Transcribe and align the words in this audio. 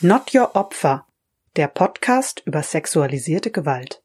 Not 0.00 0.32
Your 0.32 0.54
Opfer, 0.54 1.06
der 1.56 1.66
Podcast 1.66 2.40
über 2.44 2.62
sexualisierte 2.62 3.50
Gewalt. 3.50 4.00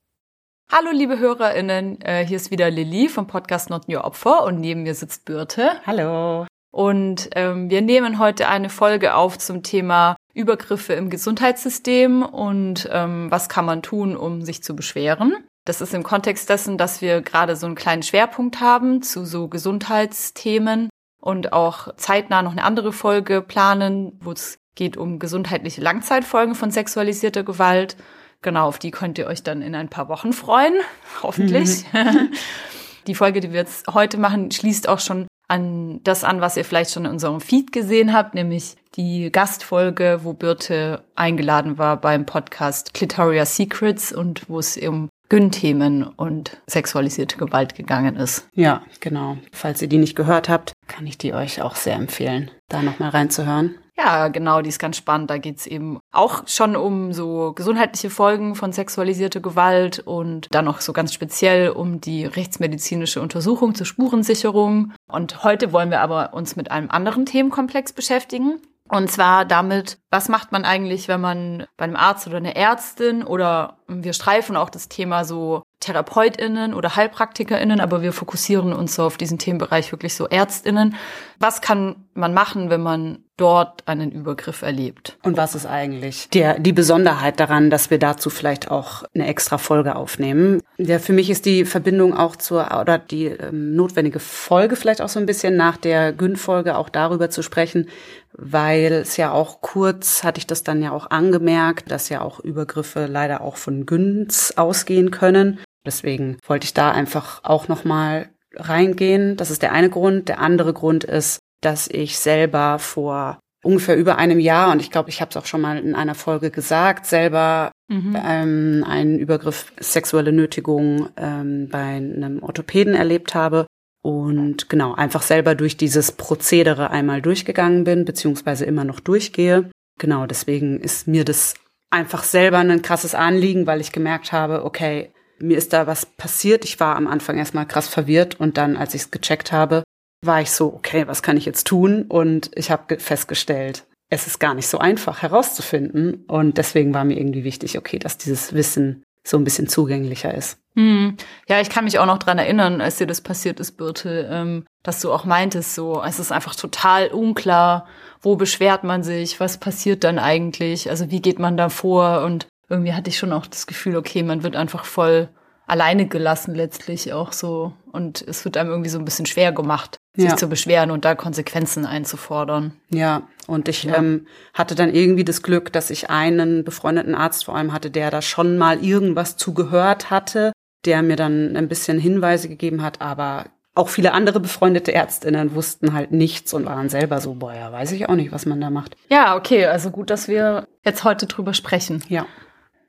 Hallo 0.72 0.90
liebe 0.92 1.20
HörerInnen, 1.20 2.02
äh, 2.02 2.26
hier 2.26 2.38
ist 2.38 2.50
wieder 2.50 2.72
Lilly 2.72 3.10
vom 3.10 3.28
Podcast 3.28 3.70
Not 3.70 3.88
Your 3.88 4.04
Opfer 4.04 4.44
und 4.44 4.60
neben 4.60 4.82
mir 4.82 4.96
sitzt 4.96 5.24
Birte. 5.26 5.74
Hallo. 5.86 6.48
Und 6.72 7.30
ähm, 7.36 7.70
wir 7.70 7.84
nehmen 7.84 8.18
heute 8.18 8.48
eine 8.48 8.70
Folge 8.70 9.14
auf 9.14 9.38
zum 9.38 9.62
Thema 9.62 10.16
Übergriffe 10.34 10.94
im 10.94 11.12
Gesundheitssystem 11.12 12.24
und 12.24 12.90
ähm, 12.92 13.30
was 13.30 13.48
kann 13.48 13.66
man 13.66 13.84
tun, 13.84 14.18
um 14.18 14.42
sich 14.42 14.64
zu 14.64 14.76
beschweren. 14.76 15.46
Das 15.64 15.80
ist 15.80 15.94
im 15.94 16.02
Kontext 16.02 16.50
dessen, 16.50 16.80
dass 16.80 17.04
wir 17.04 17.22
gerade 17.22 17.56
so 17.56 17.68
einen 17.68 17.76
kleinen 17.76 18.02
Schwerpunkt 18.02 18.62
haben 18.62 19.04
zu 19.04 19.26
so 19.26 19.48
Gesundheitsthemen 19.48 20.90
und 21.22 21.54
auch 21.54 21.96
zeitnah 21.98 22.42
noch 22.42 22.54
eine 22.54 22.64
andere 22.64 22.94
Folge 22.94 23.44
planen, 23.44 24.18
wo 24.20 24.32
es 24.32 24.58
geht 24.76 24.98
um 24.98 25.20
gesundheitliche 25.20 25.82
Langzeitfolgen 25.82 26.56
von 26.56 26.72
sexualisierter 26.72 27.44
Gewalt. 27.44 27.96
Genau, 28.42 28.68
auf 28.68 28.80
die 28.80 28.92
könnt 28.92 29.18
ihr 29.18 29.28
euch 29.28 29.44
dann 29.44 29.62
in 29.62 29.76
ein 29.76 29.90
paar 29.90 30.10
Wochen 30.10 30.34
freuen, 30.34 30.74
hoffentlich. 31.24 31.86
Mhm. 31.94 32.32
die 33.08 33.16
Folge, 33.16 33.40
die 33.40 33.52
wir 33.52 33.60
jetzt 33.60 33.94
heute 33.94 34.18
machen, 34.18 34.52
schließt 34.52 34.88
auch 34.88 35.00
schon 35.00 35.28
an 35.48 36.02
das 36.04 36.24
an, 36.24 36.42
was 36.42 36.58
ihr 36.58 36.66
vielleicht 36.66 36.92
schon 36.92 37.06
in 37.06 37.12
unserem 37.12 37.42
Feed 37.42 37.72
gesehen 37.72 38.14
habt, 38.14 38.34
nämlich 38.34 38.76
die 38.96 39.32
Gastfolge, 39.32 40.22
wo 40.24 40.34
Birte 40.34 41.04
eingeladen 41.16 41.78
war 41.78 42.00
beim 42.00 42.26
Podcast 42.26 42.94
Clitoria 42.94 43.46
Secrets 43.46 44.14
und 44.14 44.50
wo 44.50 44.60
es 44.60 44.78
um 44.78 45.10
Gyn-Themen 45.30 46.04
und 46.04 46.62
sexualisierte 46.68 47.38
Gewalt 47.38 47.76
gegangen 47.76 48.16
ist. 48.16 48.48
Ja, 48.54 48.84
genau. 49.00 49.38
Falls 49.52 49.82
ihr 49.82 49.88
die 49.88 49.98
nicht 49.98 50.16
gehört 50.16 50.48
habt, 50.48 50.74
kann 50.88 51.08
ich 51.08 51.18
die 51.18 51.34
euch 51.34 51.62
auch 51.62 51.76
sehr 51.76 51.96
empfehlen, 51.96 52.52
da 52.70 52.82
nochmal 52.82 53.10
reinzuhören. 53.10 53.76
Ja, 53.96 54.28
genau, 54.30 54.62
die 54.62 54.70
ist 54.70 54.80
ganz 54.80 54.98
spannend. 54.98 55.30
Da 55.30 55.38
geht's 55.38 55.68
eben 55.68 56.00
auch 56.12 56.48
schon 56.48 56.76
um 56.76 57.14
so 57.14 57.54
gesundheitliche 57.54 58.10
Folgen 58.10 58.56
von 58.56 58.74
sexualisierter 58.74 59.40
Gewalt 59.40 60.00
und 60.00 60.48
dann 60.52 60.66
noch 60.66 60.82
so 60.82 60.94
ganz 60.94 61.14
speziell 61.14 61.70
um 61.70 62.02
die 62.02 62.26
rechtsmedizinische 62.26 63.22
Untersuchung 63.22 63.76
zur 63.76 63.86
Spurensicherung. 63.86 64.94
Und 65.08 65.44
heute 65.44 65.72
wollen 65.72 65.92
wir 65.92 66.02
aber 66.02 66.34
uns 66.34 66.56
mit 66.56 66.72
einem 66.72 66.90
anderen 66.90 67.26
Themenkomplex 67.26 67.94
beschäftigen. 67.94 68.60
Und 68.90 69.10
zwar 69.10 69.46
damit, 69.46 69.98
was 70.12 70.28
macht 70.28 70.52
man 70.52 70.66
eigentlich, 70.66 71.08
wenn 71.08 71.22
man 71.22 71.66
bei 71.78 71.86
einem 71.86 71.96
Arzt 71.96 72.28
oder 72.28 72.38
einer 72.38 72.56
Ärztin 72.56 73.24
oder 73.24 73.78
wir 73.88 74.14
streifen 74.14 74.58
auch 74.58 74.70
das 74.70 74.90
Thema 74.90 75.24
so 75.24 75.64
TherapeutInnen 75.80 76.74
oder 76.74 76.96
HeilpraktikerInnen, 76.96 77.80
aber 77.80 78.02
wir 78.02 78.14
fokussieren 78.14 78.74
uns 78.74 78.96
so 78.96 79.04
auf 79.04 79.18
diesen 79.18 79.40
Themenbereich 79.40 79.92
wirklich 79.92 80.16
so 80.16 80.28
ÄrztInnen. 80.28 80.96
Was 81.40 81.62
kann 81.62 82.08
man 82.14 82.34
machen, 82.34 82.70
wenn 82.70 82.82
man 82.82 83.23
dort 83.38 83.88
einen 83.88 84.12
Übergriff 84.12 84.62
erlebt? 84.62 85.18
Und 85.24 85.38
was 85.38 85.56
ist 85.56 85.66
eigentlich 85.66 86.30
der, 86.30 86.60
die 86.60 86.74
Besonderheit 86.74 87.40
daran, 87.40 87.70
dass 87.70 87.90
wir 87.90 88.00
dazu 88.00 88.30
vielleicht 88.30 88.70
auch 88.70 89.04
eine 89.14 89.28
extra 89.28 89.58
Folge 89.58 89.96
aufnehmen? 89.96 90.62
Ja, 90.78 91.00
für 91.00 91.14
mich 91.14 91.30
ist 91.30 91.46
die 91.46 91.66
Verbindung 91.66 92.16
auch 92.16 92.36
zur, 92.36 92.80
oder 92.80 92.98
die 92.98 93.26
ähm, 93.26 93.76
notwendige 93.76 94.20
Folge 94.20 94.76
vielleicht 94.76 95.02
auch 95.02 95.10
so 95.10 95.20
ein 95.20 95.26
bisschen 95.26 95.56
nach 95.56 95.78
der 95.78 96.14
Gün-Folge 96.14 96.78
auch 96.78 96.90
darüber 96.90 97.30
zu 97.30 97.42
sprechen, 97.42 97.90
weil 98.34 98.94
es 98.94 99.18
ja 99.18 99.32
auch 99.32 99.62
kurz, 99.62 100.24
hatte 100.24 100.40
ich 100.40 100.48
das 100.48 100.64
dann 100.64 100.82
ja 100.82 100.92
auch 100.92 101.10
angemerkt, 101.12 101.92
dass 101.92 102.10
ja 102.10 102.22
auch 102.22 102.40
Übergriffe 102.40 103.06
leider 103.06 103.42
auch 103.42 103.58
von 103.58 103.86
Güns 103.86 104.58
ausgehen 104.58 105.12
können. 105.12 105.60
Deswegen 105.86 106.38
wollte 106.48 106.66
ich 106.66 106.74
da 106.74 106.92
einfach 106.92 107.42
auch 107.44 107.68
nochmal 107.68 108.30
reingehen. 108.56 109.36
Das 109.38 109.52
ist 109.52 109.62
der 109.62 109.72
eine 109.72 109.90
Grund. 109.90 110.30
Der 110.30 110.40
andere 110.40 110.74
Grund 110.74 111.04
ist, 111.04 111.40
dass 111.66 111.88
ich 111.88 112.18
selber 112.18 112.80
vor 112.80 113.40
ungefähr 113.64 113.96
über 113.96 114.18
einem 114.18 114.40
Jahr, 114.40 114.72
und 114.72 114.82
ich 114.82 114.92
glaube, 114.92 115.10
ich 115.10 115.22
habe 115.22 115.30
es 115.30 115.38
auch 115.38 115.46
schon 115.46 115.62
mal 115.62 115.78
in 115.78 115.96
einer 115.96 116.16
Folge 116.16 116.52
gesagt, 116.52 117.06
selber 117.06 117.72
mhm. 117.88 118.18
ähm, 118.24 118.86
einen 118.88 119.18
Übergriff 119.18 119.72
sexuelle 119.80 120.34
Nötigung 120.34 121.10
ähm, 121.18 121.70
bei 121.70 121.96
einem 121.96 122.44
Orthopäden 122.44 122.94
erlebt 122.94 123.36
habe 123.36 123.66
und 124.04 124.68
genau 124.70 124.94
einfach 124.94 125.22
selber 125.22 125.56
durch 125.56 125.78
dieses 125.78 126.12
Prozedere 126.12 126.92
einmal 126.92 127.22
durchgegangen 127.22 127.86
bin, 127.86 128.04
beziehungsweise 128.04 128.66
immer 128.66 128.84
noch 128.84 129.00
durchgehe. 129.00 129.70
Genau, 129.98 130.26
deswegen 130.26 130.80
ist 130.80 131.08
mir 131.08 131.24
das 131.24 131.54
einfach 131.90 132.24
selber 132.24 132.58
ein 132.58 132.82
krasses 132.82 133.16
Anliegen, 133.16 133.66
weil 133.66 133.80
ich 133.80 133.94
gemerkt 133.94 134.34
habe, 134.34 134.66
okay, 134.66 135.12
mir 135.40 135.58
ist 135.58 135.74
da 135.74 135.88
was 135.88 136.06
passiert. 136.06 136.66
Ich 136.66 136.80
war 136.80 136.96
am 136.96 137.08
Anfang 137.08 137.38
erstmal 137.38 137.68
krass 137.68 137.88
verwirrt 137.88 138.40
und 138.40 138.58
dann, 138.58 138.76
als 138.76 138.94
ich 138.94 139.04
es 139.04 139.12
gecheckt 139.12 139.52
habe, 139.52 139.83
war 140.26 140.42
ich 140.42 140.52
so, 140.52 140.74
okay, 140.74 141.08
was 141.08 141.24
kann 141.24 141.38
ich 141.38 141.46
jetzt 141.46 141.68
tun? 141.68 142.04
Und 142.04 142.52
ich 142.56 142.72
habe 142.72 142.98
festgestellt, 143.00 143.86
es 144.10 144.28
ist 144.28 144.40
gar 144.40 144.54
nicht 144.54 144.68
so 144.68 144.78
einfach 144.78 145.22
herauszufinden. 145.22 146.26
Und 146.28 146.58
deswegen 146.58 146.94
war 146.94 147.04
mir 147.04 147.18
irgendwie 147.18 147.44
wichtig, 147.44 147.78
okay, 147.78 148.00
dass 148.00 148.18
dieses 148.18 148.54
Wissen 148.54 149.04
so 149.26 149.38
ein 149.38 149.44
bisschen 149.44 149.68
zugänglicher 149.68 150.34
ist. 150.34 150.58
Hm. 150.76 151.16
Ja, 151.48 151.62
ich 151.62 151.70
kann 151.70 151.86
mich 151.86 152.00
auch 152.00 152.06
noch 152.06 152.18
dran 152.18 152.38
erinnern, 152.38 152.82
als 152.82 152.98
dir 152.98 153.08
das 153.08 153.22
passiert 153.22 153.60
ist, 153.60 153.74
Birte, 153.74 154.28
ähm, 154.30 154.66
dass 154.84 155.00
du 155.00 155.12
auch 155.12 155.24
meintest, 155.24 155.76
so, 155.76 156.04
es 156.04 156.20
ist 156.20 156.32
einfach 156.32 156.56
total 156.56 157.08
unklar, 157.08 157.88
wo 158.22 158.36
beschwert 158.36 158.84
man 158.84 159.04
sich, 159.04 159.40
was 159.40 159.60
passiert 159.60 160.04
dann 160.04 160.20
eigentlich, 160.20 160.90
also 160.90 161.10
wie 161.10 161.22
geht 161.22 161.40
man 161.40 161.56
da 161.56 161.70
vor 161.70 162.24
und 162.24 162.48
irgendwie 162.70 162.94
hatte 162.94 163.10
ich 163.10 163.18
schon 163.18 163.32
auch 163.32 163.46
das 163.46 163.68
Gefühl, 163.68 163.96
okay, 163.96 164.24
man 164.24 164.44
wird 164.44 164.56
einfach 164.56 164.84
voll 164.84 165.30
alleine 165.66 166.08
gelassen 166.08 166.56
letztlich 166.56 167.14
auch 167.14 167.32
so. 167.32 167.74
Und 167.92 168.22
es 168.22 168.44
wird 168.46 168.58
einem 168.58 168.70
irgendwie 168.70 168.90
so 168.90 169.00
ein 169.00 169.06
bisschen 169.06 169.26
schwer 169.26 169.52
gemacht, 169.52 169.98
sich 170.16 170.30
ja. 170.30 170.36
zu 170.36 170.48
beschweren 170.48 170.92
und 170.92 171.06
da 171.06 171.16
Konsequenzen 171.16 171.86
einzufordern. 171.86 172.74
Ja, 172.90 173.24
und 173.48 173.68
ich 173.68 173.84
ja. 173.84 173.98
ähm, 173.98 174.28
hatte 174.54 174.76
dann 174.76 174.94
irgendwie 174.94 175.24
das 175.24 175.44
Glück, 175.44 175.72
dass 175.72 175.90
ich 175.90 176.10
einen 176.10 176.64
befreundeten 176.64 177.16
Arzt 177.16 177.46
vor 177.46 177.56
allem 177.56 177.74
hatte, 177.74 177.92
der 177.92 178.12
da 178.12 178.22
schon 178.22 178.58
mal 178.58 178.84
irgendwas 178.84 179.38
zugehört 179.38 180.10
hatte, 180.10 180.52
der 180.86 181.02
mir 181.02 181.16
dann 181.16 181.56
ein 181.56 181.68
bisschen 181.68 182.00
Hinweise 182.00 182.50
gegeben 182.50 182.82
hat, 182.82 183.02
aber 183.02 183.46
auch 183.76 183.90
viele 183.90 184.14
andere 184.14 184.40
befreundete 184.40 184.94
Ärztinnen 184.94 185.56
wussten 185.56 185.94
halt 185.94 186.12
nichts 186.12 186.54
und 186.54 186.66
waren 186.66 186.90
selber 186.90 187.20
so, 187.22 187.34
boah, 187.34 187.54
ja, 187.54 187.72
weiß 187.72 187.92
ich 187.94 188.08
auch 188.08 188.16
nicht, 188.16 188.32
was 188.32 188.46
man 188.46 188.62
da 188.62 188.70
macht. 188.70 188.96
Ja, 189.10 189.36
okay, 189.36 189.66
also 189.66 189.90
gut, 189.90 190.10
dass 190.10 190.28
wir 190.28 190.68
jetzt 190.84 191.04
heute 191.04 191.26
drüber 191.26 191.54
sprechen. 191.54 192.04
Ja. 192.08 192.28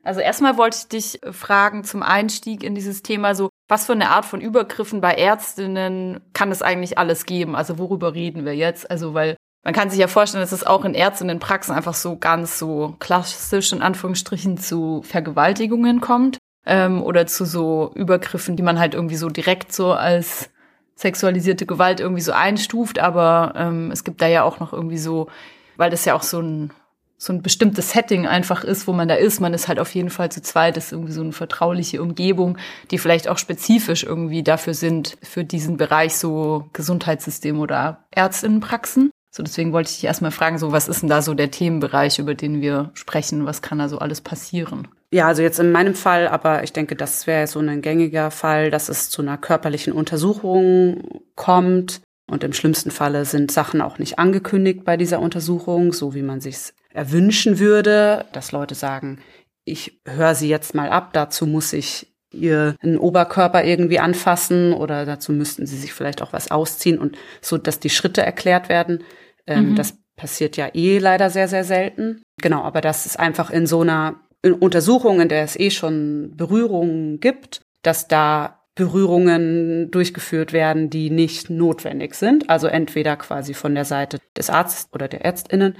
Also 0.05 0.21
erstmal 0.21 0.55
wollte 0.57 0.77
ich 0.77 0.87
dich 0.87 1.19
fragen 1.31 1.83
zum 1.83 2.03
Einstieg 2.03 2.63
in 2.63 2.75
dieses 2.75 3.01
Thema 3.01 3.33
so, 3.33 3.49
was 3.67 3.87
für 3.87 3.93
eine 3.93 4.11
Art 4.11 4.25
von 4.25 4.39
Übergriffen 4.39 5.01
bei 5.01 5.13
Ärztinnen 5.15 6.21
kann 6.33 6.51
es 6.51 6.61
eigentlich 6.61 6.99
alles 6.99 7.25
geben? 7.25 7.55
Also 7.55 7.79
worüber 7.79 8.13
reden 8.13 8.45
wir 8.45 8.55
jetzt? 8.55 8.89
Also 8.89 9.15
weil 9.15 9.35
man 9.63 9.73
kann 9.73 9.89
sich 9.89 9.97
ja 9.97 10.07
vorstellen, 10.07 10.43
dass 10.43 10.51
es 10.51 10.63
auch 10.63 10.85
in 10.85 10.93
Ärztinnenpraxen 10.93 11.73
einfach 11.73 11.95
so 11.95 12.17
ganz 12.17 12.59
so 12.59 12.95
klassisch 12.99 13.73
in 13.73 13.81
Anführungsstrichen 13.81 14.59
zu 14.59 15.01
Vergewaltigungen 15.01 16.01
kommt 16.01 16.37
ähm, 16.67 17.01
oder 17.01 17.25
zu 17.25 17.43
so 17.45 17.91
Übergriffen, 17.95 18.55
die 18.55 18.63
man 18.63 18.77
halt 18.77 18.93
irgendwie 18.93 19.15
so 19.15 19.29
direkt 19.29 19.73
so 19.73 19.91
als 19.91 20.51
sexualisierte 20.93 21.65
Gewalt 21.65 21.99
irgendwie 21.99 22.21
so 22.21 22.31
einstuft. 22.31 22.99
Aber 22.99 23.53
ähm, 23.55 23.89
es 23.89 24.03
gibt 24.03 24.21
da 24.21 24.27
ja 24.27 24.43
auch 24.43 24.59
noch 24.59 24.71
irgendwie 24.71 24.99
so, 24.99 25.29
weil 25.77 25.89
das 25.89 26.05
ja 26.05 26.13
auch 26.13 26.23
so 26.23 26.39
ein 26.39 26.71
so 27.17 27.31
ein 27.31 27.41
bestimmtes 27.41 27.91
Setting 27.91 28.27
einfach 28.27 28.63
ist, 28.63 28.87
wo 28.87 28.93
man 28.93 29.07
da 29.07 29.15
ist. 29.15 29.39
Man 29.39 29.53
ist 29.53 29.67
halt 29.67 29.79
auf 29.79 29.93
jeden 29.95 30.09
Fall 30.09 30.31
zu 30.31 30.41
zweit, 30.41 30.77
das 30.77 30.87
ist 30.87 30.91
irgendwie 30.91 31.13
so 31.13 31.21
eine 31.21 31.31
vertrauliche 31.31 32.01
Umgebung, 32.01 32.57
die 32.91 32.97
vielleicht 32.97 33.27
auch 33.27 33.37
spezifisch 33.37 34.03
irgendwie 34.03 34.43
dafür 34.43 34.73
sind, 34.73 35.17
für 35.23 35.43
diesen 35.43 35.77
Bereich 35.77 36.17
so 36.17 36.69
Gesundheitssystem 36.73 37.59
oder 37.59 38.05
Ärztinnenpraxen. 38.11 39.11
So, 39.31 39.43
deswegen 39.43 39.73
wollte 39.73 39.89
ich 39.89 39.97
dich 39.97 40.05
erstmal 40.05 40.31
fragen, 40.31 40.57
so, 40.57 40.71
was 40.71 40.87
ist 40.87 41.01
denn 41.01 41.09
da 41.09 41.21
so 41.21 41.33
der 41.33 41.51
Themenbereich, 41.51 42.19
über 42.19 42.35
den 42.35 42.61
wir 42.61 42.91
sprechen? 42.93 43.45
Was 43.45 43.61
kann 43.61 43.79
da 43.79 43.89
so 43.89 43.99
alles 43.99 44.21
passieren? 44.21 44.87
Ja, 45.11 45.27
also 45.27 45.41
jetzt 45.41 45.59
in 45.59 45.73
meinem 45.73 45.93
Fall, 45.93 46.27
aber 46.27 46.63
ich 46.63 46.71
denke, 46.71 46.95
das 46.95 47.27
wäre 47.27 47.47
so 47.47 47.59
ein 47.59 47.81
gängiger 47.81 48.31
Fall, 48.31 48.71
dass 48.71 48.87
es 48.87 49.09
zu 49.09 49.21
einer 49.21 49.37
körperlichen 49.37 49.91
Untersuchung 49.93 51.21
kommt. 51.35 52.01
Und 52.27 52.43
im 52.43 52.53
schlimmsten 52.53 52.91
Falle 52.91 53.25
sind 53.25 53.51
Sachen 53.51 53.81
auch 53.81 53.99
nicht 53.99 54.19
angekündigt 54.19 54.83
bei 54.83 54.97
dieser 54.97 55.19
Untersuchung, 55.19 55.93
so 55.93 56.15
wie 56.15 56.23
man 56.23 56.41
sich's 56.41 56.73
erwünschen 56.95 57.59
würde, 57.59 58.25
dass 58.31 58.51
Leute 58.51 58.75
sagen, 58.75 59.19
ich 59.63 59.99
höre 60.05 60.35
sie 60.35 60.49
jetzt 60.49 60.75
mal 60.75 60.89
ab, 60.89 61.11
dazu 61.13 61.45
muss 61.47 61.73
ich 61.73 62.07
ihr 62.31 62.75
einen 62.81 62.97
Oberkörper 62.97 63.63
irgendwie 63.63 63.99
anfassen 63.99 64.73
oder 64.73 65.05
dazu 65.05 65.31
müssten 65.31 65.65
sie 65.65 65.77
sich 65.77 65.93
vielleicht 65.93 66.21
auch 66.21 66.33
was 66.33 66.51
ausziehen 66.51 66.99
und 66.99 67.17
so, 67.41 67.57
dass 67.57 67.79
die 67.79 67.89
Schritte 67.89 68.21
erklärt 68.21 68.69
werden. 68.69 69.03
Ähm, 69.47 69.71
mhm. 69.71 69.75
Das 69.75 69.97
passiert 70.15 70.57
ja 70.57 70.69
eh 70.73 70.99
leider 70.99 71.29
sehr, 71.29 71.47
sehr 71.47 71.63
selten. 71.63 72.21
Genau, 72.41 72.61
aber 72.61 72.81
das 72.81 73.05
ist 73.05 73.19
einfach 73.19 73.49
in 73.49 73.67
so 73.67 73.81
einer 73.81 74.15
Untersuchung, 74.43 75.21
in 75.21 75.29
der 75.29 75.43
es 75.43 75.57
eh 75.59 75.71
schon 75.71 76.33
Berührungen 76.35 77.19
gibt, 77.19 77.61
dass 77.81 78.07
da 78.07 78.61
Berührungen 78.75 79.89
durchgeführt 79.89 80.51
werden, 80.51 80.89
die 80.89 81.09
nicht 81.09 81.49
notwendig 81.49 82.13
sind. 82.13 82.49
Also 82.49 82.67
entweder 82.67 83.15
quasi 83.15 83.53
von 83.53 83.73
der 83.73 83.85
Seite 83.85 84.19
des 84.37 84.49
Arztes 84.49 84.89
oder 84.91 85.07
der 85.07 85.23
Ärztinnen 85.23 85.77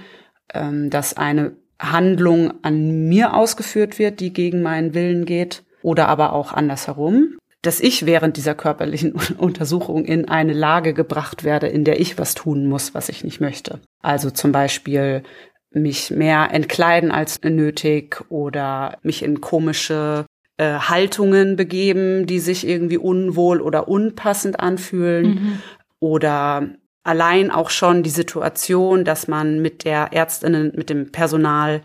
ähm, 0.54 0.90
dass 0.90 1.18
eine 1.18 1.56
Handlung 1.80 2.54
an 2.64 3.08
mir 3.08 3.34
ausgeführt 3.34 4.00
wird, 4.00 4.20
die 4.20 4.32
gegen 4.34 4.62
meinen 4.62 4.94
Willen 4.94 5.26
geht, 5.26 5.64
oder 5.82 6.08
aber 6.08 6.34
auch 6.34 6.52
andersherum, 6.52 7.38
dass 7.62 7.80
ich 7.80 8.06
während 8.06 8.38
dieser 8.38 8.56
körperlichen 8.56 9.14
Untersuchung 9.38 10.06
in 10.06 10.28
eine 10.28 10.54
Lage 10.54 10.94
gebracht 10.94 11.44
werde, 11.44 11.68
in 11.68 11.84
der 11.84 12.00
ich 12.00 12.18
was 12.18 12.34
tun 12.34 12.68
muss, 12.68 12.94
was 12.94 13.10
ich 13.10 13.24
nicht 13.24 13.40
möchte. 13.40 13.80
Also 14.02 14.32
zum 14.32 14.52
Beispiel 14.52 15.24
mich 15.72 16.10
mehr 16.10 16.50
entkleiden 16.52 17.12
als 17.12 17.42
nötig 17.44 18.22
oder 18.30 18.98
mich 19.04 19.24
in 19.24 19.42
komische 19.42 20.26
äh, 20.58 20.80
Haltungen 20.80 21.56
begeben, 21.56 22.26
die 22.26 22.40
sich 22.40 22.68
irgendwie 22.68 22.98
unwohl 22.98 23.62
oder 23.62 23.88
unpassend 23.88 24.60
anfühlen 24.60 25.28
mhm. 25.28 25.62
oder 26.00 26.70
allein 27.06 27.52
auch 27.52 27.70
schon 27.70 28.04
die 28.04 28.10
Situation, 28.10 29.06
dass 29.06 29.28
man 29.28 29.62
mit 29.62 29.86
der 29.86 30.12
Ärztinnen, 30.12 30.74
mit 30.76 30.90
dem 30.90 31.12
Personal 31.12 31.82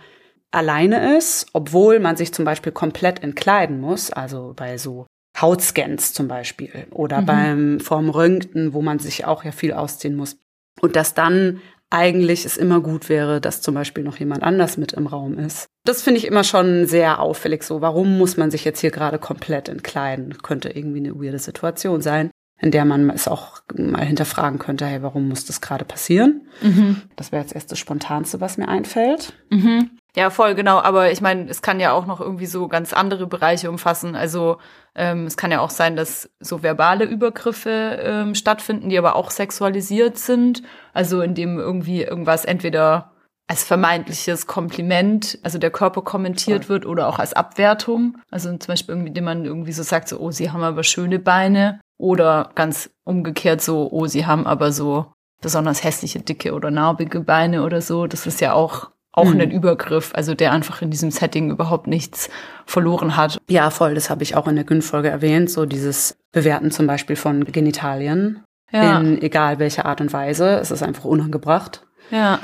alleine 0.51 1.17
ist, 1.17 1.47
obwohl 1.53 2.01
man 2.01 2.17
sich 2.17 2.35
zum 2.35 2.45
Beispiel 2.45 2.73
komplett 2.73 3.23
entkleiden 3.23 3.81
muss, 3.81 4.11
also 4.11 4.55
bei 4.57 4.79
so 4.79 5.07
Hautscans 5.41 6.13
zum 6.13 6.27
Beispiel 6.27 6.87
oder 6.91 7.21
mhm. 7.21 7.27
beim 7.27 7.81
vorm 7.81 8.11
Röntgen, 8.11 8.73
wo 8.73 8.83
man 8.83 8.99
sich 8.99 9.27
auch 9.27 9.45
ja 9.45 9.53
viel 9.53 9.73
ausziehen 9.73 10.17
muss. 10.17 10.39
Und 10.81 10.97
dass 10.97 11.15
dann 11.15 11.61
eigentlich 11.91 12.45
es 12.45 12.57
immer 12.57 12.81
gut 12.81 13.09
wäre, 13.09 13.41
dass 13.41 13.63
zum 13.63 13.75
Beispiel 13.75 14.03
noch 14.03 14.17
jemand 14.17 14.43
anders 14.43 14.77
mit 14.77 14.93
im 14.93 15.07
Raum 15.07 15.39
ist. 15.39 15.67
Das 15.85 16.03
finde 16.03 16.19
ich 16.19 16.27
immer 16.27 16.45
schon 16.45 16.87
sehr 16.87 17.21
auffällig 17.21 17.63
so. 17.63 17.81
Warum 17.81 18.17
muss 18.17 18.37
man 18.37 18.51
sich 18.51 18.65
jetzt 18.65 18.81
hier 18.81 18.91
gerade 18.91 19.19
komplett 19.19 19.69
entkleiden? 19.69 20.39
Könnte 20.39 20.71
irgendwie 20.71 21.01
eine 21.01 21.15
weirde 21.15 21.39
Situation 21.39 22.01
sein 22.01 22.31
in 22.61 22.71
der 22.71 22.85
man 22.85 23.11
es 23.11 23.27
auch 23.27 23.61
mal 23.75 24.05
hinterfragen 24.05 24.59
könnte, 24.59 24.85
hey, 24.87 25.03
warum 25.03 25.29
muss 25.29 25.47
das 25.47 25.61
gerade 25.61 25.85
passieren? 25.85 26.43
Mhm. 26.61 27.03
Das 27.17 27.33
wäre 27.33 27.43
jetzt 27.43 27.55
erst 27.55 27.73
das 27.73 27.79
Spontanste, 27.79 28.41
was 28.41 28.59
mir 28.59 28.69
einfällt. 28.69 29.33
Mhm. 29.49 29.91
Ja, 30.17 30.31
voll, 30.31 30.55
genau. 30.55 30.81
Aber 30.81 31.13
ich 31.13 31.21
meine, 31.21 31.49
es 31.49 31.63
kann 31.63 31.81
ja 31.81 31.93
auch 31.93 32.05
noch 32.05 32.21
irgendwie 32.21 32.47
so 32.47 32.69
ganz 32.69 32.93
andere 32.93 33.27
Bereiche 33.27 33.71
umfassen. 33.71 34.15
Also 34.17 34.59
ähm, 34.95 35.27
es 35.27 35.37
kann 35.37 35.53
ja 35.53 35.61
auch 35.61 35.71
sein, 35.71 35.97
dass 35.97 36.29
so 36.41 36.63
verbale 36.63 37.05
Übergriffe 37.05 37.99
ähm, 38.03 38.35
stattfinden, 38.35 38.89
die 38.89 38.99
aber 38.99 39.15
auch 39.17 39.31
sexualisiert 39.31 40.19
sind. 40.19 40.63
Also 40.93 41.23
indem 41.23 41.59
irgendwie 41.59 42.03
irgendwas 42.03 42.45
entweder 42.45 43.13
als 43.47 43.65
vermeintliches 43.65 44.47
Kompliment, 44.47 45.39
also 45.43 45.59
der 45.59 45.71
Körper 45.71 46.03
kommentiert 46.03 46.69
wird 46.69 46.87
oder 46.87 47.09
auch 47.09 47.19
als 47.19 47.33
Abwertung. 47.33 48.19
Also 48.31 48.49
zum 48.49 48.67
Beispiel 48.67 48.95
irgendwie, 48.95 49.09
indem 49.09 49.25
man 49.25 49.45
irgendwie 49.45 49.73
so 49.73 49.83
sagt, 49.83 50.09
so, 50.09 50.19
oh, 50.19 50.31
sie 50.31 50.51
haben 50.51 50.63
aber 50.63 50.85
schöne 50.85 51.19
Beine. 51.19 51.81
Oder 52.01 52.51
ganz 52.55 52.91
umgekehrt 53.05 53.61
so, 53.61 53.91
oh, 53.91 54.07
sie 54.07 54.27
haben 54.27 54.47
aber 54.47 54.73
so 54.73 55.13
besonders 55.43 55.85
hässliche, 55.85 56.21
dicke 56.21 56.55
oder 56.55 56.71
narbige 56.71 57.21
Beine 57.21 57.63
oder 57.63 57.83
so. 57.83 58.07
Das 58.07 58.27
ist 58.27 58.41
ja 58.41 58.53
auch 58.55 58.91
auch 59.13 59.35
mhm. 59.35 59.41
ein 59.41 59.51
Übergriff, 59.51 60.13
also 60.15 60.35
der 60.35 60.53
einfach 60.53 60.83
in 60.83 60.91
diesem 60.91 61.11
Setting 61.11 61.51
überhaupt 61.51 61.89
nichts 61.89 62.31
verloren 62.65 63.17
hat. 63.17 63.41
Ja, 63.49 63.71
voll, 63.71 63.95
das 63.95 64.09
habe 64.09 64.23
ich 64.23 64.37
auch 64.37 64.47
in 64.47 64.55
der 64.55 64.65
Gün-Folge 64.65 65.09
erwähnt, 65.09 65.51
so 65.51 65.67
dieses 65.67 66.17
Bewerten 66.33 66.71
zum 66.71 66.87
Beispiel 66.87 67.17
von 67.17 67.45
Genitalien 67.45 68.45
ja. 68.71 69.01
in 69.01 69.21
egal 69.21 69.59
welcher 69.59 69.85
Art 69.87 70.01
und 70.01 70.13
Weise. 70.13 70.61
Es 70.61 70.71
ist 70.71 70.85
einfach 70.85 71.05
unangebracht. 71.05 71.85
Ja. 72.13 72.39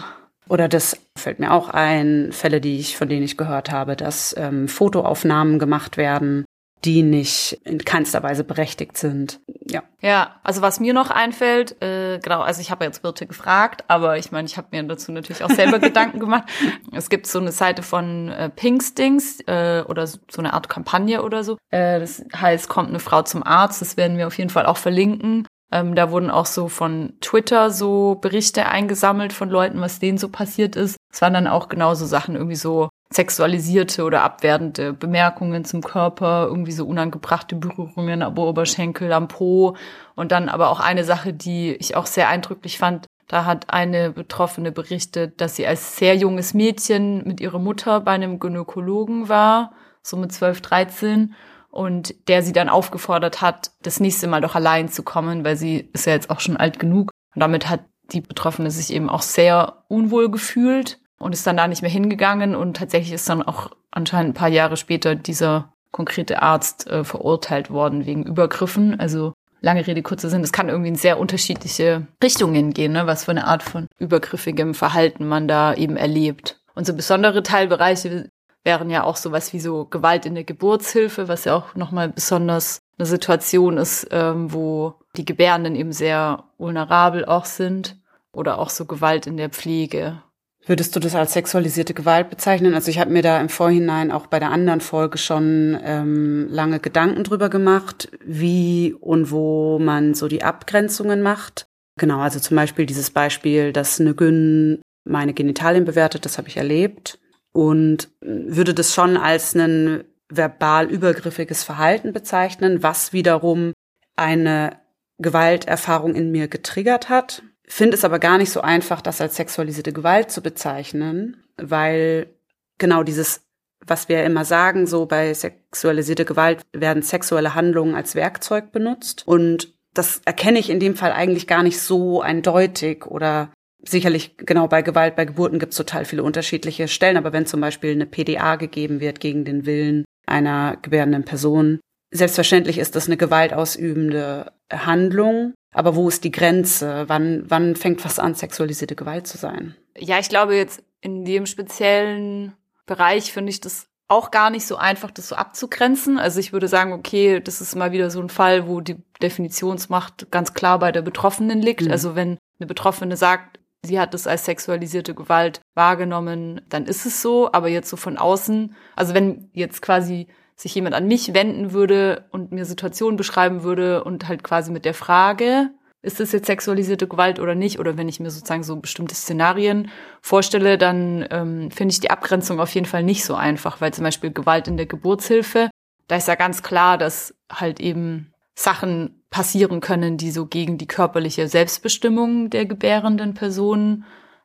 Oder 0.48 0.68
das 0.68 0.96
fällt 1.16 1.38
mir 1.38 1.52
auch 1.52 1.68
ein, 1.70 2.30
Fälle, 2.32 2.60
die 2.60 2.78
ich, 2.78 2.96
von 2.96 3.08
denen 3.08 3.22
ich 3.22 3.36
gehört 3.36 3.70
habe, 3.70 3.94
dass 3.94 4.34
ähm, 4.36 4.66
Fotoaufnahmen 4.66 5.60
gemacht 5.60 5.96
werden 5.96 6.44
die 6.84 7.02
nicht 7.02 7.60
in 7.64 7.78
keinster 7.78 8.22
Weise 8.22 8.44
berechtigt 8.44 8.96
sind. 8.96 9.40
Ja. 9.68 9.82
Ja, 10.00 10.36
also 10.44 10.62
was 10.62 10.78
mir 10.78 10.92
noch 10.92 11.10
einfällt, 11.10 11.82
äh, 11.82 12.18
genau, 12.20 12.42
also 12.42 12.60
ich 12.60 12.70
habe 12.70 12.84
jetzt 12.84 13.02
Birte 13.02 13.26
gefragt, 13.26 13.84
aber 13.88 14.18
ich 14.18 14.30
meine, 14.30 14.46
ich 14.46 14.56
habe 14.56 14.68
mir 14.70 14.82
dazu 14.84 15.10
natürlich 15.10 15.42
auch 15.42 15.50
selber 15.50 15.78
Gedanken 15.80 16.20
gemacht. 16.20 16.44
Es 16.92 17.08
gibt 17.08 17.26
so 17.26 17.40
eine 17.40 17.50
Seite 17.50 17.82
von 17.82 18.28
äh, 18.28 18.50
Pinkstings 18.50 19.40
äh, 19.46 19.82
oder 19.88 20.06
so 20.06 20.20
eine 20.38 20.52
Art 20.52 20.68
Kampagne 20.68 21.22
oder 21.22 21.42
so. 21.42 21.56
Äh, 21.70 21.98
das 21.98 22.24
heißt, 22.34 22.68
kommt 22.68 22.90
eine 22.90 23.00
Frau 23.00 23.22
zum 23.22 23.42
Arzt, 23.42 23.80
das 23.80 23.96
werden 23.96 24.18
wir 24.18 24.26
auf 24.26 24.38
jeden 24.38 24.50
Fall 24.50 24.66
auch 24.66 24.76
verlinken. 24.76 25.46
Ähm, 25.72 25.94
da 25.94 26.10
wurden 26.10 26.30
auch 26.30 26.46
so 26.46 26.68
von 26.68 27.14
Twitter 27.20 27.70
so 27.70 28.16
Berichte 28.20 28.66
eingesammelt 28.66 29.32
von 29.32 29.50
Leuten, 29.50 29.80
was 29.80 29.98
denen 29.98 30.18
so 30.18 30.28
passiert 30.28 30.76
ist. 30.76 30.96
Es 31.12 31.20
waren 31.20 31.34
dann 31.34 31.46
auch 31.48 31.68
genauso 31.68 32.06
Sachen, 32.06 32.36
irgendwie 32.36 32.56
so 32.56 32.88
sexualisierte 33.10 34.04
oder 34.04 34.22
abwertende 34.22 34.92
Bemerkungen 34.92 35.64
zum 35.64 35.82
Körper, 35.82 36.46
irgendwie 36.48 36.72
so 36.72 36.86
unangebrachte 36.86 37.56
Berührungen 37.56 38.22
am 38.22 38.36
Oberschenkel, 38.38 39.12
am 39.12 39.28
Po. 39.28 39.76
Und 40.14 40.32
dann 40.32 40.48
aber 40.48 40.70
auch 40.70 40.80
eine 40.80 41.04
Sache, 41.04 41.32
die 41.32 41.72
ich 41.74 41.96
auch 41.96 42.06
sehr 42.06 42.28
eindrücklich 42.28 42.78
fand. 42.78 43.06
Da 43.28 43.44
hat 43.44 43.70
eine 43.70 44.10
Betroffene 44.10 44.70
berichtet, 44.70 45.40
dass 45.40 45.56
sie 45.56 45.66
als 45.66 45.96
sehr 45.96 46.16
junges 46.16 46.54
Mädchen 46.54 47.26
mit 47.26 47.40
ihrer 47.40 47.58
Mutter 47.58 48.00
bei 48.00 48.12
einem 48.12 48.38
Gynäkologen 48.38 49.28
war, 49.28 49.72
so 50.02 50.16
mit 50.16 50.32
12, 50.32 50.60
13 50.60 51.34
und 51.76 52.14
der 52.28 52.42
sie 52.42 52.54
dann 52.54 52.70
aufgefordert 52.70 53.42
hat, 53.42 53.70
das 53.82 54.00
nächste 54.00 54.26
Mal 54.26 54.40
doch 54.40 54.54
allein 54.54 54.88
zu 54.88 55.02
kommen, 55.02 55.44
weil 55.44 55.56
sie 55.56 55.90
ist 55.92 56.06
ja 56.06 56.14
jetzt 56.14 56.30
auch 56.30 56.40
schon 56.40 56.56
alt 56.56 56.78
genug. 56.78 57.10
Und 57.34 57.40
damit 57.40 57.68
hat 57.68 57.80
die 58.12 58.22
Betroffene 58.22 58.70
sich 58.70 58.92
eben 58.92 59.10
auch 59.10 59.20
sehr 59.20 59.84
unwohl 59.88 60.30
gefühlt 60.30 60.98
und 61.18 61.34
ist 61.34 61.46
dann 61.46 61.58
da 61.58 61.68
nicht 61.68 61.82
mehr 61.82 61.90
hingegangen 61.90 62.56
und 62.56 62.78
tatsächlich 62.78 63.12
ist 63.12 63.28
dann 63.28 63.42
auch 63.42 63.70
anscheinend 63.90 64.30
ein 64.30 64.38
paar 64.38 64.48
Jahre 64.48 64.76
später 64.76 65.14
dieser 65.14 65.72
konkrete 65.90 66.40
Arzt 66.40 66.86
äh, 66.86 67.04
verurteilt 67.04 67.70
worden 67.70 68.06
wegen 68.06 68.24
Übergriffen. 68.24 68.98
Also 68.98 69.34
lange 69.60 69.86
Rede, 69.86 70.02
kurzer 70.02 70.30
Sinn, 70.30 70.42
es 70.42 70.52
kann 70.52 70.68
irgendwie 70.68 70.90
in 70.90 70.96
sehr 70.96 71.18
unterschiedliche 71.18 72.06
Richtungen 72.22 72.72
gehen, 72.72 72.92
ne? 72.92 73.06
was 73.06 73.24
für 73.24 73.32
eine 73.32 73.46
Art 73.46 73.62
von 73.62 73.86
übergriffigem 73.98 74.72
Verhalten 74.74 75.26
man 75.26 75.46
da 75.46 75.74
eben 75.74 75.96
erlebt. 75.96 76.58
Und 76.74 76.86
so 76.86 76.94
besondere 76.94 77.42
Teilbereiche 77.42 78.30
wären 78.66 78.90
ja 78.90 79.04
auch 79.04 79.16
sowas 79.16 79.54
wie 79.54 79.60
so 79.60 79.86
Gewalt 79.86 80.26
in 80.26 80.34
der 80.34 80.44
Geburtshilfe, 80.44 81.28
was 81.28 81.44
ja 81.44 81.54
auch 81.54 81.74
nochmal 81.76 82.10
besonders 82.10 82.80
eine 82.98 83.06
Situation 83.06 83.78
ist, 83.78 84.08
ähm, 84.10 84.52
wo 84.52 84.94
die 85.16 85.24
Gebärenden 85.24 85.76
eben 85.76 85.92
sehr 85.92 86.44
vulnerabel 86.58 87.24
auch 87.24 87.46
sind. 87.46 87.96
Oder 88.32 88.58
auch 88.58 88.68
so 88.68 88.84
Gewalt 88.84 89.26
in 89.26 89.38
der 89.38 89.48
Pflege, 89.48 90.20
Würdest 90.68 90.96
du 90.96 91.00
das 91.00 91.14
als 91.14 91.32
sexualisierte 91.32 91.94
Gewalt 91.94 92.28
bezeichnen? 92.28 92.74
Also 92.74 92.90
ich 92.90 92.98
habe 92.98 93.12
mir 93.12 93.22
da 93.22 93.40
im 93.40 93.48
Vorhinein 93.48 94.10
auch 94.10 94.26
bei 94.26 94.40
der 94.40 94.50
anderen 94.50 94.80
Folge 94.80 95.16
schon 95.16 95.78
ähm, 95.80 96.48
lange 96.50 96.80
Gedanken 96.80 97.22
drüber 97.22 97.48
gemacht, 97.48 98.10
wie 98.24 98.92
und 98.92 99.30
wo 99.30 99.78
man 99.78 100.14
so 100.14 100.26
die 100.26 100.42
Abgrenzungen 100.42 101.22
macht. 101.22 101.68
Genau, 102.00 102.18
also 102.18 102.40
zum 102.40 102.56
Beispiel 102.56 102.84
dieses 102.84 103.12
Beispiel, 103.12 103.72
dass 103.72 104.00
eine 104.00 104.14
Gyn 104.14 104.80
meine 105.04 105.34
Genitalien 105.34 105.84
bewertet, 105.84 106.24
das 106.24 106.36
habe 106.36 106.48
ich 106.48 106.56
erlebt 106.56 107.20
und 107.56 108.10
würde 108.20 108.74
das 108.74 108.92
schon 108.92 109.16
als 109.16 109.54
ein 109.54 110.04
verbal 110.28 110.90
übergriffiges 110.90 111.64
Verhalten 111.64 112.12
bezeichnen, 112.12 112.82
was 112.82 113.14
wiederum 113.14 113.72
eine 114.14 114.76
Gewalterfahrung 115.18 116.14
in 116.14 116.30
mir 116.30 116.48
getriggert 116.48 117.08
hat. 117.08 117.42
Finde 117.66 117.96
es 117.96 118.04
aber 118.04 118.18
gar 118.18 118.36
nicht 118.36 118.50
so 118.50 118.60
einfach, 118.60 119.00
das 119.00 119.22
als 119.22 119.36
sexualisierte 119.36 119.94
Gewalt 119.94 120.30
zu 120.30 120.42
bezeichnen, 120.42 121.44
weil 121.56 122.28
genau 122.76 123.02
dieses, 123.02 123.40
was 123.80 124.10
wir 124.10 124.22
immer 124.24 124.44
sagen, 124.44 124.86
so 124.86 125.06
bei 125.06 125.32
sexualisierter 125.32 126.26
Gewalt 126.26 126.60
werden 126.74 127.02
sexuelle 127.02 127.54
Handlungen 127.54 127.94
als 127.94 128.14
Werkzeug 128.14 128.70
benutzt. 128.70 129.26
Und 129.26 129.72
das 129.94 130.20
erkenne 130.26 130.58
ich 130.58 130.68
in 130.68 130.78
dem 130.78 130.94
Fall 130.94 131.12
eigentlich 131.12 131.46
gar 131.46 131.62
nicht 131.62 131.80
so 131.80 132.20
eindeutig 132.20 133.06
oder 133.06 133.50
sicherlich 133.88 134.36
genau 134.36 134.68
bei 134.68 134.82
Gewalt, 134.82 135.16
bei 135.16 135.24
Geburten 135.24 135.58
gibt 135.58 135.72
es 135.72 135.76
total 135.76 136.04
viele 136.04 136.22
unterschiedliche 136.22 136.88
Stellen, 136.88 137.16
aber 137.16 137.32
wenn 137.32 137.46
zum 137.46 137.60
Beispiel 137.60 137.92
eine 137.92 138.06
PDA 138.06 138.56
gegeben 138.56 139.00
wird 139.00 139.20
gegen 139.20 139.44
den 139.44 139.66
Willen 139.66 140.04
einer 140.26 140.76
gebärenden 140.82 141.24
Person, 141.24 141.80
selbstverständlich 142.10 142.78
ist 142.78 142.96
das 142.96 143.06
eine 143.06 143.16
gewaltausübende 143.16 144.52
Handlung 144.72 145.54
aber 145.76 145.94
wo 145.94 146.08
ist 146.08 146.24
die 146.24 146.32
Grenze? 146.32 147.04
Wann, 147.08 147.44
wann 147.48 147.76
fängt 147.76 148.02
was 148.02 148.18
an, 148.18 148.34
sexualisierte 148.34 148.96
Gewalt 148.96 149.26
zu 149.26 149.36
sein? 149.36 149.76
Ja, 149.94 150.18
ich 150.18 150.30
glaube 150.30 150.56
jetzt 150.56 150.82
in 151.02 151.26
dem 151.26 151.44
speziellen 151.44 152.54
Bereich 152.86 153.30
finde 153.30 153.50
ich 153.50 153.60
das 153.60 153.86
auch 154.08 154.30
gar 154.30 154.48
nicht 154.48 154.66
so 154.66 154.76
einfach, 154.76 155.10
das 155.10 155.28
so 155.28 155.34
abzugrenzen. 155.36 156.16
Also 156.18 156.40
ich 156.40 156.54
würde 156.54 156.66
sagen, 156.66 156.94
okay, 156.94 157.40
das 157.40 157.60
ist 157.60 157.76
mal 157.76 157.92
wieder 157.92 158.10
so 158.10 158.20
ein 158.22 158.30
Fall, 158.30 158.66
wo 158.66 158.80
die 158.80 158.96
Definitionsmacht 159.20 160.30
ganz 160.30 160.54
klar 160.54 160.78
bei 160.78 160.92
der 160.92 161.02
Betroffenen 161.02 161.60
liegt. 161.60 161.82
Mhm. 161.82 161.90
Also 161.90 162.14
wenn 162.14 162.38
eine 162.58 162.66
Betroffene 162.66 163.18
sagt, 163.18 163.55
sie 163.86 163.98
hat 163.98 164.14
es 164.14 164.26
als 164.26 164.44
sexualisierte 164.44 165.14
Gewalt 165.14 165.60
wahrgenommen, 165.74 166.60
dann 166.68 166.84
ist 166.84 167.06
es 167.06 167.22
so. 167.22 167.50
Aber 167.52 167.68
jetzt 167.68 167.88
so 167.88 167.96
von 167.96 168.18
außen, 168.18 168.74
also 168.94 169.14
wenn 169.14 169.50
jetzt 169.52 169.80
quasi 169.80 170.26
sich 170.56 170.74
jemand 170.74 170.94
an 170.94 171.06
mich 171.06 171.34
wenden 171.34 171.72
würde 171.72 172.26
und 172.30 172.52
mir 172.52 172.64
Situationen 172.64 173.16
beschreiben 173.16 173.62
würde 173.62 174.04
und 174.04 174.28
halt 174.28 174.42
quasi 174.42 174.70
mit 174.70 174.84
der 174.84 174.94
Frage, 174.94 175.70
ist 176.02 176.20
das 176.20 176.32
jetzt 176.32 176.46
sexualisierte 176.46 177.08
Gewalt 177.08 177.40
oder 177.40 177.54
nicht? 177.54 177.78
Oder 177.78 177.96
wenn 177.96 178.08
ich 178.08 178.20
mir 178.20 178.30
sozusagen 178.30 178.62
so 178.62 178.76
bestimmte 178.76 179.14
Szenarien 179.14 179.90
vorstelle, 180.22 180.78
dann 180.78 181.26
ähm, 181.30 181.70
finde 181.70 181.92
ich 181.92 182.00
die 182.00 182.10
Abgrenzung 182.10 182.60
auf 182.60 182.74
jeden 182.74 182.86
Fall 182.86 183.02
nicht 183.02 183.24
so 183.24 183.34
einfach, 183.34 183.80
weil 183.80 183.92
zum 183.92 184.04
Beispiel 184.04 184.30
Gewalt 184.30 184.68
in 184.68 184.76
der 184.76 184.86
Geburtshilfe, 184.86 185.68
da 186.08 186.16
ist 186.16 186.28
ja 186.28 186.36
ganz 186.36 186.62
klar, 186.62 186.96
dass 186.96 187.34
halt 187.52 187.80
eben 187.80 188.32
Sachen 188.56 189.22
passieren 189.30 189.80
können, 189.80 190.16
die 190.16 190.30
so 190.30 190.46
gegen 190.46 190.78
die 190.78 190.88
körperliche 190.88 191.46
Selbstbestimmung 191.46 192.48
der 192.48 192.64
gebärenden 192.64 193.34
Personen 193.34 194.04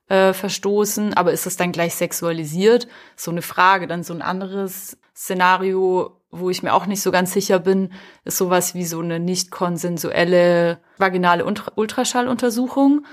äh, 0.10 0.34
verstoßen. 0.34 1.14
Aber 1.14 1.32
ist 1.32 1.46
das 1.46 1.56
dann 1.56 1.72
gleich 1.72 1.96
sexualisiert? 1.96 2.90
So 3.16 3.32
eine 3.32 3.42
Frage. 3.42 3.88
Dann 3.88 4.04
so 4.04 4.14
ein 4.14 4.22
anderes 4.22 4.98
Szenario, 5.16 6.22
wo 6.30 6.50
ich 6.50 6.62
mir 6.62 6.74
auch 6.74 6.88
nicht 6.88 7.02
so 7.02 7.12
ganz 7.12 7.32
sicher 7.32 7.60
bin, 7.60 7.94
ist 8.26 8.38
sowas 8.38 8.76
wie 8.76 8.86
so 8.86 9.00
eine 9.00 9.20
nicht 9.20 9.50
konsensuelle 9.50 10.80
vaginale 10.98 11.46
Ultraschalluntersuchung, 11.46 13.06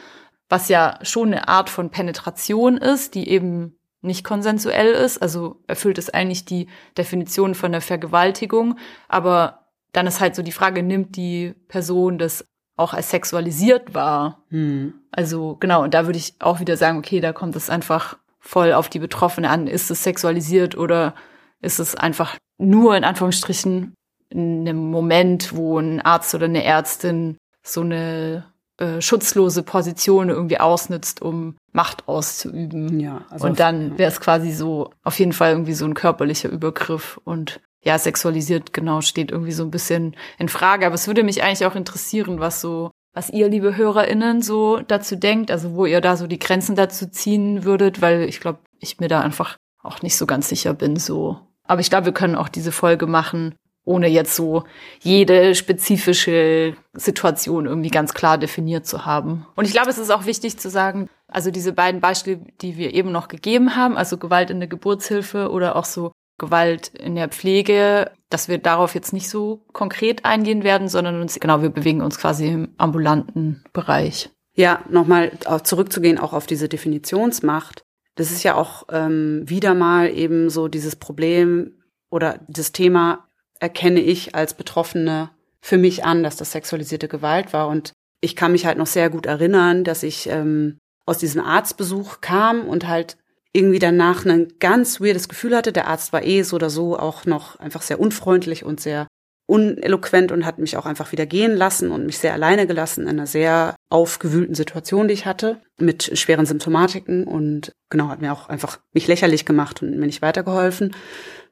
was 0.49 0.69
ja 0.69 0.99
schon 1.03 1.29
eine 1.29 1.47
Art 1.47 1.71
von 1.71 1.91
Penetration 1.91 2.77
ist, 2.77 3.15
die 3.15 3.29
eben 3.29 3.79
nicht 4.01 4.25
konsensuell 4.25 4.93
ist. 4.93 5.23
Also 5.23 5.63
erfüllt 5.69 5.99
es 5.99 6.11
eigentlich 6.11 6.45
die 6.45 6.69
Definition 6.97 7.55
von 7.55 7.71
der 7.71 7.83
Vergewaltigung. 7.83 8.79
Aber 9.09 9.68
dann 9.93 10.07
ist 10.07 10.21
halt 10.21 10.35
so 10.35 10.43
die 10.43 10.53
Frage, 10.53 10.83
nimmt 10.83 11.17
die 11.17 11.55
Person 11.69 12.19
das 12.19 12.45
auch 12.77 12.95
als 12.95 13.11
sexualisiert 13.11 13.95
wahr? 13.95 14.43
Hm. 14.51 14.95
Also 15.11 15.57
genau, 15.59 15.83
und 15.83 15.95
da 15.95 16.07
würde 16.07 16.19
ich 16.19 16.35
auch 16.39 16.61
wieder 16.61 16.77
sagen, 16.77 16.99
okay, 16.99 17.21
da 17.21 17.33
kommt 17.33 17.57
es 17.57 17.71
einfach 17.71 18.17
voll 18.39 18.73
auf 18.73 18.89
die 18.89 19.01
Betroffene 19.01 19.51
an. 19.51 19.67
Ist 19.67 19.91
es 19.91 20.05
sexualisiert 20.05 20.77
oder 20.77 21.15
ist 21.61 21.81
es 21.81 21.95
einfach 21.95 22.37
nur 22.59 22.97
in 22.97 23.05
Anführungsstrichen 23.05 23.95
in 24.31 24.61
einem 24.61 24.91
Moment, 24.91 25.57
wo 25.57 25.79
ein 25.79 26.01
Arzt 26.01 26.35
oder 26.35 26.45
eine 26.45 26.65
Ärztin 26.65 27.37
so 27.63 27.81
eine 27.81 28.45
äh, 28.79 29.01
schutzlose 29.01 29.63
Position 29.63 30.29
irgendwie 30.29 30.61
ausnutzt, 30.61 31.21
um 31.21 31.57
Macht 31.73 32.07
auszuüben. 32.07 33.01
Ja, 33.01 33.23
also 33.31 33.47
und 33.47 33.59
dann 33.59 33.99
wäre 33.99 34.11
es 34.11 34.21
quasi 34.21 34.53
so 34.53 34.91
auf 35.03 35.19
jeden 35.19 35.33
Fall 35.33 35.53
irgendwie 35.53 35.75
so 35.75 35.85
ein 35.85 35.95
körperlicher 35.95 36.49
Übergriff 36.49 37.21
und 37.25 37.61
ja, 37.83 37.99
sexualisiert 37.99 38.73
genau 38.73 39.01
steht 39.01 39.31
irgendwie 39.31 39.53
so 39.53 39.65
ein 39.65 39.71
bisschen 39.71 40.17
in 40.39 40.49
Frage. 40.49 40.87
Aber 40.87 40.95
es 40.95 41.07
würde 41.07 41.23
mich 41.23 41.43
eigentlich 41.43 41.67
auch 41.67 41.77
interessieren, 41.77 42.41
was 42.41 42.61
so, 42.61 42.91
was 43.15 43.31
ihr, 43.31 43.49
liebe 43.49 43.77
HörerInnen, 43.77 44.43
so 44.43 44.81
dazu 44.81 45.17
denkt, 45.17 45.51
also 45.51 45.75
wo 45.75 45.87
ihr 45.87 46.01
da 46.01 46.17
so 46.17 46.27
die 46.27 46.39
Grenzen 46.39 46.77
dazu 46.77 47.07
ziehen 47.09 47.65
würdet, 47.65 48.01
weil 48.01 48.23
ich 48.23 48.41
glaube, 48.41 48.61
ich 48.81 49.01
mir 49.01 49.09
da 49.09 49.21
einfach 49.21 49.57
auch 49.83 50.03
nicht 50.03 50.17
so 50.17 50.27
ganz 50.27 50.49
sicher 50.49 50.75
bin, 50.75 50.97
so. 50.97 51.39
Aber 51.65 51.81
ich 51.81 51.91
glaube, 51.91 52.07
wir 52.07 52.13
können 52.13 52.35
auch 52.35 52.49
diese 52.49 52.73
Folge 52.73 53.07
machen, 53.07 53.55
ohne 53.85 54.07
jetzt 54.07 54.37
so 54.37 54.65
jede 55.01 55.55
spezifische 55.55 56.77
Situation 56.93 57.67
irgendwie 57.67 57.91
ganz 57.91 58.13
klar 58.13 58.37
definiert 58.37 58.87
zu 58.87 59.07
haben. 59.07 59.47
Und 59.57 59.65
ich 59.65 59.73
glaube, 59.73 59.89
es 59.89 59.99
ist 59.99 60.11
auch 60.11 60.27
wichtig 60.27 60.59
zu 60.59 60.69
sagen, 60.69 61.09
also 61.27 61.51
diese 61.51 61.73
beiden 61.73 62.01
Beispiele, 62.01 62.41
die 62.61 62.77
wir 62.77 62.93
eben 62.95 63.13
noch 63.13 63.29
gegeben 63.29 63.77
haben, 63.77 63.97
also 63.97 64.19
Gewalt 64.19 64.51
in 64.51 64.61
der 64.61 64.69
Geburtshilfe 64.69 65.51
oder 65.51 65.75
auch 65.77 65.87
so 65.87 66.13
Gewalt 66.39 66.89
in 66.95 67.17
der 67.17 67.29
Pflege, 67.29 68.11
dass 68.31 68.49
wir 68.49 68.59
darauf 68.59 68.95
jetzt 68.95 69.13
nicht 69.13 69.29
so 69.29 69.65
konkret 69.73 70.25
eingehen 70.25 70.63
werden, 70.63 70.89
sondern 70.89 71.21
uns, 71.21 71.39
genau, 71.39 71.63
wir 71.63 71.71
bewegen 71.71 72.01
uns 72.01 72.19
quasi 72.19 72.49
im 72.49 72.75
ambulanten 72.79 73.65
Bereich. 73.73 74.31
Ja, 74.55 74.85
nochmal 74.89 75.33
zurückzugehen 75.63 76.19
auch 76.19 76.33
auf 76.33 76.47
diese 76.47 76.69
Definitionsmacht. 76.69 77.83
Das 78.15 78.31
ist 78.31 78.43
ja 78.43 78.55
auch 78.55 78.85
ähm, 78.91 79.43
wieder 79.47 79.75
mal 79.75 80.11
eben 80.11 80.51
so 80.51 80.69
dieses 80.69 80.97
Problem 80.97 81.75
oder 82.11 82.41
das 82.49 82.73
Thema, 82.73 83.29
erkenne 83.61 84.01
ich 84.01 84.35
als 84.35 84.55
Betroffene 84.55 85.31
für 85.61 85.79
mich 85.79 86.05
an, 86.05 86.23
dass 86.23 86.37
das 86.37 86.53
sexualisierte 86.53 87.09
Gewalt 87.09 87.53
war. 87.53 87.69
Und 87.69 87.93
ich 88.21 88.37
kann 88.37 88.53
mich 88.53 88.67
halt 88.67 88.79
noch 88.79 88.87
sehr 88.87 89.11
gut 89.11 89.27
erinnern, 89.27 89.85
dass 89.85 90.03
ich 90.03 90.29
ähm, 90.29 90.79
aus 91.07 91.19
diesem 91.19 91.43
Arztbesuch 91.43 92.21
kam 92.21 92.67
und 92.67 92.87
halt 92.87 93.17
irgendwie 93.53 93.79
danach 93.79 94.25
ein 94.25 94.53
ganz 94.61 95.01
weirdes 95.01 95.29
Gefühl 95.29 95.57
hatte. 95.57 95.73
Der 95.73 95.89
Arzt 95.89 96.13
war 96.13 96.25
eh 96.25 96.43
so 96.43 96.57
oder 96.57 96.71
so 96.71 96.99
auch 96.99 97.25
noch 97.25 97.57
einfach 97.57 97.83
sehr 97.83 98.01
unfreundlich 98.01 98.65
und 98.65 98.81
sehr 98.81 99.07
uneloquent 99.47 100.31
und 100.31 100.45
hat 100.45 100.59
mich 100.59 100.77
auch 100.77 100.85
einfach 100.85 101.11
wieder 101.11 101.25
gehen 101.25 101.57
lassen 101.57 101.91
und 101.91 102.05
mich 102.05 102.19
sehr 102.19 102.35
alleine 102.35 102.67
gelassen 102.67 103.05
in 103.05 103.09
einer 103.09 103.27
sehr 103.27 103.77
aufgewühlten 103.89 104.55
Situation, 104.55 105.09
die 105.09 105.15
ich 105.15 105.25
hatte, 105.25 105.63
mit 105.79 106.19
schweren 106.19 106.45
Symptomatiken 106.45 107.25
und 107.25 107.73
genau, 107.89 108.09
hat 108.09 108.21
mir 108.21 108.33
auch 108.33 108.51
einfach 108.51 108.79
mich 108.93 109.07
lächerlich 109.07 109.47
gemacht 109.47 109.83
und 109.83 109.99
mir 109.99 110.07
nicht 110.07 110.21
weitergeholfen 110.21 110.95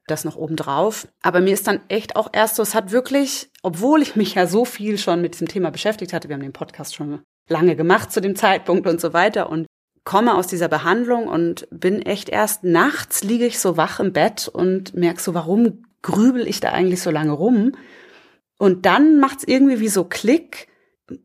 das 0.06 0.24
noch 0.24 0.36
obendrauf. 0.36 1.08
Aber 1.22 1.40
mir 1.40 1.52
ist 1.52 1.66
dann 1.66 1.80
echt 1.88 2.16
auch 2.16 2.28
erst 2.32 2.56
so, 2.56 2.62
es 2.62 2.74
hat 2.74 2.92
wirklich, 2.92 3.50
obwohl 3.62 4.02
ich 4.02 4.16
mich 4.16 4.34
ja 4.34 4.46
so 4.46 4.64
viel 4.64 4.98
schon 4.98 5.20
mit 5.20 5.34
diesem 5.34 5.48
Thema 5.48 5.70
beschäftigt 5.70 6.12
hatte, 6.12 6.28
wir 6.28 6.34
haben 6.34 6.42
den 6.42 6.52
Podcast 6.52 6.94
schon 6.94 7.22
lange 7.48 7.76
gemacht 7.76 8.12
zu 8.12 8.20
dem 8.20 8.36
Zeitpunkt 8.36 8.86
und 8.86 9.00
so 9.00 9.12
weiter 9.12 9.50
und 9.50 9.66
komme 10.06 10.36
aus 10.36 10.46
dieser 10.46 10.68
Behandlung 10.68 11.26
und 11.26 11.68
bin 11.70 12.00
echt 12.00 12.30
erst 12.30 12.64
nachts 12.64 13.24
liege 13.24 13.44
ich 13.44 13.58
so 13.58 13.76
wach 13.76 14.00
im 14.00 14.12
Bett 14.12 14.48
und 14.48 14.94
merke 14.94 15.20
so, 15.20 15.34
warum 15.34 15.82
grübel 16.00 16.46
ich 16.46 16.60
da 16.60 16.70
eigentlich 16.70 17.02
so 17.02 17.10
lange 17.10 17.32
rum? 17.32 17.72
Und 18.56 18.86
dann 18.86 19.18
macht's 19.18 19.44
irgendwie 19.44 19.80
wie 19.80 19.88
so 19.88 20.04
Klick. 20.04 20.68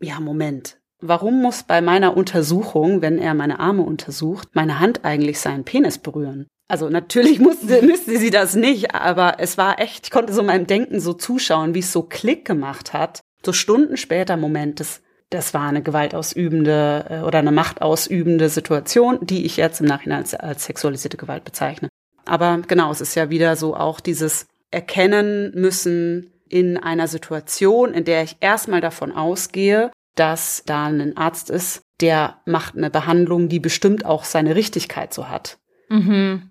Ja, 0.01 0.19
Moment. 0.19 0.79
Warum 0.99 1.41
muss 1.41 1.63
bei 1.63 1.79
meiner 1.81 2.17
Untersuchung, 2.17 3.01
wenn 3.03 3.19
er 3.19 3.35
meine 3.35 3.59
Arme 3.59 3.83
untersucht, 3.83 4.49
meine 4.53 4.79
Hand 4.79 5.05
eigentlich 5.05 5.39
seinen 5.39 5.63
Penis 5.63 5.99
berühren? 5.99 6.47
Also 6.67 6.89
natürlich 6.89 7.39
musste, 7.39 7.83
müsste 7.83 8.17
sie 8.17 8.31
das 8.31 8.55
nicht, 8.55 8.95
aber 8.95 9.35
es 9.37 9.59
war 9.59 9.79
echt, 9.79 10.05
ich 10.05 10.11
konnte 10.11 10.33
so 10.33 10.41
meinem 10.41 10.65
Denken 10.65 10.99
so 10.99 11.13
zuschauen, 11.13 11.75
wie 11.75 11.79
es 11.79 11.91
so 11.91 12.01
Klick 12.01 12.45
gemacht 12.45 12.93
hat. 12.93 13.21
So 13.45 13.53
Stunden 13.53 13.95
später, 13.95 14.37
Moment, 14.37 14.79
das, 14.79 15.01
das 15.31 15.53
war 15.53 15.67
eine 15.67 15.81
gewaltausübende 15.81 17.05
äh, 17.09 17.19
oder 17.21 17.39
eine 17.39 17.51
machtausübende 17.51 18.49
Situation, 18.49 19.17
die 19.21 19.45
ich 19.45 19.57
jetzt 19.57 19.79
im 19.79 19.87
Nachhinein 19.87 20.19
als, 20.19 20.35
als 20.35 20.65
sexualisierte 20.65 21.17
Gewalt 21.17 21.43
bezeichne. 21.43 21.89
Aber 22.25 22.59
genau, 22.67 22.91
es 22.91 23.01
ist 23.01 23.15
ja 23.15 23.29
wieder 23.29 23.55
so 23.55 23.75
auch 23.75 23.99
dieses 23.99 24.45
Erkennen 24.69 25.51
müssen 25.55 26.31
in 26.47 26.77
einer 26.77 27.07
Situation, 27.07 27.93
in 27.93 28.03
der 28.03 28.23
ich 28.23 28.37
erstmal 28.41 28.81
davon 28.81 29.11
ausgehe, 29.11 29.91
dass 30.15 30.63
da 30.65 30.85
ein 30.85 31.15
Arzt 31.17 31.49
ist, 31.49 31.81
der 32.01 32.41
macht 32.45 32.75
eine 32.75 32.89
Behandlung, 32.89 33.47
die 33.47 33.59
bestimmt 33.59 34.05
auch 34.05 34.25
seine 34.25 34.55
Richtigkeit 34.55 35.13
so 35.13 35.29
hat. 35.29 35.57
Mhm. 35.87 36.49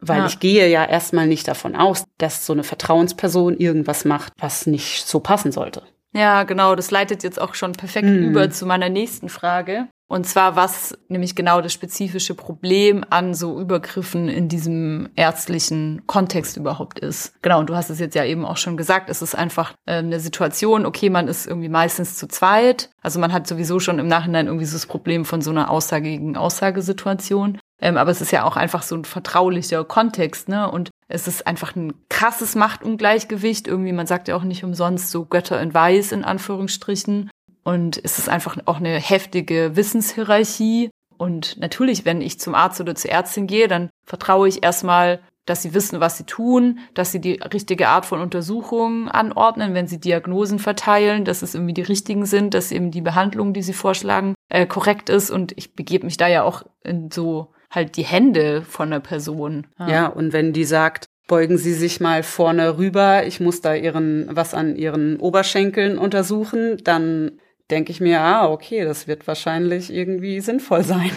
Weil 0.00 0.20
ja. 0.20 0.26
ich 0.26 0.40
gehe 0.40 0.68
ja 0.68 0.84
erstmal 0.84 1.26
nicht 1.26 1.46
davon 1.46 1.76
aus, 1.76 2.04
dass 2.18 2.46
so 2.46 2.54
eine 2.54 2.64
Vertrauensperson 2.64 3.56
irgendwas 3.58 4.04
macht, 4.04 4.32
was 4.38 4.66
nicht 4.66 5.06
so 5.06 5.20
passen 5.20 5.52
sollte. 5.52 5.82
Ja, 6.14 6.42
genau. 6.44 6.74
Das 6.74 6.90
leitet 6.90 7.22
jetzt 7.22 7.40
auch 7.40 7.54
schon 7.54 7.72
perfekt 7.72 8.08
mhm. 8.08 8.30
über 8.30 8.50
zu 8.50 8.66
meiner 8.66 8.88
nächsten 8.88 9.28
Frage. 9.28 9.88
Und 10.12 10.26
zwar, 10.26 10.56
was 10.56 10.94
nämlich 11.08 11.34
genau 11.34 11.62
das 11.62 11.72
spezifische 11.72 12.34
Problem 12.34 13.02
an 13.08 13.32
so 13.32 13.58
Übergriffen 13.58 14.28
in 14.28 14.46
diesem 14.46 15.08
ärztlichen 15.16 16.02
Kontext 16.06 16.58
überhaupt 16.58 16.98
ist. 16.98 17.32
Genau, 17.40 17.60
und 17.60 17.70
du 17.70 17.76
hast 17.76 17.88
es 17.88 17.98
jetzt 17.98 18.14
ja 18.14 18.22
eben 18.26 18.44
auch 18.44 18.58
schon 18.58 18.76
gesagt, 18.76 19.08
es 19.08 19.22
ist 19.22 19.34
einfach 19.34 19.72
äh, 19.86 19.94
eine 19.94 20.20
Situation, 20.20 20.84
okay, 20.84 21.08
man 21.08 21.28
ist 21.28 21.46
irgendwie 21.46 21.70
meistens 21.70 22.18
zu 22.18 22.28
zweit. 22.28 22.90
Also 23.00 23.20
man 23.20 23.32
hat 23.32 23.46
sowieso 23.46 23.80
schon 23.80 23.98
im 23.98 24.06
Nachhinein 24.06 24.48
irgendwie 24.48 24.66
so 24.66 24.74
das 24.74 24.84
Problem 24.84 25.24
von 25.24 25.40
so 25.40 25.50
einer 25.50 25.70
Aussage 25.70 26.10
gegen 26.10 26.36
Aussagesituation. 26.36 27.58
Ähm, 27.80 27.96
aber 27.96 28.10
es 28.10 28.20
ist 28.20 28.32
ja 28.32 28.44
auch 28.44 28.58
einfach 28.58 28.82
so 28.82 28.94
ein 28.94 29.06
vertraulicher 29.06 29.82
Kontext, 29.82 30.46
ne? 30.46 30.70
Und 30.70 30.90
es 31.12 31.28
ist 31.28 31.46
einfach 31.46 31.76
ein 31.76 31.92
krasses 32.08 32.54
Machtungleichgewicht. 32.54 33.68
Irgendwie, 33.68 33.92
man 33.92 34.06
sagt 34.06 34.28
ja 34.28 34.36
auch 34.36 34.44
nicht 34.44 34.64
umsonst 34.64 35.10
so 35.10 35.26
Götter 35.26 35.60
in 35.60 35.74
Weiß 35.74 36.12
in 36.12 36.24
Anführungsstrichen. 36.24 37.30
Und 37.62 38.02
es 38.02 38.18
ist 38.18 38.30
einfach 38.30 38.56
auch 38.64 38.78
eine 38.78 38.98
heftige 38.98 39.76
Wissenshierarchie. 39.76 40.90
Und 41.18 41.58
natürlich, 41.58 42.06
wenn 42.06 42.22
ich 42.22 42.40
zum 42.40 42.54
Arzt 42.54 42.80
oder 42.80 42.94
zur 42.94 43.10
Ärztin 43.10 43.46
gehe, 43.46 43.68
dann 43.68 43.90
vertraue 44.06 44.48
ich 44.48 44.64
erstmal, 44.64 45.20
dass 45.44 45.60
sie 45.60 45.74
wissen, 45.74 46.00
was 46.00 46.16
sie 46.16 46.24
tun, 46.24 46.78
dass 46.94 47.12
sie 47.12 47.20
die 47.20 47.34
richtige 47.52 47.88
Art 47.88 48.06
von 48.06 48.20
Untersuchungen 48.20 49.08
anordnen, 49.08 49.74
wenn 49.74 49.88
sie 49.88 50.00
Diagnosen 50.00 50.58
verteilen, 50.58 51.26
dass 51.26 51.42
es 51.42 51.54
irgendwie 51.54 51.74
die 51.74 51.82
richtigen 51.82 52.24
sind, 52.24 52.54
dass 52.54 52.72
eben 52.72 52.90
die 52.90 53.02
Behandlung, 53.02 53.52
die 53.52 53.62
sie 53.62 53.74
vorschlagen, 53.74 54.34
äh, 54.48 54.66
korrekt 54.66 55.10
ist. 55.10 55.30
Und 55.30 55.52
ich 55.58 55.74
begebe 55.74 56.06
mich 56.06 56.16
da 56.16 56.26
ja 56.26 56.42
auch 56.42 56.62
in 56.82 57.10
so 57.10 57.52
halt 57.72 57.96
die 57.96 58.04
Hände 58.04 58.62
von 58.62 58.90
der 58.90 59.00
Person. 59.00 59.66
Ja. 59.78 59.88
ja, 59.88 60.06
und 60.06 60.32
wenn 60.32 60.52
die 60.52 60.64
sagt, 60.64 61.06
beugen 61.26 61.58
Sie 61.58 61.72
sich 61.72 62.00
mal 62.00 62.22
vorne 62.22 62.78
rüber, 62.78 63.26
ich 63.26 63.40
muss 63.40 63.60
da 63.60 63.74
ihren, 63.74 64.28
was 64.30 64.54
an 64.54 64.76
ihren 64.76 65.18
Oberschenkeln 65.18 65.98
untersuchen, 65.98 66.78
dann 66.84 67.32
denke 67.70 67.90
ich 67.90 68.00
mir, 68.00 68.20
ah, 68.20 68.48
okay, 68.50 68.84
das 68.84 69.08
wird 69.08 69.26
wahrscheinlich 69.26 69.92
irgendwie 69.92 70.40
sinnvoll 70.40 70.84
sein. 70.84 71.10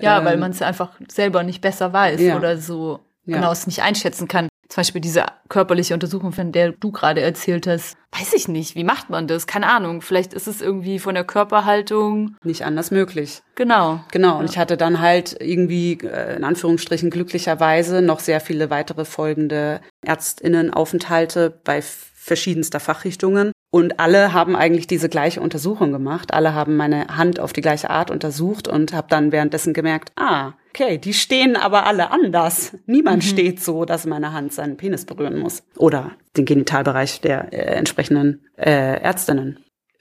Ja, 0.00 0.18
ähm, 0.20 0.24
weil 0.24 0.36
man 0.38 0.52
es 0.52 0.62
einfach 0.62 0.92
selber 1.08 1.42
nicht 1.42 1.60
besser 1.60 1.92
weiß 1.92 2.20
ja. 2.20 2.36
oder 2.36 2.56
so 2.56 3.00
ja. 3.26 3.36
genau 3.36 3.52
es 3.52 3.66
nicht 3.66 3.82
einschätzen 3.82 4.26
kann 4.28 4.48
zum 4.68 4.82
Beispiel 4.82 5.00
diese 5.00 5.24
körperliche 5.48 5.94
Untersuchung, 5.94 6.32
von 6.32 6.52
der 6.52 6.72
du 6.72 6.92
gerade 6.92 7.22
erzählt 7.22 7.66
hast, 7.66 7.96
weiß 8.12 8.34
ich 8.34 8.48
nicht, 8.48 8.74
wie 8.74 8.84
macht 8.84 9.08
man 9.08 9.26
das? 9.26 9.46
Keine 9.46 9.68
Ahnung. 9.68 10.02
Vielleicht 10.02 10.34
ist 10.34 10.46
es 10.46 10.60
irgendwie 10.60 10.98
von 10.98 11.14
der 11.14 11.24
Körperhaltung 11.24 12.36
nicht 12.44 12.64
anders 12.64 12.90
möglich. 12.90 13.42
Genau. 13.54 14.00
Genau. 14.12 14.38
Und 14.38 14.46
ja. 14.46 14.50
ich 14.50 14.58
hatte 14.58 14.76
dann 14.76 15.00
halt 15.00 15.36
irgendwie, 15.40 15.98
äh, 16.02 16.36
in 16.36 16.44
Anführungsstrichen 16.44 17.10
glücklicherweise, 17.10 18.02
noch 18.02 18.20
sehr 18.20 18.40
viele 18.40 18.68
weitere 18.68 19.04
folgende 19.04 19.80
Ärztinnenaufenthalte 20.04 21.58
bei 21.64 21.80
verschiedenster 21.82 22.80
Fachrichtungen. 22.80 23.52
Und 23.70 24.00
alle 24.00 24.32
haben 24.32 24.56
eigentlich 24.56 24.86
diese 24.86 25.10
gleiche 25.10 25.42
Untersuchung 25.42 25.92
gemacht. 25.92 26.32
Alle 26.32 26.54
haben 26.54 26.76
meine 26.76 27.08
Hand 27.16 27.38
auf 27.38 27.52
die 27.52 27.60
gleiche 27.60 27.90
Art 27.90 28.10
untersucht 28.10 28.66
und 28.66 28.94
habe 28.94 29.08
dann 29.10 29.30
währenddessen 29.30 29.74
gemerkt, 29.74 30.12
ah, 30.16 30.54
okay, 30.70 30.96
die 30.96 31.12
stehen 31.12 31.54
aber 31.54 31.86
alle 31.86 32.10
anders. 32.10 32.76
Niemand 32.86 33.24
mhm. 33.24 33.28
steht 33.28 33.62
so, 33.62 33.84
dass 33.84 34.06
meine 34.06 34.32
Hand 34.32 34.54
seinen 34.54 34.78
Penis 34.78 35.04
berühren 35.04 35.38
muss. 35.38 35.62
Oder 35.76 36.12
den 36.36 36.46
Genitalbereich 36.46 37.20
der 37.20 37.52
äh, 37.52 37.74
entsprechenden 37.74 38.46
äh, 38.56 39.00
Ärztinnen. 39.02 39.58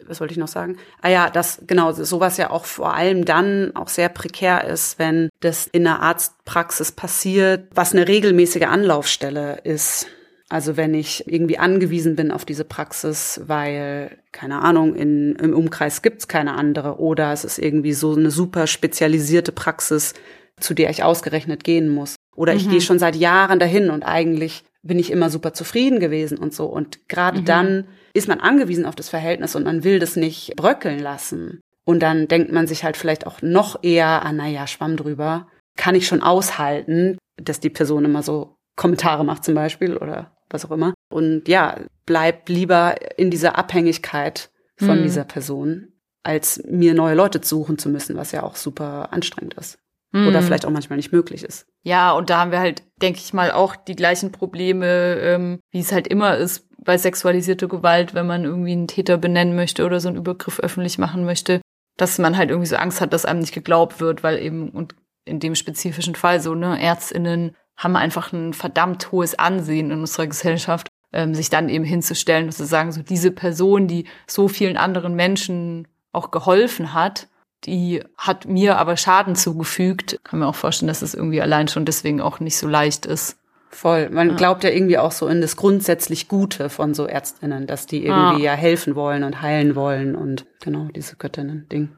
Was 0.08 0.22
wollte 0.22 0.32
ich 0.32 0.38
noch 0.38 0.48
sagen? 0.48 0.78
Ah 1.02 1.10
ja, 1.10 1.30
das 1.30 1.64
genau, 1.68 1.92
sowas 1.92 2.38
ja 2.38 2.52
auch 2.52 2.64
vor 2.64 2.94
allem 2.94 3.26
dann 3.26 3.76
auch 3.76 3.90
sehr 3.90 4.08
prekär 4.08 4.64
ist, 4.64 5.00
wenn 5.00 5.30
das 5.42 5.68
in 5.68 5.84
der 5.84 6.02
Arztpraxis 6.02 6.94
passiert, 6.94 7.68
was 7.76 7.94
eine 7.94 8.08
regelmäßige 8.08 8.68
Anlaufstelle 8.68 9.60
ist 9.66 10.08
also 10.50 10.77
wenn 10.77 10.94
ich 10.94 11.27
irgendwie 11.27 11.58
angewiesen 11.58 12.16
bin 12.16 12.32
auf 12.32 12.46
diese 12.46 12.63
Praxis, 12.63 13.42
weil, 13.46 14.18
keine 14.32 14.62
Ahnung, 14.62 14.96
in, 14.96 15.36
im 15.36 15.54
Umkreis 15.54 16.01
gibt's 16.01 16.30
keine 16.30 16.54
andere 16.56 17.00
oder 17.00 17.34
es 17.34 17.44
ist 17.44 17.60
irgendwie 17.60 17.94
so 17.94 18.16
eine 18.16 18.32
super 18.32 18.66
spezialisierte 18.66 19.51
Praxis, 19.51 20.13
zu 20.60 20.74
der 20.74 20.89
ich 20.89 21.04
ausgerechnet 21.04 21.63
gehen 21.63 21.89
muss. 21.89 22.16
Oder 22.36 22.54
ich 22.56 22.66
mhm. 22.66 22.72
gehe 22.72 22.82
schon 22.82 23.00
seit 23.00 23.16
Jahren 23.16 23.60
dahin 23.60 23.89
und 23.89 24.04
eigentlich 24.04 24.63
bin 24.84 25.00
ich 25.00 25.12
immer 25.12 25.30
super 25.30 25.54
zufrieden 25.54 26.00
gewesen 26.00 26.38
und 26.38 26.54
so. 26.54 26.66
Und 26.66 27.10
gerade 27.10 27.42
mhm. 27.42 27.46
dann 27.46 27.88
ist 28.13 28.30
man 28.30 28.39
angewiesen 28.39 28.86
auf 28.86 28.96
das 28.96 29.10
Verhältnis 29.10 29.56
und 29.56 29.66
man 29.66 29.84
will 29.84 30.00
das 30.00 30.16
nicht 30.16 30.56
bröckeln 30.56 31.00
lassen. 31.00 31.60
Und 31.84 32.01
dann 32.01 32.27
denkt 32.27 32.51
man 32.51 32.68
sich 32.68 32.84
halt 32.84 32.96
vielleicht 32.96 33.27
auch 33.27 33.42
noch 33.42 33.84
eher, 33.84 34.25
ah, 34.25 34.32
naja, 34.32 34.66
schwamm 34.66 34.96
drüber. 34.96 35.48
Kann 35.75 35.96
ich 35.96 36.08
schon 36.08 36.22
aushalten, 36.22 37.18
dass 37.42 37.60
die 37.60 37.70
Person 37.70 38.06
immer 38.06 38.24
so 38.24 38.56
Kommentare 38.75 39.25
macht 39.25 39.44
zum 39.44 39.56
Beispiel 39.56 39.98
oder 39.98 40.37
was 40.50 40.66
auch 40.66 40.72
immer. 40.72 40.94
Und 41.10 41.48
ja, 41.48 41.77
bleib 42.06 42.50
lieber 42.50 42.96
in 43.18 43.32
dieser 43.32 43.58
Abhängigkeit 43.58 44.50
von 44.77 45.00
mhm. 45.00 45.04
dieser 45.04 45.24
Person, 45.24 45.94
als 46.24 46.63
mir 46.68 46.94
neue 46.94 47.16
Leute 47.16 47.39
suchen 47.44 47.77
zu 47.77 47.89
müssen, 47.89 48.16
was 48.18 48.32
ja 48.32 48.44
auch 48.44 48.56
super 48.56 49.12
anstrengend 49.12 49.56
ist. 49.56 49.80
Mhm. 50.12 50.27
Oder 50.27 50.42
vielleicht 50.42 50.66
auch 50.66 50.72
manchmal 50.72 50.98
nicht 50.98 51.12
möglich 51.12 51.44
ist. 51.44 51.66
Ja, 51.84 52.12
und 52.12 52.30
da 52.30 52.39
haben 52.39 52.51
wir 52.51 52.60
halt, 52.60 52.84
denke 53.01 53.20
ich 53.20 53.34
mal, 53.34 53.51
auch 53.51 53.75
die 53.75 53.96
gleichen 53.96 54.32
Probleme, 54.32 55.16
ähm, 55.16 55.60
wie 55.72 55.80
es 55.80 55.92
halt 55.92 56.08
immer 56.08 56.38
ist 56.38 56.68
bei 56.84 56.98
sexualisierter 56.98 57.68
Gewalt, 57.68 58.13
wenn 58.13 58.27
man 58.27 58.46
irgendwie 58.46 58.72
einen 58.72 58.88
Täter 58.88 59.18
benennen 59.18 59.56
möchte 59.56 59.86
oder 59.86 60.00
so 60.00 60.08
einen 60.08 60.18
Übergriff 60.18 60.60
öffentlich 60.60 60.98
machen 60.98 61.25
möchte, 61.25 61.62
dass 61.98 62.18
man 62.18 62.38
halt 62.38 62.50
irgendwie 62.50 62.68
so 62.68 62.77
Angst 62.77 63.01
hat, 63.01 63.12
dass 63.12 63.25
einem 63.25 63.39
nicht 63.39 63.54
geglaubt 63.54 64.00
wird, 64.00 64.24
weil 64.24 64.42
eben, 64.42 64.70
und 64.70 64.96
in 65.25 65.39
dem 65.39 65.56
spezifischen 65.56 66.16
Fall 66.16 66.39
so, 66.39 66.56
ne, 66.56 66.80
ÄrztInnen 66.82 67.56
haben 67.77 67.96
einfach 67.96 68.34
ein 68.34 68.53
verdammt 68.53 69.12
hohes 69.12 69.38
Ansehen 69.38 69.91
in 69.91 70.00
unserer 70.00 70.27
Gesellschaft, 70.27 70.88
ähm, 71.13 71.36
sich 71.36 71.50
dann 71.50 71.69
eben 71.69 71.86
hinzustellen 71.86 72.46
und 72.46 72.51
zu 72.51 72.65
sagen, 72.65 72.91
so 72.91 73.01
diese 73.01 73.31
Person, 73.31 73.88
die 73.88 74.05
so 74.25 74.48
vielen 74.48 74.77
anderen 74.77 75.15
Menschen 75.15 75.88
auch 76.12 76.31
geholfen 76.31 76.93
hat, 76.93 77.27
die 77.63 78.03
hat 78.17 78.46
mir 78.46 78.77
aber 78.77 78.98
Schaden 78.98 79.36
zugefügt. 79.36 80.19
Kann 80.24 80.39
mir 80.39 80.48
auch 80.48 80.55
vorstellen, 80.55 80.88
dass 80.88 81.01
es 81.01 81.13
irgendwie 81.13 81.41
allein 81.41 81.67
schon 81.67 81.86
deswegen 81.86 82.22
auch 82.22 82.39
nicht 82.39 82.57
so 82.57 82.67
leicht 82.67 83.05
ist. 83.05 83.38
Voll. 83.69 84.10
Man 84.10 84.29
ja. 84.29 84.36
glaubt 84.36 84.63
ja 84.63 84.69
irgendwie 84.69 84.98
auch 84.98 85.12
so 85.12 85.27
in 85.27 85.41
das 85.41 85.55
grundsätzlich 85.55 86.27
Gute 86.27 86.69
von 86.69 86.93
so 86.93 87.05
Ärztinnen, 87.05 87.67
dass 87.67 87.86
die 87.86 88.05
irgendwie 88.05 88.48
ah. 88.48 88.51
ja 88.51 88.53
helfen 88.53 88.96
wollen 88.96 89.24
und 89.24 89.41
heilen 89.41 89.75
wollen 89.75 90.15
und 90.15 90.46
genau 90.62 90.88
diese 90.96 91.15
Göttinnen-Ding. 91.15 91.89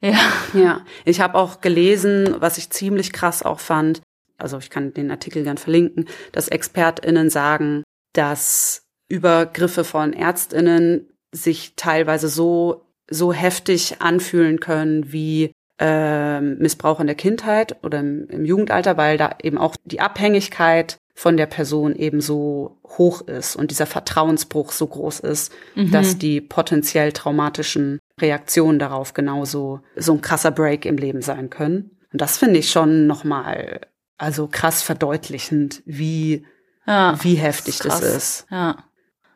Ja. 0.00 0.18
Ja. 0.52 0.80
Ich 1.04 1.20
habe 1.20 1.38
auch 1.38 1.60
gelesen, 1.60 2.36
was 2.40 2.58
ich 2.58 2.70
ziemlich 2.70 3.12
krass 3.12 3.42
auch 3.42 3.60
fand. 3.60 4.02
Also 4.42 4.58
ich 4.58 4.70
kann 4.70 4.92
den 4.92 5.10
Artikel 5.10 5.44
gern 5.44 5.58
verlinken, 5.58 6.06
dass 6.32 6.48
ExpertInnen 6.48 7.30
sagen, 7.30 7.82
dass 8.12 8.82
Übergriffe 9.08 9.84
von 9.84 10.12
ÄrztInnen 10.12 11.08
sich 11.32 11.74
teilweise 11.76 12.28
so 12.28 12.86
so 13.10 13.32
heftig 13.32 14.00
anfühlen 14.00 14.60
können 14.60 15.12
wie 15.12 15.52
äh, 15.78 16.40
Missbrauch 16.40 17.00
in 17.00 17.06
der 17.06 17.16
Kindheit 17.16 17.76
oder 17.82 18.00
im, 18.00 18.26
im 18.28 18.44
Jugendalter, 18.44 18.96
weil 18.96 19.18
da 19.18 19.36
eben 19.42 19.58
auch 19.58 19.76
die 19.84 20.00
Abhängigkeit 20.00 20.96
von 21.14 21.36
der 21.36 21.46
Person 21.46 21.94
eben 21.94 22.20
so 22.20 22.78
hoch 22.86 23.20
ist 23.22 23.54
und 23.56 23.70
dieser 23.70 23.86
Vertrauensbruch 23.86 24.72
so 24.72 24.86
groß 24.86 25.20
ist, 25.20 25.52
mhm. 25.74 25.90
dass 25.90 26.18
die 26.18 26.40
potenziell 26.40 27.12
traumatischen 27.12 27.98
Reaktionen 28.20 28.78
darauf 28.78 29.12
genauso 29.12 29.80
so 29.96 30.12
ein 30.12 30.22
krasser 30.22 30.50
Break 30.50 30.86
im 30.86 30.96
Leben 30.96 31.22
sein 31.22 31.50
können. 31.50 31.90
Und 32.12 32.20
das 32.20 32.38
finde 32.38 32.58
ich 32.58 32.70
schon 32.70 33.06
nochmal, 33.06 33.80
also 34.22 34.46
krass 34.46 34.82
verdeutlichend, 34.82 35.82
wie, 35.84 36.46
ja, 36.86 37.16
wie 37.22 37.34
heftig 37.34 37.78
das, 37.78 38.00
das 38.00 38.16
ist. 38.16 38.46
Ja. 38.50 38.76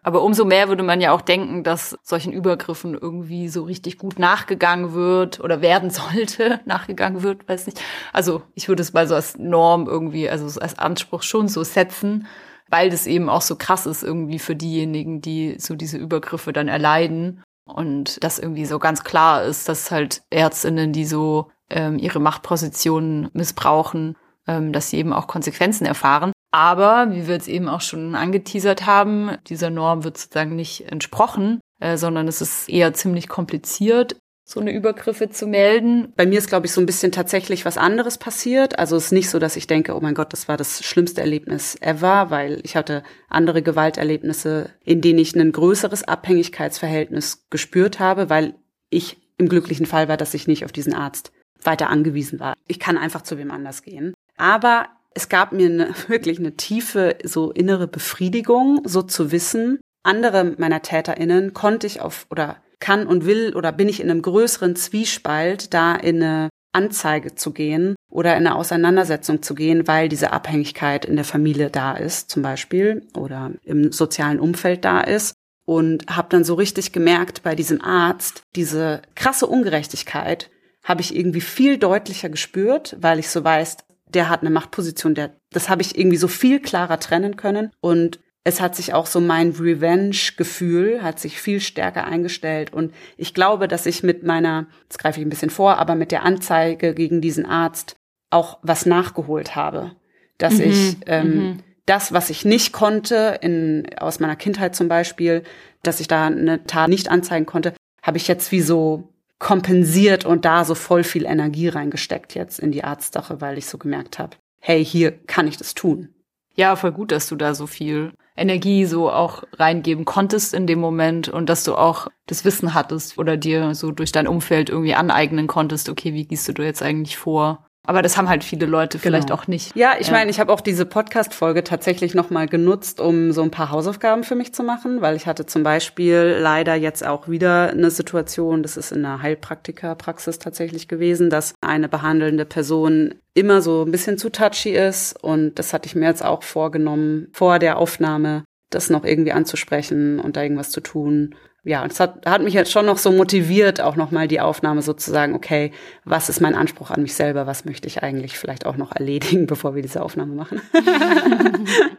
Aber 0.04 0.22
umso 0.22 0.44
mehr 0.44 0.68
würde 0.68 0.84
man 0.84 1.00
ja 1.00 1.10
auch 1.10 1.22
denken, 1.22 1.64
dass 1.64 1.98
solchen 2.04 2.32
Übergriffen 2.32 2.94
irgendwie 2.94 3.48
so 3.48 3.64
richtig 3.64 3.98
gut 3.98 4.20
nachgegangen 4.20 4.92
wird 4.92 5.40
oder 5.40 5.60
werden 5.60 5.90
sollte, 6.14 6.60
nachgegangen 6.66 7.24
wird, 7.24 7.48
weiß 7.48 7.66
nicht. 7.66 7.82
Also 8.12 8.42
ich 8.54 8.68
würde 8.68 8.82
es 8.82 8.92
mal 8.92 9.08
so 9.08 9.16
als 9.16 9.36
Norm 9.36 9.88
irgendwie, 9.88 10.30
also 10.30 10.60
als 10.60 10.78
Anspruch 10.78 11.24
schon 11.24 11.48
so 11.48 11.64
setzen, 11.64 12.28
weil 12.68 12.88
das 12.88 13.08
eben 13.08 13.28
auch 13.28 13.42
so 13.42 13.56
krass 13.56 13.86
ist 13.86 14.04
irgendwie 14.04 14.38
für 14.38 14.54
diejenigen, 14.54 15.20
die 15.20 15.56
so 15.58 15.74
diese 15.74 15.98
Übergriffe 15.98 16.52
dann 16.52 16.68
erleiden. 16.68 17.42
Und 17.64 18.22
das 18.22 18.38
irgendwie 18.38 18.66
so 18.66 18.78
ganz 18.78 19.02
klar 19.02 19.42
ist, 19.42 19.68
dass 19.68 19.90
halt 19.90 20.22
Ärztinnen, 20.30 20.92
die 20.92 21.06
so 21.06 21.50
ähm, 21.70 21.98
ihre 21.98 22.20
Machtpositionen 22.20 23.30
missbrauchen, 23.32 24.14
dass 24.46 24.90
sie 24.90 24.98
eben 24.98 25.12
auch 25.12 25.26
Konsequenzen 25.26 25.86
erfahren. 25.86 26.32
Aber, 26.52 27.08
wie 27.10 27.26
wir 27.26 27.34
jetzt 27.34 27.48
eben 27.48 27.68
auch 27.68 27.80
schon 27.80 28.14
angeteasert 28.14 28.86
haben, 28.86 29.36
dieser 29.48 29.70
Norm 29.70 30.04
wird 30.04 30.16
sozusagen 30.16 30.56
nicht 30.56 30.90
entsprochen, 30.90 31.60
äh, 31.80 31.96
sondern 31.96 32.28
es 32.28 32.40
ist 32.40 32.68
eher 32.68 32.94
ziemlich 32.94 33.28
kompliziert, 33.28 34.16
so 34.48 34.60
eine 34.60 34.72
Übergriffe 34.72 35.28
zu 35.28 35.48
melden. 35.48 36.12
Bei 36.16 36.24
mir 36.24 36.38
ist, 36.38 36.48
glaube 36.48 36.66
ich, 36.66 36.72
so 36.72 36.80
ein 36.80 36.86
bisschen 36.86 37.10
tatsächlich 37.10 37.64
was 37.64 37.76
anderes 37.76 38.16
passiert. 38.16 38.78
Also 38.78 38.94
es 38.94 39.06
ist 39.06 39.12
nicht 39.12 39.28
so, 39.28 39.40
dass 39.40 39.56
ich 39.56 39.66
denke, 39.66 39.96
oh 39.96 40.00
mein 40.00 40.14
Gott, 40.14 40.32
das 40.32 40.46
war 40.46 40.56
das 40.56 40.84
schlimmste 40.84 41.20
Erlebnis 41.20 41.76
ever, 41.80 42.30
weil 42.30 42.60
ich 42.62 42.76
hatte 42.76 43.02
andere 43.28 43.60
Gewalterlebnisse, 43.60 44.70
in 44.84 45.00
denen 45.00 45.18
ich 45.18 45.34
ein 45.34 45.50
größeres 45.50 46.04
Abhängigkeitsverhältnis 46.04 47.44
gespürt 47.50 47.98
habe, 47.98 48.30
weil 48.30 48.54
ich 48.88 49.18
im 49.36 49.48
glücklichen 49.48 49.84
Fall 49.84 50.08
war, 50.08 50.16
dass 50.16 50.32
ich 50.32 50.46
nicht 50.46 50.64
auf 50.64 50.72
diesen 50.72 50.94
Arzt 50.94 51.32
weiter 51.62 51.90
angewiesen 51.90 52.38
war. 52.38 52.54
Ich 52.68 52.78
kann 52.78 52.96
einfach 52.96 53.22
zu 53.22 53.38
wem 53.38 53.50
anders 53.50 53.82
gehen. 53.82 54.14
Aber 54.36 54.88
es 55.14 55.28
gab 55.28 55.52
mir 55.52 55.68
eine, 55.68 55.94
wirklich 56.08 56.38
eine 56.38 56.56
tiefe, 56.56 57.16
so 57.24 57.50
innere 57.50 57.88
Befriedigung, 57.88 58.82
so 58.84 59.02
zu 59.02 59.32
wissen, 59.32 59.80
andere 60.06 60.54
meiner 60.56 60.82
TäterInnen 60.82 61.52
konnte 61.52 61.86
ich 61.86 62.00
auf 62.00 62.26
oder 62.30 62.56
kann 62.78 63.06
und 63.06 63.26
will 63.26 63.54
oder 63.56 63.72
bin 63.72 63.88
ich 63.88 64.00
in 64.00 64.10
einem 64.10 64.22
größeren 64.22 64.76
Zwiespalt, 64.76 65.74
da 65.74 65.96
in 65.96 66.22
eine 66.22 66.48
Anzeige 66.72 67.34
zu 67.34 67.52
gehen 67.52 67.96
oder 68.10 68.36
in 68.36 68.46
eine 68.46 68.54
Auseinandersetzung 68.54 69.42
zu 69.42 69.54
gehen, 69.54 69.88
weil 69.88 70.08
diese 70.08 70.32
Abhängigkeit 70.32 71.04
in 71.04 71.16
der 71.16 71.24
Familie 71.24 71.70
da 71.70 71.94
ist, 71.94 72.30
zum 72.30 72.42
Beispiel, 72.42 73.06
oder 73.16 73.52
im 73.64 73.92
sozialen 73.92 74.38
Umfeld 74.38 74.84
da 74.84 75.00
ist. 75.00 75.34
Und 75.64 76.06
habe 76.08 76.28
dann 76.30 76.44
so 76.44 76.54
richtig 76.54 76.92
gemerkt 76.92 77.42
bei 77.42 77.56
diesem 77.56 77.80
Arzt, 77.80 78.42
diese 78.54 79.02
krasse 79.16 79.48
Ungerechtigkeit 79.48 80.48
habe 80.84 81.00
ich 81.00 81.16
irgendwie 81.16 81.40
viel 81.40 81.78
deutlicher 81.78 82.28
gespürt, 82.28 82.96
weil 83.00 83.18
ich 83.18 83.28
so 83.28 83.42
weiß, 83.42 83.78
der 84.16 84.30
hat 84.30 84.40
eine 84.40 84.50
Machtposition, 84.50 85.14
der, 85.14 85.36
das 85.52 85.68
habe 85.68 85.82
ich 85.82 85.98
irgendwie 85.98 86.16
so 86.16 86.26
viel 86.26 86.58
klarer 86.58 86.98
trennen 86.98 87.36
können. 87.36 87.70
Und 87.80 88.18
es 88.44 88.62
hat 88.62 88.74
sich 88.74 88.94
auch 88.94 89.06
so 89.06 89.20
mein 89.20 89.50
Revenge-Gefühl 89.50 91.02
hat 91.02 91.20
sich 91.20 91.38
viel 91.38 91.60
stärker 91.60 92.06
eingestellt. 92.06 92.72
Und 92.72 92.94
ich 93.18 93.34
glaube, 93.34 93.68
dass 93.68 93.84
ich 93.84 94.02
mit 94.02 94.22
meiner, 94.22 94.68
jetzt 94.84 94.98
greife 94.98 95.20
ich 95.20 95.26
ein 95.26 95.28
bisschen 95.28 95.50
vor, 95.50 95.76
aber 95.76 95.94
mit 95.96 96.12
der 96.12 96.24
Anzeige 96.24 96.94
gegen 96.94 97.20
diesen 97.20 97.44
Arzt 97.44 97.96
auch 98.30 98.58
was 98.62 98.86
nachgeholt 98.86 99.54
habe. 99.54 99.92
Dass 100.38 100.54
mhm, 100.54 100.62
ich 100.62 100.96
ähm, 101.06 101.34
mhm. 101.34 101.56
das, 101.84 102.12
was 102.12 102.30
ich 102.30 102.46
nicht 102.46 102.72
konnte, 102.72 103.38
in, 103.42 103.86
aus 103.98 104.18
meiner 104.18 104.36
Kindheit 104.36 104.74
zum 104.74 104.88
Beispiel, 104.88 105.42
dass 105.82 106.00
ich 106.00 106.08
da 106.08 106.26
eine 106.26 106.64
Tat 106.64 106.88
nicht 106.88 107.10
anzeigen 107.10 107.44
konnte, 107.44 107.74
habe 108.00 108.16
ich 108.16 108.28
jetzt 108.28 108.50
wie 108.50 108.62
so 108.62 109.12
kompensiert 109.38 110.24
und 110.24 110.44
da 110.44 110.64
so 110.64 110.74
voll 110.74 111.04
viel 111.04 111.26
Energie 111.26 111.68
reingesteckt 111.68 112.34
jetzt 112.34 112.58
in 112.58 112.72
die 112.72 112.84
Arztsache, 112.84 113.40
weil 113.40 113.58
ich 113.58 113.66
so 113.66 113.78
gemerkt 113.78 114.18
habe, 114.18 114.36
hey, 114.60 114.84
hier 114.84 115.12
kann 115.12 115.46
ich 115.46 115.56
das 115.56 115.74
tun. 115.74 116.08
Ja, 116.54 116.74
voll 116.76 116.92
gut, 116.92 117.12
dass 117.12 117.28
du 117.28 117.36
da 117.36 117.54
so 117.54 117.66
viel 117.66 118.12
Energie 118.34 118.86
so 118.86 119.10
auch 119.10 119.44
reingeben 119.52 120.04
konntest 120.04 120.54
in 120.54 120.66
dem 120.66 120.80
Moment 120.80 121.28
und 121.28 121.48
dass 121.48 121.64
du 121.64 121.74
auch 121.74 122.08
das 122.26 122.44
Wissen 122.44 122.74
hattest 122.74 123.18
oder 123.18 123.36
dir 123.36 123.74
so 123.74 123.90
durch 123.90 124.12
dein 124.12 124.26
Umfeld 124.26 124.70
irgendwie 124.70 124.94
aneignen 124.94 125.46
konntest, 125.46 125.88
okay, 125.88 126.14
wie 126.14 126.26
gehst 126.26 126.48
du 126.48 126.62
jetzt 126.62 126.82
eigentlich 126.82 127.16
vor? 127.18 127.66
Aber 127.86 128.02
das 128.02 128.16
haben 128.16 128.28
halt 128.28 128.44
viele 128.44 128.66
Leute 128.66 128.98
vielleicht 128.98 129.28
genau. 129.28 129.40
auch 129.40 129.46
nicht. 129.46 129.74
Ja, 129.76 129.94
ich 129.98 130.08
ja. 130.08 130.12
meine, 130.12 130.30
ich 130.30 130.40
habe 130.40 130.52
auch 130.52 130.60
diese 130.60 130.84
Podcast-Folge 130.86 131.64
tatsächlich 131.64 132.14
nochmal 132.14 132.48
genutzt, 132.48 133.00
um 133.00 133.32
so 133.32 133.42
ein 133.42 133.50
paar 133.50 133.70
Hausaufgaben 133.70 134.24
für 134.24 134.34
mich 134.34 134.52
zu 134.52 134.62
machen, 134.62 135.00
weil 135.00 135.16
ich 135.16 135.26
hatte 135.26 135.46
zum 135.46 135.62
Beispiel 135.62 136.36
leider 136.40 136.74
jetzt 136.74 137.06
auch 137.06 137.28
wieder 137.28 137.70
eine 137.70 137.90
Situation, 137.90 138.62
das 138.62 138.76
ist 138.76 138.92
in 138.92 139.04
einer 139.04 139.22
Heilpraktikerpraxis 139.22 140.38
tatsächlich 140.38 140.88
gewesen, 140.88 141.30
dass 141.30 141.54
eine 141.60 141.88
behandelnde 141.88 142.44
Person 142.44 143.14
immer 143.34 143.62
so 143.62 143.84
ein 143.84 143.92
bisschen 143.92 144.18
zu 144.18 144.30
touchy 144.30 144.70
ist 144.70 145.22
und 145.22 145.58
das 145.58 145.72
hatte 145.72 145.86
ich 145.86 145.94
mir 145.94 146.06
jetzt 146.06 146.24
auch 146.24 146.42
vorgenommen, 146.42 147.28
vor 147.32 147.58
der 147.58 147.78
Aufnahme 147.78 148.44
das 148.70 148.90
noch 148.90 149.04
irgendwie 149.04 149.32
anzusprechen 149.32 150.18
und 150.18 150.36
da 150.36 150.42
irgendwas 150.42 150.70
zu 150.70 150.80
tun 150.80 151.34
ja, 151.66 151.84
es 151.84 151.98
hat, 151.98 152.24
hat 152.24 152.42
mich 152.42 152.54
jetzt 152.54 152.70
schon 152.70 152.86
noch 152.86 152.96
so 152.96 153.10
motiviert, 153.10 153.80
auch 153.80 153.96
nochmal 153.96 154.28
die 154.28 154.40
Aufnahme 154.40 154.82
sozusagen, 154.82 155.34
okay, 155.34 155.72
was 156.04 156.28
ist 156.28 156.40
mein 156.40 156.54
Anspruch 156.54 156.92
an 156.92 157.02
mich 157.02 157.14
selber, 157.14 157.48
was 157.48 157.64
möchte 157.64 157.88
ich 157.88 158.04
eigentlich 158.04 158.38
vielleicht 158.38 158.66
auch 158.66 158.76
noch 158.76 158.92
erledigen, 158.92 159.46
bevor 159.48 159.74
wir 159.74 159.82
diese 159.82 160.02
Aufnahme 160.02 160.34
machen. 160.34 160.60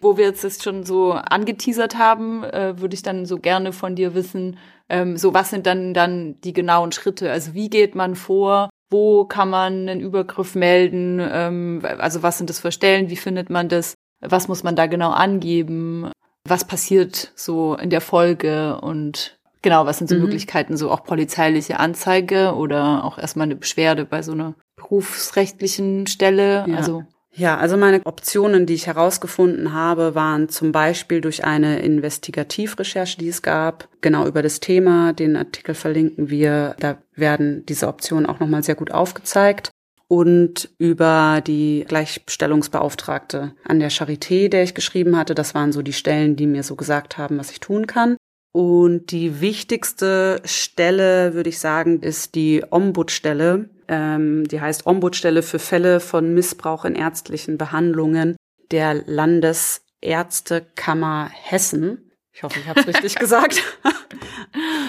Wo 0.00 0.16
wir 0.16 0.26
jetzt 0.26 0.44
das 0.44 0.62
schon 0.62 0.84
so 0.84 1.10
angeteasert 1.10 1.98
haben, 1.98 2.44
äh, 2.44 2.80
würde 2.80 2.94
ich 2.94 3.02
dann 3.02 3.26
so 3.26 3.38
gerne 3.38 3.72
von 3.72 3.96
dir 3.96 4.14
wissen, 4.14 4.56
ähm, 4.88 5.16
so 5.16 5.34
was 5.34 5.50
sind 5.50 5.66
dann 5.66 5.92
dann 5.92 6.40
die 6.42 6.52
genauen 6.52 6.92
Schritte? 6.92 7.32
Also 7.32 7.54
wie 7.54 7.68
geht 7.68 7.96
man 7.96 8.14
vor? 8.14 8.70
Wo 8.90 9.24
kann 9.24 9.50
man 9.50 9.88
einen 9.88 10.00
Übergriff 10.00 10.54
melden? 10.54 11.20
Ähm, 11.20 11.82
also 11.98 12.22
was 12.22 12.38
sind 12.38 12.48
das 12.48 12.60
für 12.60 12.70
Stellen? 12.70 13.10
Wie 13.10 13.16
findet 13.16 13.50
man 13.50 13.68
das? 13.68 13.94
Was 14.20 14.46
muss 14.46 14.62
man 14.62 14.76
da 14.76 14.86
genau 14.86 15.10
angeben? 15.10 16.12
Was 16.50 16.64
passiert 16.64 17.32
so 17.34 17.74
in 17.74 17.90
der 17.90 18.00
Folge 18.00 18.80
und 18.80 19.38
genau, 19.62 19.86
was 19.86 19.98
sind 19.98 20.08
so 20.08 20.16
mhm. 20.16 20.22
Möglichkeiten, 20.22 20.76
so 20.76 20.90
auch 20.90 21.04
polizeiliche 21.04 21.80
Anzeige 21.80 22.54
oder 22.54 23.04
auch 23.04 23.18
erstmal 23.18 23.46
eine 23.46 23.56
Beschwerde 23.56 24.04
bei 24.04 24.22
so 24.22 24.32
einer 24.32 24.54
berufsrechtlichen 24.76 26.06
Stelle. 26.06 26.64
Ja. 26.68 26.76
Also 26.76 27.04
Ja, 27.34 27.56
also 27.56 27.76
meine 27.76 28.04
Optionen, 28.04 28.66
die 28.66 28.74
ich 28.74 28.86
herausgefunden 28.86 29.72
habe, 29.72 30.14
waren 30.14 30.48
zum 30.48 30.72
Beispiel 30.72 31.20
durch 31.20 31.44
eine 31.44 31.78
Investigativrecherche, 31.80 33.18
die 33.18 33.28
es 33.28 33.42
gab, 33.42 33.88
genau 34.00 34.26
über 34.26 34.42
das 34.42 34.60
Thema. 34.60 35.12
Den 35.12 35.36
Artikel 35.36 35.74
verlinken 35.74 36.30
wir. 36.30 36.74
Da 36.80 36.98
werden 37.14 37.64
diese 37.66 37.86
Optionen 37.86 38.26
auch 38.26 38.40
nochmal 38.40 38.62
sehr 38.62 38.74
gut 38.74 38.90
aufgezeigt. 38.90 39.70
Und 40.08 40.70
über 40.78 41.42
die 41.46 41.84
Gleichstellungsbeauftragte 41.86 43.52
an 43.64 43.78
der 43.78 43.90
Charité, 43.90 44.48
der 44.48 44.62
ich 44.62 44.74
geschrieben 44.74 45.16
hatte. 45.16 45.34
Das 45.34 45.54
waren 45.54 45.70
so 45.70 45.82
die 45.82 45.92
Stellen, 45.92 46.34
die 46.34 46.46
mir 46.46 46.62
so 46.62 46.76
gesagt 46.76 47.18
haben, 47.18 47.38
was 47.38 47.50
ich 47.50 47.60
tun 47.60 47.86
kann. 47.86 48.16
Und 48.52 49.12
die 49.12 49.42
wichtigste 49.42 50.40
Stelle, 50.44 51.34
würde 51.34 51.50
ich 51.50 51.58
sagen, 51.58 52.00
ist 52.00 52.34
die 52.34 52.64
Ombudsstelle. 52.68 53.68
Ähm, 53.86 54.48
die 54.48 54.60
heißt 54.60 54.86
Ombudsstelle 54.86 55.42
für 55.42 55.58
Fälle 55.58 56.00
von 56.00 56.32
Missbrauch 56.32 56.86
in 56.86 56.94
ärztlichen 56.94 57.58
Behandlungen 57.58 58.36
der 58.70 58.94
Landesärztekammer 58.94 61.28
Hessen. 61.30 62.12
Ich 62.32 62.42
hoffe, 62.42 62.58
ich 62.60 62.68
habe 62.68 62.80
es 62.80 62.86
richtig 62.86 63.14
gesagt. 63.16 63.62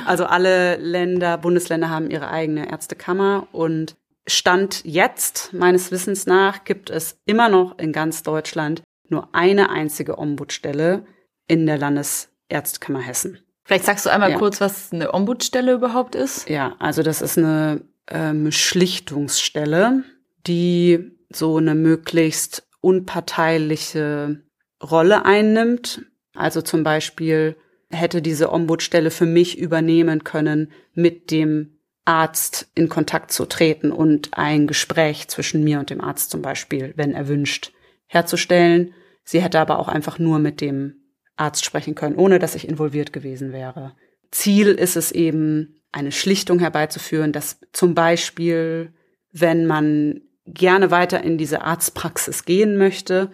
Also 0.05 0.25
alle 0.25 0.77
Länder, 0.77 1.37
Bundesländer 1.37 1.89
haben 1.89 2.09
ihre 2.09 2.29
eigene 2.29 2.71
Ärztekammer 2.71 3.49
und 3.51 3.97
Stand 4.29 4.81
jetzt, 4.85 5.53
meines 5.53 5.91
Wissens 5.91 6.25
nach, 6.25 6.63
gibt 6.63 6.89
es 6.89 7.17
immer 7.25 7.49
noch 7.49 7.77
in 7.77 7.91
ganz 7.91 8.23
Deutschland 8.23 8.81
nur 9.09 9.29
eine 9.33 9.69
einzige 9.69 10.17
Ombudsstelle 10.17 11.05
in 11.47 11.65
der 11.65 11.77
Landesärztekammer 11.77 13.01
Hessen. 13.01 13.39
Vielleicht 13.63 13.85
sagst 13.85 14.05
du 14.05 14.09
einmal 14.09 14.31
ja. 14.31 14.37
kurz, 14.37 14.61
was 14.61 14.91
eine 14.91 15.13
Ombudsstelle 15.13 15.73
überhaupt 15.73 16.15
ist. 16.15 16.49
Ja, 16.49 16.75
also 16.79 17.03
das 17.03 17.21
ist 17.21 17.37
eine 17.37 17.81
ähm, 18.07 18.51
Schlichtungsstelle, 18.51 20.03
die 20.47 21.11
so 21.31 21.57
eine 21.57 21.75
möglichst 21.75 22.67
unparteiliche 22.81 24.41
Rolle 24.81 25.25
einnimmt. 25.25 26.03
Also 26.33 26.61
zum 26.61 26.83
Beispiel 26.83 27.57
hätte 27.91 28.21
diese 28.21 28.51
Ombudsstelle 28.51 29.11
für 29.11 29.25
mich 29.25 29.57
übernehmen 29.57 30.23
können, 30.23 30.71
mit 30.93 31.31
dem 31.31 31.78
Arzt 32.09 32.67
in 32.73 32.89
Kontakt 32.89 33.31
zu 33.31 33.45
treten 33.45 33.91
und 33.91 34.31
ein 34.31 34.65
Gespräch 34.65 35.27
zwischen 35.27 35.63
mir 35.63 35.77
und 35.77 35.91
dem 35.91 36.01
Arzt 36.01 36.31
zum 36.31 36.41
Beispiel, 36.41 36.91
wenn 36.95 37.13
erwünscht, 37.13 37.71
herzustellen. 38.07 38.95
Sie 39.23 39.43
hätte 39.43 39.59
aber 39.59 39.77
auch 39.77 39.87
einfach 39.87 40.17
nur 40.17 40.39
mit 40.39 40.59
dem 40.59 40.95
Arzt 41.35 41.65
sprechen 41.65 41.93
können, 41.93 42.15
ohne 42.15 42.39
dass 42.39 42.55
ich 42.55 42.67
involviert 42.67 43.13
gewesen 43.13 43.53
wäre. 43.53 43.95
Ziel 44.31 44.69
ist 44.69 44.95
es 44.95 45.11
eben, 45.11 45.75
eine 45.91 46.11
Schlichtung 46.11 46.57
herbeizuführen, 46.57 47.31
dass 47.31 47.59
zum 47.73 47.93
Beispiel, 47.93 48.91
wenn 49.31 49.67
man 49.67 50.21
gerne 50.47 50.89
weiter 50.89 51.23
in 51.23 51.37
diese 51.37 51.61
Arztpraxis 51.61 52.43
gehen 52.43 52.77
möchte, 52.77 53.29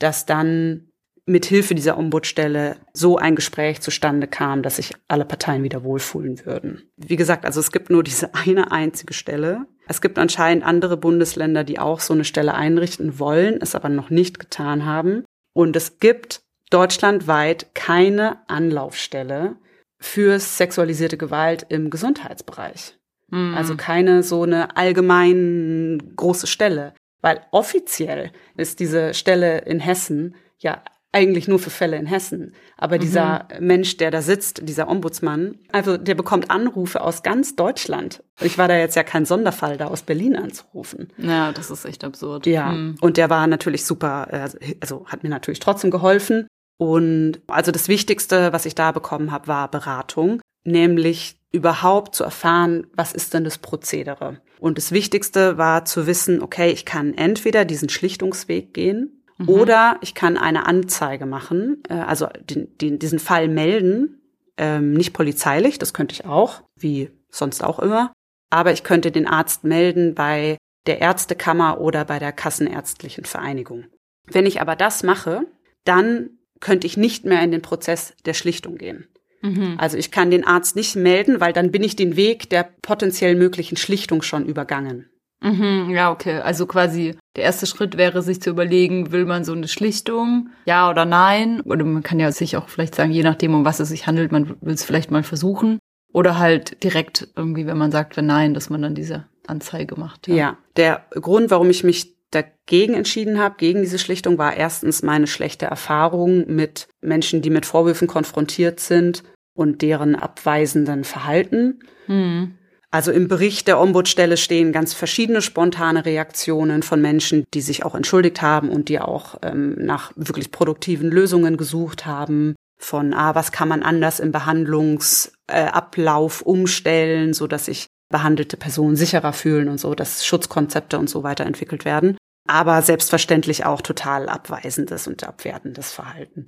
dass 0.00 0.26
dann 0.26 0.85
mit 1.26 1.44
Hilfe 1.44 1.74
dieser 1.74 1.98
Ombudsstelle 1.98 2.76
so 2.92 3.18
ein 3.18 3.34
Gespräch 3.34 3.80
zustande 3.80 4.28
kam, 4.28 4.62
dass 4.62 4.76
sich 4.76 4.92
alle 5.08 5.24
Parteien 5.24 5.64
wieder 5.64 5.82
wohlfühlen 5.82 6.46
würden. 6.46 6.88
Wie 6.96 7.16
gesagt, 7.16 7.44
also 7.44 7.58
es 7.58 7.72
gibt 7.72 7.90
nur 7.90 8.04
diese 8.04 8.34
eine 8.34 8.70
einzige 8.70 9.12
Stelle. 9.12 9.66
Es 9.88 10.00
gibt 10.00 10.18
anscheinend 10.18 10.64
andere 10.64 10.96
Bundesländer, 10.96 11.64
die 11.64 11.80
auch 11.80 11.98
so 11.98 12.14
eine 12.14 12.24
Stelle 12.24 12.54
einrichten 12.54 13.18
wollen, 13.18 13.60
es 13.60 13.74
aber 13.74 13.88
noch 13.88 14.08
nicht 14.08 14.38
getan 14.38 14.86
haben. 14.86 15.24
Und 15.52 15.74
es 15.74 15.98
gibt 15.98 16.42
deutschlandweit 16.70 17.74
keine 17.74 18.38
Anlaufstelle 18.48 19.56
für 19.98 20.38
sexualisierte 20.38 21.16
Gewalt 21.16 21.66
im 21.68 21.90
Gesundheitsbereich. 21.90 22.96
Mhm. 23.30 23.54
Also 23.54 23.76
keine 23.76 24.22
so 24.22 24.44
eine 24.44 24.76
allgemein 24.76 26.12
große 26.14 26.46
Stelle. 26.46 26.94
Weil 27.20 27.40
offiziell 27.50 28.30
ist 28.56 28.78
diese 28.78 29.12
Stelle 29.14 29.58
in 29.58 29.80
Hessen 29.80 30.36
ja 30.58 30.82
eigentlich 31.16 31.48
nur 31.48 31.58
für 31.58 31.70
Fälle 31.70 31.96
in 31.96 32.04
Hessen. 32.04 32.52
Aber 32.76 32.96
mhm. 32.96 33.00
dieser 33.00 33.48
Mensch, 33.58 33.96
der 33.96 34.10
da 34.10 34.20
sitzt, 34.20 34.68
dieser 34.68 34.86
Ombudsmann, 34.86 35.58
also 35.72 35.96
der 35.96 36.14
bekommt 36.14 36.50
Anrufe 36.50 37.00
aus 37.00 37.22
ganz 37.22 37.56
Deutschland. 37.56 38.22
Ich 38.42 38.58
war 38.58 38.68
da 38.68 38.76
jetzt 38.76 38.96
ja 38.96 39.02
kein 39.02 39.24
Sonderfall, 39.24 39.78
da 39.78 39.86
aus 39.86 40.02
Berlin 40.02 40.36
anzurufen. 40.36 41.08
Ja, 41.16 41.52
das 41.52 41.70
ist 41.70 41.86
echt 41.86 42.04
absurd. 42.04 42.46
Ja, 42.46 42.72
mhm. 42.72 42.96
und 43.00 43.16
der 43.16 43.30
war 43.30 43.46
natürlich 43.46 43.86
super, 43.86 44.28
äh, 44.30 44.74
also 44.80 45.06
hat 45.06 45.22
mir 45.22 45.30
natürlich 45.30 45.60
trotzdem 45.60 45.90
geholfen. 45.90 46.46
Und 46.76 47.40
also 47.46 47.72
das 47.72 47.88
Wichtigste, 47.88 48.52
was 48.52 48.66
ich 48.66 48.74
da 48.74 48.92
bekommen 48.92 49.32
habe, 49.32 49.48
war 49.48 49.70
Beratung, 49.70 50.42
nämlich 50.64 51.40
überhaupt 51.50 52.14
zu 52.14 52.24
erfahren, 52.24 52.88
was 52.94 53.14
ist 53.14 53.32
denn 53.32 53.44
das 53.44 53.56
Prozedere. 53.56 54.42
Und 54.58 54.76
das 54.76 54.92
Wichtigste 54.92 55.56
war 55.56 55.86
zu 55.86 56.06
wissen, 56.06 56.42
okay, 56.42 56.70
ich 56.70 56.84
kann 56.84 57.14
entweder 57.14 57.64
diesen 57.64 57.88
Schlichtungsweg 57.88 58.74
gehen 58.74 59.22
mhm. 59.38 59.48
oder 59.48 59.98
ich 60.00 60.14
kann 60.14 60.36
eine 60.36 60.66
Anzeige 60.66 61.26
machen, 61.26 61.82
äh, 61.88 61.94
also 61.94 62.28
den, 62.48 62.76
den, 62.78 62.98
diesen 62.98 63.18
Fall 63.18 63.48
melden, 63.48 64.20
ähm, 64.56 64.92
nicht 64.92 65.12
polizeilich, 65.12 65.78
das 65.78 65.94
könnte 65.94 66.14
ich 66.14 66.24
auch, 66.24 66.62
wie 66.76 67.10
sonst 67.30 67.62
auch 67.62 67.78
immer, 67.78 68.12
aber 68.50 68.72
ich 68.72 68.84
könnte 68.84 69.10
den 69.10 69.26
Arzt 69.26 69.64
melden 69.64 70.14
bei 70.14 70.56
der 70.86 71.00
Ärztekammer 71.00 71.80
oder 71.80 72.04
bei 72.04 72.18
der 72.18 72.32
Kassenärztlichen 72.32 73.24
Vereinigung. 73.24 73.84
Wenn 74.26 74.46
ich 74.46 74.60
aber 74.60 74.76
das 74.76 75.02
mache, 75.02 75.46
dann 75.84 76.30
könnte 76.60 76.86
ich 76.86 76.96
nicht 76.96 77.24
mehr 77.24 77.42
in 77.42 77.50
den 77.50 77.62
Prozess 77.62 78.14
der 78.24 78.34
Schlichtung 78.34 78.76
gehen. 78.76 79.08
Mhm. 79.42 79.76
Also 79.78 79.96
ich 79.96 80.10
kann 80.10 80.30
den 80.30 80.46
Arzt 80.46 80.76
nicht 80.76 80.96
melden, 80.96 81.40
weil 81.40 81.52
dann 81.52 81.70
bin 81.70 81.82
ich 81.82 81.96
den 81.96 82.16
Weg 82.16 82.50
der 82.50 82.68
potenziell 82.82 83.34
möglichen 83.34 83.76
Schlichtung 83.76 84.22
schon 84.22 84.46
übergangen. 84.46 85.10
Mhm, 85.42 85.90
ja, 85.90 86.10
okay. 86.10 86.38
Also 86.40 86.66
quasi 86.66 87.16
der 87.36 87.44
erste 87.44 87.66
Schritt 87.66 87.96
wäre, 87.96 88.22
sich 88.22 88.40
zu 88.40 88.50
überlegen, 88.50 89.12
will 89.12 89.26
man 89.26 89.44
so 89.44 89.52
eine 89.52 89.68
Schlichtung, 89.68 90.50
ja 90.64 90.90
oder 90.90 91.04
nein? 91.04 91.60
Oder 91.60 91.84
man 91.84 92.02
kann 92.02 92.18
ja 92.18 92.32
sich 92.32 92.56
auch 92.56 92.68
vielleicht 92.68 92.94
sagen, 92.94 93.12
je 93.12 93.22
nachdem, 93.22 93.54
um 93.54 93.64
was 93.64 93.80
es 93.80 93.90
sich 93.90 94.06
handelt, 94.06 94.32
man 94.32 94.56
will 94.60 94.74
es 94.74 94.84
vielleicht 94.84 95.10
mal 95.10 95.22
versuchen. 95.22 95.78
Oder 96.12 96.38
halt 96.38 96.82
direkt 96.82 97.28
irgendwie, 97.36 97.66
wenn 97.66 97.76
man 97.76 97.92
sagt, 97.92 98.16
wenn 98.16 98.26
nein, 98.26 98.54
dass 98.54 98.70
man 98.70 98.80
dann 98.80 98.94
diese 98.94 99.26
Anzeige 99.46 99.98
macht. 100.00 100.28
Ja. 100.28 100.34
ja, 100.34 100.58
der 100.76 101.04
Grund, 101.10 101.50
warum 101.50 101.68
ich 101.68 101.84
mich 101.84 102.16
dagegen 102.30 102.94
entschieden 102.94 103.38
habe, 103.38 103.56
gegen 103.58 103.82
diese 103.82 103.98
Schlichtung, 103.98 104.38
war 104.38 104.56
erstens 104.56 105.02
meine 105.02 105.26
schlechte 105.26 105.66
Erfahrung 105.66 106.46
mit 106.46 106.88
Menschen, 107.00 107.42
die 107.42 107.50
mit 107.50 107.66
Vorwürfen 107.66 108.08
konfrontiert 108.08 108.80
sind 108.80 109.22
und 109.54 109.82
deren 109.82 110.16
abweisenden 110.16 111.04
Verhalten. 111.04 111.80
Mhm. 112.06 112.54
Also 112.96 113.12
im 113.12 113.28
Bericht 113.28 113.68
der 113.68 113.78
Ombudsstelle 113.78 114.38
stehen 114.38 114.72
ganz 114.72 114.94
verschiedene 114.94 115.42
spontane 115.42 116.06
Reaktionen 116.06 116.82
von 116.82 117.02
Menschen, 117.02 117.44
die 117.52 117.60
sich 117.60 117.84
auch 117.84 117.94
entschuldigt 117.94 118.40
haben 118.40 118.70
und 118.70 118.88
die 118.88 119.00
auch 119.00 119.34
ähm, 119.42 119.74
nach 119.78 120.12
wirklich 120.16 120.50
produktiven 120.50 121.10
Lösungen 121.10 121.58
gesucht 121.58 122.06
haben. 122.06 122.56
Von, 122.80 123.12
ah, 123.12 123.34
was 123.34 123.52
kann 123.52 123.68
man 123.68 123.82
anders 123.82 124.18
im 124.18 124.32
Behandlungsablauf 124.32 126.40
äh, 126.40 126.44
umstellen, 126.44 127.34
so 127.34 127.46
dass 127.46 127.66
sich 127.66 127.84
behandelte 128.08 128.56
Personen 128.56 128.96
sicherer 128.96 129.34
fühlen 129.34 129.68
und 129.68 129.78
so, 129.78 129.94
dass 129.94 130.24
Schutzkonzepte 130.24 130.98
und 130.98 131.10
so 131.10 131.22
weiter 131.22 131.44
entwickelt 131.44 131.84
werden 131.84 132.16
aber 132.46 132.82
selbstverständlich 132.82 133.64
auch 133.64 133.80
total 133.80 134.28
abweisendes 134.28 135.06
und 135.06 135.24
abwertendes 135.24 135.92
Verhalten. 135.92 136.46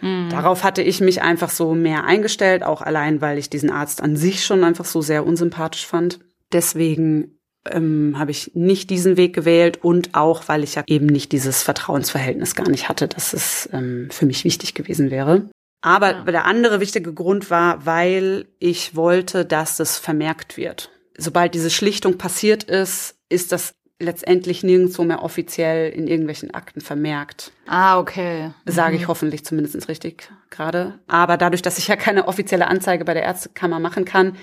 Mhm. 0.00 0.28
Darauf 0.30 0.64
hatte 0.64 0.82
ich 0.82 1.00
mich 1.00 1.22
einfach 1.22 1.50
so 1.50 1.74
mehr 1.74 2.04
eingestellt, 2.04 2.62
auch 2.62 2.82
allein, 2.82 3.20
weil 3.20 3.38
ich 3.38 3.50
diesen 3.50 3.70
Arzt 3.70 4.02
an 4.02 4.16
sich 4.16 4.44
schon 4.44 4.64
einfach 4.64 4.84
so 4.84 5.02
sehr 5.02 5.26
unsympathisch 5.26 5.86
fand. 5.86 6.20
Deswegen 6.52 7.38
ähm, 7.70 8.14
habe 8.18 8.30
ich 8.30 8.52
nicht 8.54 8.90
diesen 8.90 9.16
Weg 9.16 9.34
gewählt 9.34 9.82
und 9.82 10.14
auch, 10.14 10.48
weil 10.48 10.64
ich 10.64 10.74
ja 10.74 10.82
eben 10.86 11.06
nicht 11.06 11.32
dieses 11.32 11.62
Vertrauensverhältnis 11.62 12.54
gar 12.54 12.68
nicht 12.68 12.88
hatte, 12.88 13.08
dass 13.08 13.32
es 13.32 13.68
ähm, 13.72 14.08
für 14.10 14.26
mich 14.26 14.44
wichtig 14.44 14.74
gewesen 14.74 15.10
wäre. 15.10 15.48
Aber 15.82 16.12
ja. 16.12 16.24
der 16.24 16.44
andere 16.44 16.80
wichtige 16.80 17.12
Grund 17.12 17.50
war, 17.50 17.86
weil 17.86 18.46
ich 18.58 18.94
wollte, 18.96 19.44
dass 19.44 19.80
es 19.80 19.98
vermerkt 19.98 20.56
wird. 20.56 20.90
Sobald 21.16 21.54
diese 21.54 21.70
Schlichtung 21.70 22.18
passiert 22.18 22.64
ist, 22.64 23.16
ist 23.28 23.52
das 23.52 23.72
letztendlich 24.00 24.62
nirgendwo 24.62 25.04
mehr 25.04 25.22
offiziell 25.22 25.92
in 25.92 26.08
irgendwelchen 26.08 26.52
Akten 26.52 26.80
vermerkt. 26.80 27.52
Ah, 27.66 27.98
okay. 27.98 28.50
Sage 28.64 28.96
ich 28.96 29.02
mhm. 29.02 29.08
hoffentlich 29.08 29.44
zumindest 29.44 29.88
richtig 29.88 30.30
gerade. 30.48 30.98
Aber 31.06 31.36
dadurch, 31.36 31.62
dass 31.62 31.78
ich 31.78 31.88
ja 31.88 31.96
keine 31.96 32.26
offizielle 32.26 32.66
Anzeige 32.66 33.04
bei 33.04 33.14
der 33.14 33.22
Ärztekammer 33.22 33.78
machen 33.78 34.04
kann, 34.04 34.36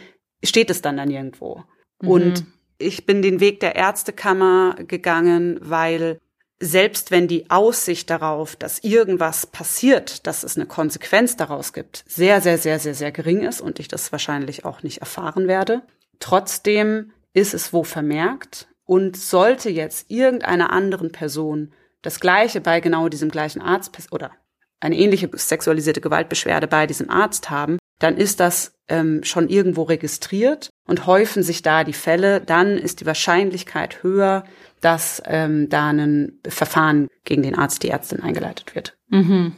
steht 0.43 0.69
es 0.69 0.81
dann 0.81 0.97
dann 0.97 1.09
irgendwo. 1.09 1.63
Mhm. 2.01 2.09
Und 2.09 2.45
ich 2.77 3.05
bin 3.05 3.21
den 3.21 3.39
Weg 3.39 3.59
der 3.59 3.75
Ärztekammer 3.75 4.75
gegangen, 4.87 5.59
weil 5.61 6.19
selbst 6.59 7.11
wenn 7.11 7.27
die 7.27 7.49
Aussicht 7.49 8.09
darauf, 8.09 8.55
dass 8.55 8.83
irgendwas 8.83 9.45
passiert, 9.45 10.25
dass 10.25 10.43
es 10.43 10.55
eine 10.55 10.65
Konsequenz 10.65 11.35
daraus 11.35 11.73
gibt, 11.73 12.03
sehr, 12.07 12.41
sehr, 12.41 12.57
sehr, 12.57 12.79
sehr, 12.79 12.95
sehr 12.95 13.11
gering 13.11 13.41
ist 13.41 13.61
und 13.61 13.79
ich 13.79 13.87
das 13.87 14.11
wahrscheinlich 14.11 14.65
auch 14.65 14.81
nicht 14.83 14.99
erfahren 14.99 15.47
werde, 15.47 15.81
trotzdem 16.19 17.11
ist 17.33 17.53
es 17.53 17.73
wo 17.73 17.83
vermerkt 17.83 18.67
und 18.87 19.15
sollte 19.15 19.69
jetzt 19.69 20.09
irgendeiner 20.09 20.71
anderen 20.71 21.11
Person 21.11 21.71
das 22.01 22.19
Gleiche 22.19 22.61
bei 22.61 22.79
genau 22.79 23.09
diesem 23.09 23.29
gleichen 23.29 23.61
Arzt 23.61 23.91
oder 24.11 24.31
eine 24.79 24.97
ähnliche 24.97 25.29
sexualisierte 25.33 26.01
Gewaltbeschwerde 26.01 26.67
bei 26.67 26.87
diesem 26.87 27.09
Arzt 27.09 27.49
haben, 27.49 27.77
dann 27.99 28.15
ist 28.15 28.39
das 28.39 28.73
ähm, 28.87 29.23
schon 29.23 29.49
irgendwo 29.49 29.83
registriert 29.83 30.69
und 30.87 31.05
häufen 31.07 31.43
sich 31.43 31.61
da 31.61 31.83
die 31.83 31.93
Fälle, 31.93 32.39
dann 32.41 32.77
ist 32.77 33.01
die 33.01 33.05
Wahrscheinlichkeit 33.05 34.03
höher, 34.03 34.43
dass 34.81 35.21
ähm, 35.25 35.67
da 35.69 35.89
ein 35.89 36.39
Verfahren 36.47 37.07
gegen 37.25 37.41
den 37.41 37.55
Arzt, 37.55 37.83
die 37.83 37.89
Ärztin 37.89 38.21
eingeleitet 38.21 38.75
wird. 38.75 38.95
Mhm. 39.09 39.53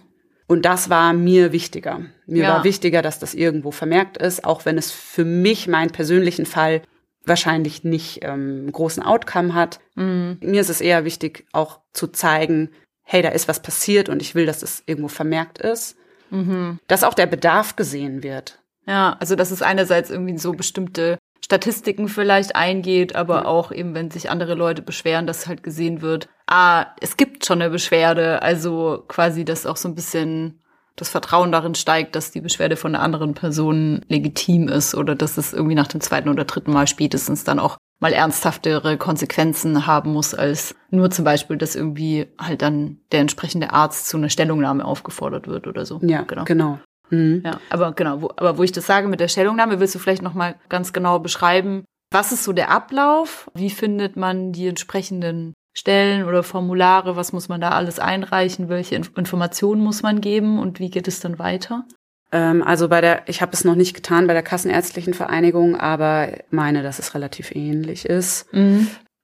Und 0.47 0.65
das 0.65 0.89
war 0.89 1.13
mir 1.13 1.51
wichtiger. 1.51 2.01
Mir 2.25 2.43
Ja. 2.43 2.49
war 2.55 2.63
wichtiger, 2.63 3.01
dass 3.03 3.19
das 3.19 3.35
irgendwo 3.35 3.71
vermerkt 3.71 4.17
ist, 4.17 4.45
auch 4.45 4.65
wenn 4.65 4.77
es 4.77 4.89
für 4.91 5.25
mich, 5.25 5.67
meinen 5.67 5.91
persönlichen 5.91 6.45
Fall, 6.47 6.81
wahrscheinlich 7.29 7.83
nicht 7.83 8.19
ähm, 8.23 8.69
großen 8.71 9.01
Outcome 9.03 9.53
hat. 9.53 9.79
Mhm. 9.95 10.37
Mir 10.41 10.61
ist 10.61 10.69
es 10.69 10.81
eher 10.81 11.05
wichtig, 11.05 11.45
auch 11.53 11.79
zu 11.93 12.07
zeigen, 12.07 12.71
hey, 13.03 13.21
da 13.21 13.29
ist 13.29 13.47
was 13.47 13.61
passiert 13.61 14.09
und 14.09 14.21
ich 14.21 14.35
will, 14.35 14.45
dass 14.45 14.61
es 14.61 14.83
irgendwo 14.85 15.07
vermerkt 15.07 15.59
ist. 15.59 15.95
Mhm. 16.29 16.79
Dass 16.87 17.03
auch 17.03 17.13
der 17.13 17.25
Bedarf 17.25 17.75
gesehen 17.75 18.21
wird. 18.23 18.59
Ja, 18.85 19.15
also 19.19 19.35
dass 19.35 19.51
es 19.51 19.61
einerseits 19.61 20.09
irgendwie 20.09 20.37
so 20.37 20.51
bestimmte 20.53 21.17
Statistiken 21.43 22.07
vielleicht 22.09 22.55
eingeht, 22.55 23.15
aber 23.15 23.35
Ja. 23.37 23.45
auch 23.45 23.71
eben, 23.71 23.95
wenn 23.95 24.11
sich 24.11 24.29
andere 24.29 24.53
Leute 24.53 24.81
beschweren, 24.83 25.25
dass 25.25 25.47
halt 25.47 25.63
gesehen 25.63 26.01
wird, 26.01 26.29
ah, 26.47 26.87
es 27.01 27.17
gibt 27.17 27.45
schon 27.45 27.61
eine 27.61 27.71
Beschwerde, 27.71 28.41
also 28.43 29.03
quasi, 29.07 29.45
dass 29.45 29.65
auch 29.65 29.77
so 29.77 29.87
ein 29.87 29.95
bisschen 29.95 30.61
das 30.99 31.09
Vertrauen 31.09 31.51
darin 31.51 31.75
steigt, 31.75 32.15
dass 32.15 32.31
die 32.31 32.41
Beschwerde 32.41 32.75
von 32.75 32.95
einer 32.95 33.03
anderen 33.03 33.33
Person 33.33 34.01
legitim 34.07 34.67
ist 34.67 34.95
oder 34.95 35.15
dass 35.15 35.37
es 35.37 35.53
irgendwie 35.53 35.75
nach 35.75 35.87
dem 35.87 36.01
zweiten 36.01 36.29
oder 36.29 36.45
dritten 36.45 36.71
Mal 36.71 36.87
spätestens 36.87 37.43
dann 37.43 37.59
auch 37.59 37.77
mal 37.99 38.13
ernsthaftere 38.13 38.97
Konsequenzen 38.97 39.85
haben 39.85 40.13
muss, 40.13 40.33
als 40.33 40.75
nur 40.89 41.11
zum 41.11 41.25
Beispiel, 41.25 41.57
dass 41.57 41.75
irgendwie 41.75 42.27
halt 42.39 42.61
dann 42.61 42.99
der 43.11 43.21
entsprechende 43.21 43.71
Arzt 43.71 44.07
zu 44.07 44.17
einer 44.17 44.29
Stellungnahme 44.29 44.85
aufgefordert 44.85 45.47
wird 45.47 45.67
oder 45.67 45.85
so. 45.85 45.99
Ja, 46.01 46.21
genau. 46.23 46.79
Mhm. 47.09 47.41
Ja, 47.43 47.59
aber 47.69 47.91
genau, 47.93 48.21
wo, 48.21 48.29
aber 48.37 48.57
wo 48.57 48.63
ich 48.63 48.71
das 48.71 48.85
sage 48.85 49.07
mit 49.07 49.19
der 49.19 49.27
Stellungnahme, 49.27 49.79
willst 49.79 49.95
du 49.95 49.99
vielleicht 49.99 50.21
noch 50.21 50.33
mal 50.33 50.55
ganz 50.69 50.93
genau 50.93 51.19
beschreiben, 51.19 51.83
was 52.11 52.31
ist 52.31 52.43
so 52.43 52.53
der 52.53 52.71
Ablauf? 52.71 53.51
Wie 53.53 53.69
findet 53.69 54.15
man 54.15 54.51
die 54.51 54.67
entsprechenden 54.67 55.53
Stellen 55.73 56.25
oder 56.25 56.43
Formulare? 56.43 57.15
Was 57.15 57.31
muss 57.33 57.49
man 57.49 57.61
da 57.61 57.69
alles 57.71 57.99
einreichen? 57.99 58.69
Welche 58.69 58.95
Inf 58.95 59.11
Informationen 59.15 59.81
muss 59.81 60.01
man 60.01 60.21
geben 60.21 60.59
und 60.59 60.79
wie 60.79 60.89
geht 60.89 61.07
es 61.07 61.19
dann 61.19 61.39
weiter? 61.39 61.85
Ähm, 62.31 62.61
also 62.63 62.89
bei 62.89 63.01
der, 63.01 63.27
ich 63.27 63.41
habe 63.41 63.53
es 63.53 63.63
noch 63.63 63.75
nicht 63.75 63.95
getan 63.95 64.27
bei 64.27 64.33
der 64.33 64.43
Kassenärztlichen 64.43 65.13
Vereinigung, 65.13 65.75
aber 65.75 66.29
meine, 66.51 66.83
dass 66.83 66.99
es 66.99 67.15
relativ 67.15 67.55
ähnlich 67.55 68.05
ist. 68.05 68.45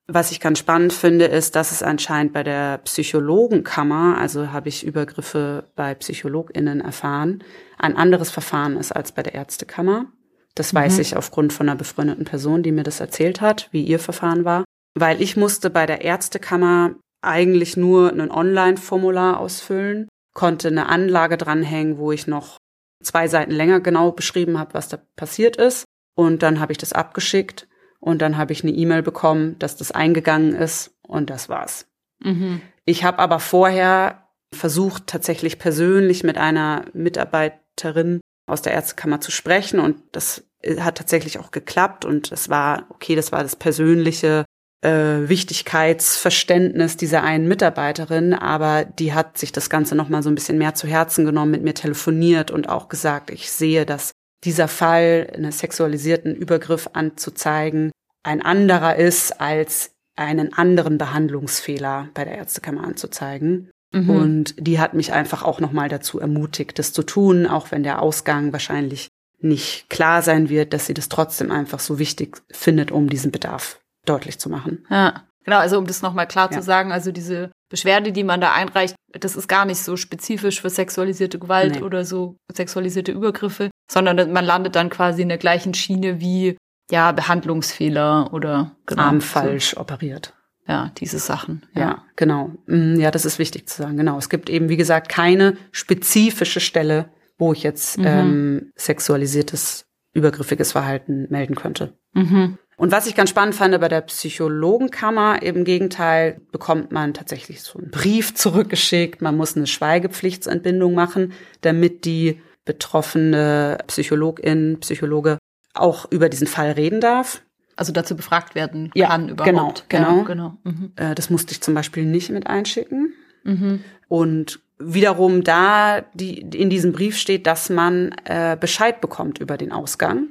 Was 0.08 0.31
ich 0.31 0.39
ganz 0.39 0.60
spannend 0.60 0.93
finde, 0.93 1.25
ist, 1.25 1.55
dass 1.55 1.71
es 1.71 1.81
anscheinend 1.81 2.31
bei 2.34 2.43
der 2.43 2.77
Psychologenkammer, 2.79 4.17
also 4.19 4.51
habe 4.51 4.69
ich 4.69 4.86
Übergriffe 4.86 5.65
bei 5.75 5.95
PsychologInnen 5.95 6.79
erfahren, 6.81 7.43
ein 7.79 7.97
anderes 7.97 8.29
Verfahren 8.29 8.77
ist 8.77 8.91
als 8.95 9.12
bei 9.12 9.23
der 9.23 9.34
Ärztekammer. 9.34 10.05
Das 10.53 10.73
weiß 10.73 10.95
Mhm. 10.95 11.01
ich 11.01 11.17
aufgrund 11.17 11.53
von 11.53 11.67
einer 11.67 11.77
befreundeten 11.77 12.23
Person, 12.25 12.63
die 12.63 12.71
mir 12.71 12.84
das 12.84 12.99
erzählt 12.99 13.41
hat, 13.41 13.67
wie 13.71 13.84
ihr 13.84 13.99
Verfahren 13.99 14.45
war. 14.45 14.63
Weil 14.95 15.21
ich 15.21 15.38
musste 15.38 15.69
bei 15.69 15.86
der 15.86 16.01
Ärztekammer 16.01 16.95
eigentlich 17.21 17.75
nur 17.75 18.12
ein 18.12 18.31
Online-Formular 18.31 19.39
ausfüllen, 19.39 20.08
konnte 20.34 20.67
eine 20.69 20.88
Anlage 20.88 21.38
dranhängen, 21.38 21.97
wo 21.97 22.12
ich 22.12 22.27
noch 22.27 22.58
zwei 23.03 23.27
Seiten 23.27 23.51
länger 23.51 23.79
genau 23.79 24.12
beschrieben 24.12 24.58
habe, 24.58 24.73
was 24.73 24.88
da 24.88 24.97
passiert 25.15 25.58
ist. 25.58 25.86
Und 26.15 26.43
dann 26.43 26.60
habe 26.60 26.71
ich 26.71 26.77
das 26.77 26.93
abgeschickt 26.93 27.67
und 27.99 28.21
dann 28.21 28.38
habe 28.38 28.53
ich 28.53 28.63
eine 28.63 28.71
E-Mail 28.71 29.01
bekommen, 29.01 29.58
dass 29.60 29.75
das 29.75 29.91
eingegangen 29.91 30.55
ist 30.55 30.95
und 31.01 31.29
das 31.29 31.49
war's. 31.49 31.88
Mhm. 32.23 32.62
Ich 32.86 33.03
habe 33.03 33.19
aber 33.19 33.39
vorher 33.39 34.29
versucht, 34.53 35.08
tatsächlich 35.08 35.60
persönlich 35.60 36.23
mit 36.23 36.38
einer 36.38 36.86
Mitarbeiterin 36.93 38.21
aus 38.47 38.62
der 38.62 38.73
Ärztekammer 38.73 39.19
zu 39.21 39.31
sprechen 39.31 39.79
und 39.79 39.97
das 40.12 40.45
hat 40.79 40.97
tatsächlich 40.97 41.39
auch 41.39 41.51
geklappt 41.51 42.05
und 42.05 42.31
es 42.31 42.49
war, 42.49 42.86
okay, 42.89 43.15
das 43.15 43.31
war 43.31 43.43
das 43.43 43.55
persönliche 43.55 44.45
äh, 44.86 45.28
Wichtigkeitsverständnis 45.28 46.95
dieser 46.95 47.24
einen 47.24 47.48
Mitarbeiterin, 47.48 48.34
aber 48.34 48.86
die 48.86 49.13
hat 49.13 49.38
sich 49.38 49.52
das 49.52 49.69
Ganze 49.69 49.95
nochmal 49.95 50.21
so 50.21 50.30
ein 50.30 50.36
bisschen 50.36 50.60
mehr 50.60 50.76
zu 50.76 50.88
Herzen 50.88 51.26
genommen, 51.26 51.52
mit 51.52 51.63
mir 51.63 51.74
telefoniert 51.74 52.52
und 52.52 52.69
auch 52.69 52.88
gesagt, 52.88 53.32
ich 53.32 53.52
sehe, 53.52 53.86
dass 53.86 54.12
dieser 54.43 54.67
Fall, 54.67 55.28
einen 55.34 55.52
sexualisierten 55.52 56.36
Übergriff 56.36 56.89
anzuzeigen, 56.93 57.91
ein 58.21 58.43
anderer 58.43 58.95
ist, 58.95 59.41
als 59.41 59.91
einen 60.15 60.54
anderen 60.54 61.00
Behandlungsfehler 61.00 62.10
bei 62.13 62.24
der 62.24 62.38
Ärztekammer 62.38 62.84
anzuzeigen. 62.84 63.71
Mhm. 63.91 64.10
Und 64.10 64.56
die 64.60 64.80
hat 64.80 64.93
mich 64.93 65.13
einfach 65.13 65.41
auch 65.41 65.60
nochmal 65.60 65.89
dazu 65.89 66.19
ermutigt, 66.19 66.78
das 66.78 66.93
zu 66.93 67.02
tun, 67.02 67.48
auch 67.48 67.71
wenn 67.71 67.82
der 67.82 68.02
Ausgang 68.04 68.54
wahrscheinlich 68.54 69.08
nicht 69.39 69.89
klar 69.89 70.21
sein 70.21 70.50
wird, 70.50 70.74
dass 70.74 70.86
sie 70.86 70.93
das 70.93 71.10
trotzdem 71.10 71.52
einfach 71.52 71.80
so 71.80 71.98
wichtig 71.98 72.41
findet, 72.52 72.91
um 72.91 73.10
diesen 73.10 73.32
Bedarf 73.32 73.80
deutlich 74.06 74.39
zu 74.39 74.50
machen. 74.50 74.86
Ja, 74.89 75.24
genau, 75.44 75.58
also 75.58 75.78
um 75.78 75.86
das 75.88 76.02
nochmal 76.02 76.28
klar 76.28 76.50
Ja. 76.52 76.58
zu 76.60 76.63
sagen, 76.63 76.91
also 76.91 77.12
diese 77.12 77.52
Beschwerde, 77.70 78.12
die 78.12 78.24
man 78.24 78.41
da 78.41 78.54
einreicht, 78.54 78.96
das 79.12 79.36
ist 79.36 79.48
gar 79.48 79.65
nicht 79.65 79.80
so 79.82 79.98
spezifisch 79.98 80.62
für 80.62 80.70
sexualisierte 80.70 81.39
Gewalt 81.39 81.76
Nee. 81.76 81.82
oder 81.82 82.06
so 82.06 82.36
sexualisierte 82.54 83.12
Übergriffe, 83.12 83.70
sondern 83.91 84.32
man 84.32 84.46
landet 84.46 84.76
dann 84.76 84.89
quasi 84.89 85.22
in 85.24 85.30
der 85.30 85.38
gleichen 85.38 85.74
Schiene 85.74 86.20
wie 86.20 86.58
ja, 86.91 87.12
Behandlungsfehler 87.12 88.32
oder 88.34 88.76
genau, 88.86 89.02
Arm 89.02 89.22
so, 89.22 89.26
falsch 89.28 89.76
operiert. 89.78 90.34
ja, 90.68 90.91
diese 90.98 91.18
Sachen. 91.20 91.65
Ja, 91.74 92.04
genau. 92.15 92.52
Mm, 92.68 93.00
Ja, 93.00 93.10
das 93.12 93.26
ist 93.26 93.39
wichtig 93.39 93.68
zu 93.70 93.82
sagen. 93.82 93.98
Genau. 93.98 94.18
Es 94.18 94.30
gibt 94.30 94.50
eben, 94.50 94.70
wie 94.70 94.78
gesagt, 94.78 95.10
keine 95.10 95.58
spezifische 95.72 96.60
Stelle, 96.60 97.10
wo 97.38 97.54
ich 97.54 97.63
jetzt 97.63 97.98
Mhm. 97.98 98.06
ähm, 98.08 98.72
sexualisiertes, 98.76 99.86
übergriffiges 100.13 100.72
Verhalten 100.74 101.28
melden 101.30 101.56
könnte. 101.56 101.94
Mhm. 102.13 102.58
Und 102.78 102.92
was 102.92 103.08
ich 103.08 103.16
ganz 103.16 103.30
spannend 103.30 103.56
fand 103.56 103.80
bei 103.80 103.88
der 103.88 104.02
Psychologenkammer, 104.02 105.42
im 105.42 105.64
Gegenteil, 105.64 106.42
bekommt 106.52 106.92
man 106.92 107.14
tatsächlich 107.14 107.62
so 107.62 107.80
einen 107.80 107.90
Brief 107.90 108.36
zurückgeschickt. 108.36 109.22
Man 109.22 109.38
muss 109.38 109.56
eine 109.56 109.68
Schweigepflichtsentbindung 109.68 110.94
machen, 110.94 111.34
damit 111.62 112.04
die 112.06 112.42
betroffene 112.66 113.78
Psychologin, 113.88 114.78
Psychologe 114.82 115.38
auch 115.74 116.12
über 116.12 116.30
diesen 116.30 116.48
Fall 116.48 116.72
reden 116.72 117.02
darf. 117.02 117.42
Also 117.78 117.92
dazu 117.92 118.16
befragt 118.16 118.56
werden 118.56 118.92
Ja, 118.96 119.08
kann 119.08 119.30
überhaupt. 119.30 119.86
genau, 119.90 120.14
genau. 120.14 120.18
Ja, 120.20 120.24
genau. 120.24 120.58
Mhm. 120.64 120.92
Äh, 120.96 121.16
Das 121.16 121.30
musste 121.30 121.52
ich 121.52 121.62
zum 121.62 121.74
Beispiel 121.74 122.06
nicht 122.06 122.30
mit 122.30 122.48
einschicken. 122.48 123.14
Mhm. 123.44 123.82
Und 124.08 124.60
wiederum 124.80 125.44
da 125.44 126.02
die, 126.14 126.40
in 126.40 126.70
diesem 126.70 126.92
Brief 126.94 127.18
steht, 127.18 127.48
dass 127.48 127.70
man 127.70 128.16
äh, 128.26 128.58
Bescheid 128.60 129.02
bekommt 129.02 129.40
über 129.40 129.58
den 129.58 129.72
Ausgang, 129.72 130.28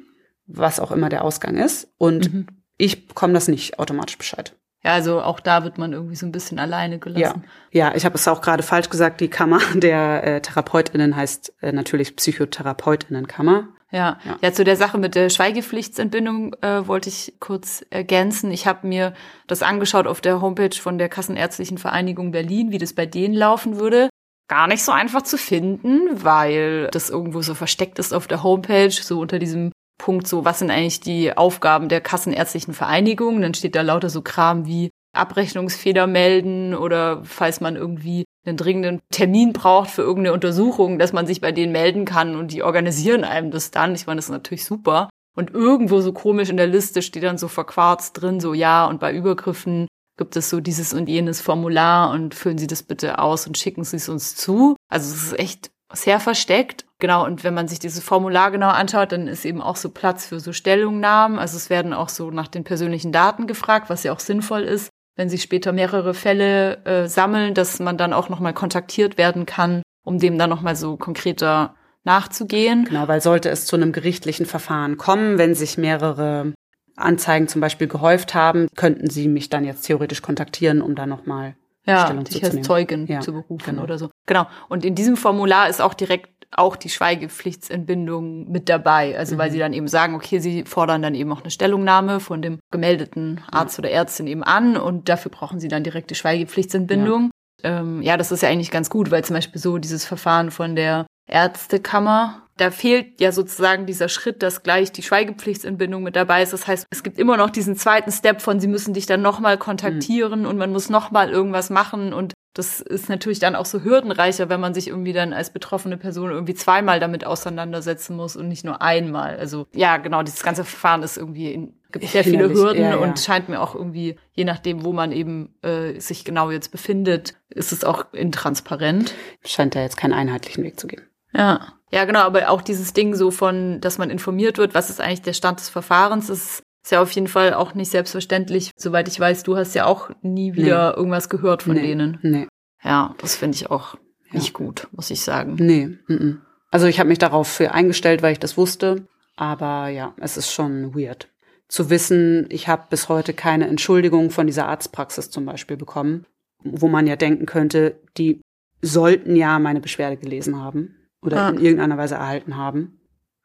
was 0.47 0.81
auch 0.81 0.91
immer 0.93 1.09
der 1.09 1.25
Ausgang 1.25 1.57
ist. 1.57 1.89
Und 1.99 2.33
Mhm. 2.33 2.47
ich 2.77 3.07
bekomme 3.09 3.33
das 3.35 3.49
nicht 3.49 3.79
automatisch 3.79 4.19
Bescheid. 4.19 4.55
Ja, 4.83 4.93
also 4.93 5.23
auch 5.23 5.41
da 5.41 5.65
wird 5.65 5.79
man 5.79 5.95
irgendwie 5.95 6.15
so 6.17 6.27
ein 6.27 6.33
bisschen 6.33 6.59
alleine 6.59 6.97
Ja, 6.97 6.99
gelassen. 7.01 7.45
ja, 7.73 7.95
ich 7.95 8.05
habe 8.05 8.17
es 8.17 8.29
auch 8.29 8.43
gerade 8.43 8.63
falsch 8.63 8.91
gesagt. 8.91 9.21
Die 9.23 9.29
Kammer 9.29 9.59
der 9.75 10.25
äh, 10.25 10.41
Therapeutinnen 10.43 11.17
heißt 11.17 11.55
äh, 11.63 11.73
natürlich 11.73 12.15
Psychotherapeutinnenkammer. 12.17 13.69
Ja. 13.91 14.19
Ja. 14.25 14.37
ja, 14.43 14.53
zu 14.53 14.65
der 14.65 14.77
Sache 14.77 14.99
mit 14.99 15.15
der 15.15 15.31
Schweigepflichtsentbindung 15.31 16.55
äh, 16.63 16.87
wollte 16.87 17.09
ich 17.09 17.35
kurz 17.39 17.85
ergänzen. 17.91 18.51
Ich 18.51 18.67
habe 18.67 18.87
mir 18.87 19.15
das 19.47 19.63
angeschaut 19.63 20.07
auf 20.09 20.21
der 20.21 20.41
Homepage 20.41 20.75
von 20.77 20.99
der 20.99 21.09
Kassenärztlichen 21.09 21.79
Vereinigung 21.79 22.33
Berlin, 22.33 22.71
wie 22.73 22.79
das 22.79 22.93
bei 22.93 23.07
denen 23.07 23.35
laufen 23.35 23.79
würde. 23.79 24.09
Gar 24.49 24.67
nicht 24.67 24.83
so 24.83 24.91
einfach 24.93 25.23
zu 25.23 25.39
finden, 25.39 26.09
weil 26.23 26.89
das 26.91 27.09
irgendwo 27.09 27.41
so 27.41 27.55
versteckt 27.55 27.99
ist 27.99 28.13
auf 28.13 28.27
der 28.27 28.43
Homepage, 28.43 28.91
so 28.91 29.21
unter 29.21 29.39
diesem 29.39 29.71
Punkt 29.99 30.27
so, 30.27 30.45
was 30.45 30.59
sind 30.59 30.71
eigentlich 30.71 31.01
die 31.01 31.37
Aufgaben 31.37 31.89
der 31.89 32.01
Kassenärztlichen 32.01 32.75
Vereinigung? 32.75 33.41
Dann 33.41 33.55
steht 33.55 33.75
da 33.75 33.83
lauter 33.83 34.11
so 34.11 34.23
Kram 34.23 34.67
wie 34.67 34.91
Abrechnungsfehler 35.15 36.07
melden 36.07 36.75
oder 36.75 37.23
falls 37.25 37.61
man 37.61 37.77
irgendwie 37.77 38.25
einen 38.45 38.57
dringenden 38.57 39.01
Termin 39.11 39.53
braucht 39.53 39.91
für 39.91 40.03
irgendeine 40.03 40.35
Untersuchung, 40.35 40.99
dass 40.99 41.13
man 41.13 41.27
sich 41.27 41.41
bei 41.41 41.53
denen 41.53 41.73
melden 41.73 42.05
kann 42.05 42.37
und 42.37 42.53
die 42.53 42.63
organisieren 42.63 43.25
einem 43.25 43.51
das 43.51 43.71
dann. 43.71 43.95
Ich 43.95 44.07
meine, 44.07 44.19
das 44.19 44.27
ist 44.27 44.33
natürlich 44.33 44.65
super. 44.65 45.09
Und 45.37 45.51
irgendwo 45.51 46.01
so 46.01 46.13
komisch 46.13 46.51
in 46.51 46.57
der 46.57 46.67
Liste 46.67 47.03
steht 47.03 47.25
dann 47.25 47.39
so 47.39 47.49
verquarzt 47.49 48.21
drin, 48.21 48.41
so 48.41 48.55
ja, 48.55 48.87
und 48.87 49.01
bei 49.01 49.13
Übergriffen 49.13 49.89
gibt 50.17 50.37
es 50.37 50.49
so 50.49 50.61
dieses 50.61 50.93
und 50.93 51.09
jenes 51.09 51.41
Formular 51.41 52.11
und 52.11 52.35
füllen 52.35 52.59
Sie 52.59 52.69
das 52.69 52.85
bitte 52.85 53.19
aus 53.19 53.47
und 53.47 53.59
schicken 53.59 53.83
Sie 53.83 53.97
es 53.97 54.09
uns 54.09 54.37
zu. 54.37 54.77
Also 54.89 55.13
es 55.13 55.23
ist 55.25 55.39
echt 55.39 55.71
sehr 55.93 56.21
versteckt. 56.21 56.84
Genau, 57.01 57.25
und 57.25 57.45
wenn 57.45 57.55
man 57.55 57.69
sich 57.69 57.79
dieses 57.79 58.03
Formular 58.03 58.51
genau 58.51 58.69
anschaut, 58.69 59.13
dann 59.13 59.27
ist 59.27 59.45
eben 59.45 59.61
auch 59.61 59.77
so 59.77 59.91
Platz 59.91 60.27
für 60.27 60.41
so 60.41 60.53
Stellungnahmen. 60.53 61.39
Also 61.39 61.57
es 61.57 61.71
werden 61.71 61.93
auch 61.93 62.09
so 62.09 62.31
nach 62.31 62.49
den 62.49 62.65
persönlichen 62.65 63.13
Daten 63.13 63.47
gefragt, 63.47 63.91
was 63.91 64.05
ja 64.05 64.13
auch 64.13 64.21
sinnvoll 64.21 64.63
ist, 64.63 64.91
wenn 65.17 65.29
sich 65.29 65.43
später 65.43 65.73
mehrere 65.73 66.15
Fälle 66.15 66.85
äh, 66.85 67.09
sammeln, 67.09 67.55
dass 67.55 67.81
man 67.81 67.99
dann 67.99 68.13
auch 68.13 68.29
nochmal 68.29 68.55
kontaktiert 68.55 69.19
werden 69.19 69.45
kann, 69.45 69.83
um 70.05 70.19
dem 70.19 70.39
dann 70.39 70.51
nochmal 70.51 70.77
so 70.77 70.97
konkreter 70.97 71.75
nachzugehen. 72.05 72.85
Genau, 72.85 73.09
weil 73.09 73.21
sollte 73.21 73.49
es 73.51 73.67
zu 73.67 73.77
einem 73.77 73.93
gerichtlichen 73.93 74.47
Verfahren 74.47 74.97
kommen, 74.97 75.39
wenn 75.39 75.55
sich 75.55 75.79
mehrere 75.79 76.53
Anzeigen 76.97 77.49
zum 77.49 77.61
Beispiel 77.61 77.89
gehäuft 77.89 78.35
haben, 78.35 78.69
könnten 78.77 79.11
Sie 79.11 79.27
mich 79.27 79.49
dann 79.49 79.65
jetzt 79.65 79.83
theoretisch 79.83 80.23
kontaktieren, 80.23 80.81
um 80.81 80.95
da 80.95 81.07
nochmal 81.07 81.57
ja, 81.87 82.13
dich 82.13 82.43
als 82.43 82.63
Zeugin 82.63 83.07
ja, 83.07 83.21
zu 83.21 83.33
berufen 83.33 83.73
genau. 83.77 83.83
oder 83.83 83.99
so. 83.99 84.11
Genau. 84.27 84.47
Und 84.69 84.85
in 84.85 84.95
diesem 84.95 85.17
Formular 85.17 85.69
ist 85.69 85.81
auch 85.81 85.95
direkt 85.95 86.35
auch 86.57 86.77
die 86.77 86.89
Schweigepflichtsentbindung 86.89 88.51
mit 88.51 88.69
dabei. 88.69 89.19
Also 89.19 89.35
mhm. 89.35 89.39
weil 89.39 89.51
sie 89.51 89.59
dann 89.59 89.73
eben 89.73 89.89
sagen, 89.89 90.15
okay, 90.15 90.39
sie 90.39 90.65
fordern 90.65 91.03
dann 91.03 91.15
eben 91.15 91.33
auch 91.33 91.41
eine 91.41 91.51
Stellungnahme 91.51 92.21
von 92.21 92.43
dem 92.43 92.59
gemeldeten 92.71 93.41
Arzt 93.51 93.77
ja. 93.77 93.83
oder 93.83 93.91
Ärztin 93.91 94.27
eben 94.27 94.43
an 94.43 94.77
und 94.77 95.09
dafür 95.09 95.31
brauchen 95.31 95.59
sie 95.59 95.69
dann 95.69 95.85
direkt 95.85 96.11
die 96.11 96.15
Schweigepflichtsentbindung. 96.15 97.31
Ja. 97.63 97.81
Ähm, 97.81 98.03
ja, 98.03 98.17
das 98.17 98.31
ist 98.31 98.43
ja 98.43 98.49
eigentlich 98.49 98.71
ganz 98.71 98.91
gut, 98.91 99.11
weil 99.11 99.25
zum 99.25 99.35
Beispiel 99.35 99.61
so 99.61 99.79
dieses 99.79 100.05
Verfahren 100.05 100.51
von 100.51 100.77
der 100.77 101.07
Ärztekammer, 101.27 102.45
da 102.57 102.71
fehlt 102.71 103.21
ja 103.21 103.33
sozusagen 103.33 103.87
dieser 103.87 104.09
Schritt, 104.09 104.43
dass 104.43 104.63
gleich 104.63 104.93
die 104.93 105.03
Schweigepflichtsentbindung 105.03 106.03
mit 106.03 106.15
dabei 106.15 106.43
ist. 106.43 106.53
Das 106.53 106.67
heißt, 106.67 106.87
es 106.91 107.03
gibt 107.03 107.19
immer 107.19 107.37
noch 107.37 107.51
diesen 107.51 107.77
zweiten 107.77 108.13
Step 108.13 108.41
von, 108.41 108.61
sie 108.61 108.69
müssen 108.69 108.95
dich 108.95 109.07
dann 109.07 109.23
nochmal 109.23 109.59
kontaktieren 109.59 110.41
mhm. 110.41 110.47
und 110.47 110.59
man 110.59 110.71
muss 110.71 110.89
nochmal 110.89 111.31
irgendwas 111.31 111.71
machen 111.71 112.13
und 112.13 112.35
das 112.57 112.81
ist 112.81 113.09
natürlich 113.09 113.41
dann 113.41 113.57
auch 113.57 113.67
so 113.67 113.83
hürdenreicher, 113.83 114.49
wenn 114.49 114.61
man 114.61 114.75
sich 114.75 114.87
irgendwie 114.87 115.13
dann 115.13 115.33
als 115.33 115.51
betroffene 115.51 115.97
Person 115.97 116.31
irgendwie 116.31 116.55
zweimal 116.55 117.01
damit 117.01 117.27
auseinandersetzen 117.27 118.15
muss 118.15 118.37
und 118.37 118.47
nicht 118.47 118.65
nur 118.65 118.81
einmal. 118.81 119.37
Also 119.37 119.67
ja, 119.75 119.97
genau, 119.97 120.23
dieses 120.23 120.45
ganze 120.45 120.63
Verfahren 120.63 121.03
ist 121.03 121.17
irgendwie 121.17 121.53
in, 121.53 121.75
gibt 121.91 122.07
sehr 122.07 122.23
viele 122.23 122.49
Hürden 122.49 122.81
ja, 122.81 122.91
ja. 122.91 122.97
und 122.97 123.19
scheint 123.19 123.49
mir 123.49 123.61
auch 123.61 123.75
irgendwie, 123.75 124.17
je 124.35 124.45
nachdem, 124.45 124.85
wo 124.85 124.93
man 124.93 125.11
eben 125.11 125.57
äh, 125.63 125.99
sich 125.99 126.25
genau 126.25 126.53
jetzt 126.53 126.71
befindet, 126.71 127.35
ist 127.49 127.73
es 127.73 127.83
auch 127.83 128.13
intransparent. 128.13 129.15
Scheint 129.45 129.75
da 129.75 129.81
jetzt 129.81 129.97
keinen 129.97 130.13
einheitlichen 130.13 130.63
Weg 130.63 130.79
zu 130.79 130.87
geben. 130.87 131.03
Ja. 131.35 131.75
Ja, 131.91 132.05
genau, 132.07 132.21
aber 132.21 132.51
auch 132.51 132.63
dieses 132.63 132.93
Ding 132.93 133.15
so 133.15 133.31
von, 133.31 133.81
dass 133.81 133.99
man 133.99 134.11
informiert 134.11 134.59
wird, 134.59 134.75
was 134.75 134.91
ist 134.91 135.01
eigentlich 135.01 135.23
der 135.23 135.33
Stand 135.33 135.61
des 135.61 135.69
Verfahrens, 135.69 136.29
ist 136.29 136.65
ist 136.85 136.91
ja 136.91 137.01
auf 137.01 137.11
jeden 137.13 137.29
Fall 137.29 137.55
auch 137.55 137.75
nicht 137.75 137.91
selbstverständlich. 137.91 138.71
Soweit 138.77 139.09
ich 139.09 139.19
weiß, 139.19 139.43
du 139.43 139.57
hast 139.57 139.75
ja 139.75 139.87
auch 139.87 140.11
nie 140.21 140.55
wieder 140.55 140.91
nee. 140.91 140.97
irgendwas 140.97 141.31
gehört 141.31 141.63
von 141.63 141.75
nee. 141.75 141.83
denen. 141.83 142.19
Nee. 142.23 142.47
Ja, 142.83 143.15
das 143.19 143.37
finde 143.37 143.57
ich 143.57 143.71
auch 143.71 143.95
ja. 144.31 144.39
nicht 144.39 144.53
gut, 144.53 144.89
muss 144.93 145.11
ich 145.11 145.23
sagen. 145.23 145.57
Nee. 145.59 145.97
M 146.09 146.43
Also 146.71 146.87
ich 146.87 146.99
habe 147.01 147.09
mich 147.09 147.19
darauf 147.19 147.49
für 147.49 147.73
eingestellt, 147.73 148.23
weil 148.23 148.33
ich 148.33 148.39
das 148.39 148.59
wusste. 148.59 149.07
Aber 149.35 149.89
ja, 149.89 150.15
es 150.21 150.37
ist 150.37 150.53
schon 150.53 150.95
weird. 150.95 151.31
Zu 151.69 151.89
wissen, 151.89 152.47
ich 152.51 152.69
habe 152.69 152.85
bis 152.91 153.09
heute 153.09 153.33
keine 153.33 153.67
Entschuldigung 153.67 154.31
von 154.31 154.47
dieser 154.47 154.69
Arztpraxis 154.69 155.31
zum 155.31 155.47
Beispiel 155.47 155.79
bekommen, 155.79 156.27
wo 156.63 156.89
man 156.89 157.07
ja 157.07 157.17
denken 157.17 157.47
könnte, 157.47 157.99
die 158.19 158.43
sollten 158.83 159.37
ja 159.37 159.59
meine 159.59 159.81
Beschwerde 159.81 160.19
gelesen 160.19 160.61
haben 160.61 160.95
oder 161.25 161.41
ah. 161.41 161.49
in 161.51 161.61
irgendeiner 161.61 161.99
Weise 161.99 162.17
erhalten 162.17 162.57
haben. 162.57 163.01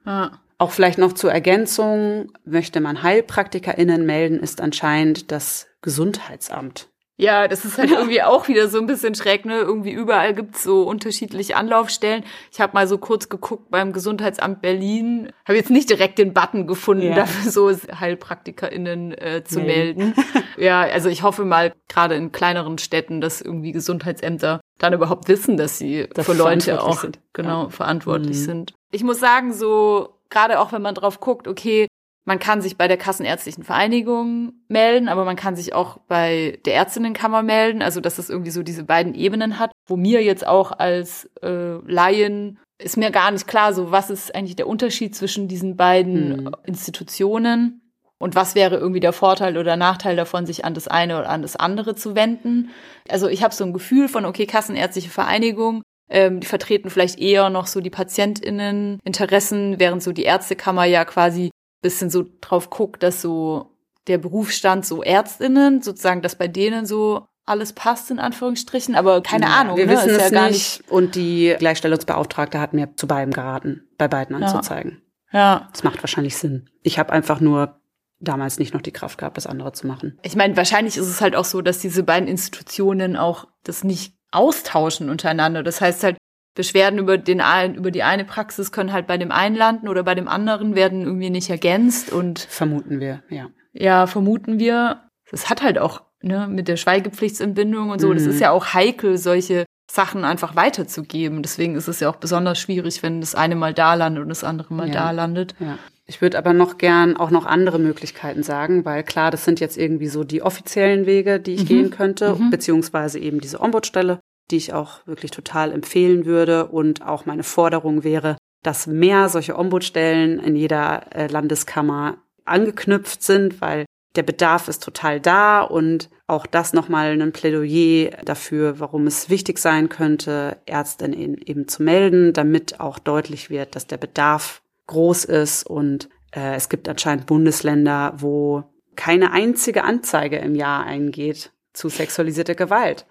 Ah. 0.05 0.31
Auch 0.57 0.71
vielleicht 0.71 0.99
noch 0.99 1.13
zur 1.13 1.31
Ergänzung, 1.31 2.33
möchte 2.43 2.81
man 2.81 3.01
HeilpraktikerInnen 3.01 4.05
melden, 4.05 4.39
ist 4.39 4.59
anscheinend 4.59 5.31
das 5.31 5.67
Gesundheitsamt. 5.81 6.88
Ja, 7.19 7.49
das 7.49 7.65
ist 7.65 7.77
halt 7.77 7.91
irgendwie 7.91 8.23
auch 8.23 8.47
wieder 8.47 8.69
so 8.69 8.79
ein 8.79 8.85
bisschen 8.85 9.13
schräg, 9.13 9.45
ne? 9.45 9.57
Irgendwie 9.57 9.91
überall 9.91 10.33
gibt's 10.33 10.63
so 10.63 10.83
unterschiedliche 10.83 11.57
Anlaufstellen. 11.57 12.23
Ich 12.49 12.61
habe 12.61 12.71
mal 12.73 12.87
so 12.87 12.97
kurz 12.97 13.27
geguckt 13.27 13.69
beim 13.69 13.91
Gesundheitsamt 13.91 14.61
Berlin, 14.61 15.29
habe 15.45 15.57
jetzt 15.57 15.69
nicht 15.69 15.89
direkt 15.89 16.17
den 16.17 16.33
Button 16.33 16.65
gefunden, 16.65 17.07
ja. 17.07 17.15
dafür 17.15 17.51
so 17.51 17.69
HeilpraktikerInnen 17.71 19.11
äh, 19.17 19.43
zu 19.43 19.59
melden. 19.59 20.13
ja, 20.57 20.79
also 20.79 21.09
ich 21.09 21.21
hoffe 21.21 21.43
mal, 21.43 21.73
gerade 21.89 22.15
in 22.15 22.31
kleineren 22.31 22.77
Städten, 22.77 23.19
dass 23.19 23.41
irgendwie 23.41 23.73
Gesundheitsämter 23.73 24.61
dann 24.77 24.93
überhaupt 24.93 25.27
wissen, 25.27 25.57
dass 25.57 25.77
sie 25.77 26.07
das 26.13 26.25
für 26.25 26.31
Leute 26.31 26.81
auch 26.81 27.01
sind. 27.01 27.19
genau 27.33 27.63
ja. 27.63 27.69
verantwortlich 27.69 28.37
mhm. 28.37 28.43
sind. 28.43 28.73
Ich 28.91 29.03
muss 29.03 29.19
sagen, 29.19 29.51
so 29.51 30.21
gerade 30.29 30.59
auch 30.61 30.71
wenn 30.71 30.81
man 30.81 30.95
drauf 30.95 31.19
guckt, 31.19 31.49
okay, 31.49 31.87
man 32.29 32.37
kann 32.37 32.61
sich 32.61 32.77
bei 32.77 32.87
der 32.87 32.97
Kassenärztlichen 32.97 33.63
Vereinigung 33.63 34.53
melden, 34.67 35.07
aber 35.07 35.25
man 35.25 35.35
kann 35.35 35.55
sich 35.55 35.73
auch 35.73 35.97
bei 36.07 36.59
der 36.63 36.73
Ärztinnenkammer 36.73 37.41
melden, 37.41 37.81
also 37.81 38.01
dass 38.01 38.19
es 38.19 38.29
irgendwie 38.29 38.51
so 38.51 38.61
diese 38.61 38.83
beiden 38.83 39.15
Ebenen 39.15 39.57
hat, 39.57 39.71
wo 39.87 39.97
mir 39.97 40.23
jetzt 40.23 40.45
auch 40.45 40.71
als 40.71 41.27
äh, 41.41 41.79
Laien 41.87 42.59
ist 42.77 42.97
mir 42.97 43.09
gar 43.09 43.31
nicht 43.31 43.47
klar, 43.47 43.73
so 43.73 43.89
was 43.89 44.11
ist 44.11 44.35
eigentlich 44.35 44.55
der 44.55 44.67
Unterschied 44.67 45.15
zwischen 45.15 45.47
diesen 45.47 45.75
beiden 45.75 46.45
hm. 46.45 46.55
Institutionen 46.65 47.81
und 48.19 48.35
was 48.35 48.53
wäre 48.53 48.77
irgendwie 48.77 48.99
der 48.99 49.11
Vorteil 49.11 49.57
oder 49.57 49.75
Nachteil 49.75 50.15
davon, 50.15 50.45
sich 50.45 50.63
an 50.63 50.75
das 50.75 50.87
eine 50.87 51.17
oder 51.17 51.29
an 51.29 51.41
das 51.41 51.55
andere 51.55 51.95
zu 51.95 52.13
wenden. 52.13 52.69
Also 53.09 53.27
ich 53.27 53.41
habe 53.43 53.55
so 53.55 53.63
ein 53.63 53.73
Gefühl 53.73 54.07
von, 54.07 54.25
okay, 54.25 54.45
Kassenärztliche 54.45 55.09
Vereinigung, 55.09 55.81
ähm, 56.11 56.41
die 56.41 56.47
vertreten 56.47 56.91
vielleicht 56.91 57.17
eher 57.17 57.49
noch 57.49 57.65
so 57.65 57.81
die 57.81 57.89
PatientInnen 57.89 58.99
Interessen, 59.03 59.79
während 59.79 60.03
so 60.03 60.11
die 60.11 60.25
Ärztekammer 60.25 60.85
ja 60.85 61.05
quasi 61.05 61.49
bisschen 61.81 62.09
so 62.09 62.25
drauf 62.41 62.69
guckt, 62.69 63.03
dass 63.03 63.21
so 63.21 63.75
der 64.07 64.17
Berufsstand 64.17 64.85
so 64.85 65.03
Ärztinnen, 65.03 65.81
sozusagen, 65.81 66.21
dass 66.21 66.35
bei 66.35 66.47
denen 66.47 66.85
so 66.85 67.27
alles 67.45 67.73
passt, 67.73 68.11
in 68.11 68.19
Anführungsstrichen, 68.19 68.95
aber 68.95 69.21
keine 69.21 69.45
ja, 69.45 69.55
Ahnung. 69.55 69.77
Wir 69.77 69.87
ne? 69.87 69.93
wissen 69.93 70.09
ist 70.09 70.21
es 70.21 70.31
ja 70.31 70.47
nicht. 70.47 70.83
Und 70.89 71.15
die 71.15 71.55
Gleichstellungsbeauftragte 71.57 72.59
hat 72.59 72.73
mir 72.73 72.95
zu 72.95 73.07
beidem 73.07 73.33
geraten, 73.33 73.87
bei 73.97 74.07
beiden 74.07 74.41
anzuzeigen. 74.41 75.01
Ja. 75.31 75.39
ja. 75.39 75.69
Das 75.71 75.83
macht 75.83 76.01
wahrscheinlich 76.03 76.37
Sinn. 76.37 76.69
Ich 76.83 76.99
habe 76.99 77.11
einfach 77.11 77.39
nur 77.39 77.79
damals 78.19 78.59
nicht 78.59 78.73
noch 78.73 78.81
die 78.81 78.91
Kraft 78.91 79.17
gehabt, 79.17 79.37
das 79.37 79.47
andere 79.47 79.71
zu 79.71 79.87
machen. 79.87 80.19
Ich 80.21 80.35
meine, 80.35 80.57
wahrscheinlich 80.57 80.97
ist 80.97 81.07
es 81.07 81.21
halt 81.21 81.35
auch 81.35 81.45
so, 81.45 81.61
dass 81.61 81.79
diese 81.79 82.03
beiden 82.03 82.27
Institutionen 82.27 83.15
auch 83.15 83.47
das 83.63 83.83
nicht 83.83 84.15
austauschen 84.31 85.09
untereinander. 85.09 85.63
Das 85.63 85.81
heißt 85.81 86.03
halt, 86.03 86.17
Beschwerden 86.59 86.99
über 86.99 87.17
den 87.17 87.41
über 87.73 87.89
die 87.89 88.03
eine 88.03 88.25
Praxis 88.25 88.73
können 88.73 88.91
halt 88.91 89.07
bei 89.07 89.17
dem 89.17 89.31
einen 89.31 89.55
landen 89.55 89.87
oder 89.87 90.03
bei 90.03 90.13
dem 90.13 90.27
anderen 90.27 90.75
werden 90.75 91.03
irgendwie 91.03 91.29
nicht 91.29 91.49
ergänzt 91.49 92.11
und 92.11 92.37
vermuten 92.37 92.99
wir, 92.99 93.23
ja. 93.29 93.47
Ja, 93.71 94.07
vermuten 94.07 94.59
wir. 94.59 95.05
Das 95.31 95.49
hat 95.49 95.61
halt 95.61 95.79
auch 95.79 96.01
ne 96.21 96.49
mit 96.49 96.67
der 96.67 96.75
Schweigepflichtsentbindung 96.75 97.91
und 97.91 98.01
so, 98.01 98.09
mhm. 98.09 98.15
das 98.15 98.25
ist 98.25 98.41
ja 98.41 98.51
auch 98.51 98.73
heikel 98.73 99.17
solche 99.17 99.63
Sachen 99.89 100.25
einfach 100.25 100.57
weiterzugeben. 100.57 101.43
Deswegen 101.43 101.75
ist 101.75 101.87
es 101.87 102.01
ja 102.01 102.09
auch 102.09 102.17
besonders 102.17 102.59
schwierig, 102.59 103.03
wenn 103.03 103.21
das 103.21 103.35
eine 103.35 103.55
mal 103.55 103.73
da 103.73 103.93
landet 103.93 104.23
und 104.23 104.27
das 104.27 104.43
andere 104.43 104.73
mal 104.73 104.87
ja. 104.87 104.93
da 104.93 105.11
landet. 105.11 105.55
Ja. 105.61 105.77
Ich 106.07 106.21
würde 106.21 106.37
aber 106.37 106.51
noch 106.51 106.77
gern 106.77 107.15
auch 107.15 107.31
noch 107.31 107.45
andere 107.45 107.79
Möglichkeiten 107.79 108.43
sagen, 108.43 108.83
weil 108.83 109.03
klar, 109.03 109.31
das 109.31 109.45
sind 109.45 109.61
jetzt 109.61 109.77
irgendwie 109.77 110.07
so 110.07 110.25
die 110.25 110.41
offiziellen 110.41 111.05
Wege, 111.05 111.39
die 111.39 111.53
ich 111.53 111.63
mhm. 111.63 111.67
gehen 111.67 111.89
könnte, 111.89 112.35
mhm. 112.35 112.49
beziehungsweise 112.49 113.17
eben 113.17 113.39
diese 113.39 113.61
Ombudsstelle, 113.61 114.19
die 114.51 114.57
ich 114.57 114.73
auch 114.73 115.05
wirklich 115.05 115.31
total 115.31 115.71
empfehlen 115.71 116.25
würde. 116.25 116.67
Und 116.67 117.05
auch 117.05 117.25
meine 117.25 117.43
Forderung 117.43 118.03
wäre, 118.03 118.37
dass 118.63 118.87
mehr 118.87 119.29
solche 119.29 119.57
Ombudsstellen 119.57 120.39
in 120.39 120.55
jeder 120.55 121.15
äh, 121.15 121.27
Landeskammer 121.27 122.17
angeknüpft 122.45 123.23
sind, 123.23 123.61
weil 123.61 123.85
der 124.15 124.23
Bedarf 124.23 124.67
ist 124.67 124.83
total 124.83 125.19
da 125.19 125.61
und 125.61 126.09
auch 126.27 126.45
das 126.45 126.73
nochmal 126.73 127.19
ein 127.21 127.31
Plädoyer 127.31 128.11
dafür, 128.25 128.79
warum 128.79 129.07
es 129.07 129.29
wichtig 129.29 129.59
sein 129.59 129.87
könnte, 129.87 130.57
Ärztinnen 130.65 131.37
eben 131.37 131.67
zu 131.67 131.83
melden, 131.83 132.33
damit 132.33 132.79
auch 132.79 132.99
deutlich 132.99 133.49
wird, 133.49 133.75
dass 133.75 133.87
der 133.87 133.97
Bedarf 133.97 134.61
groß 134.87 135.25
ist 135.25 135.63
und 135.63 136.09
äh, 136.31 136.55
es 136.55 136.69
gibt 136.69 136.89
anscheinend 136.89 137.27
Bundesländer, 137.27 138.13
wo 138.17 138.63
keine 138.95 139.31
einzige 139.31 139.83
Anzeige 139.83 140.37
im 140.37 140.55
Jahr 140.55 140.83
eingeht 140.85 141.51
zu 141.73 141.87
sexualisierter 141.87 142.55
Gewalt. 142.55 143.05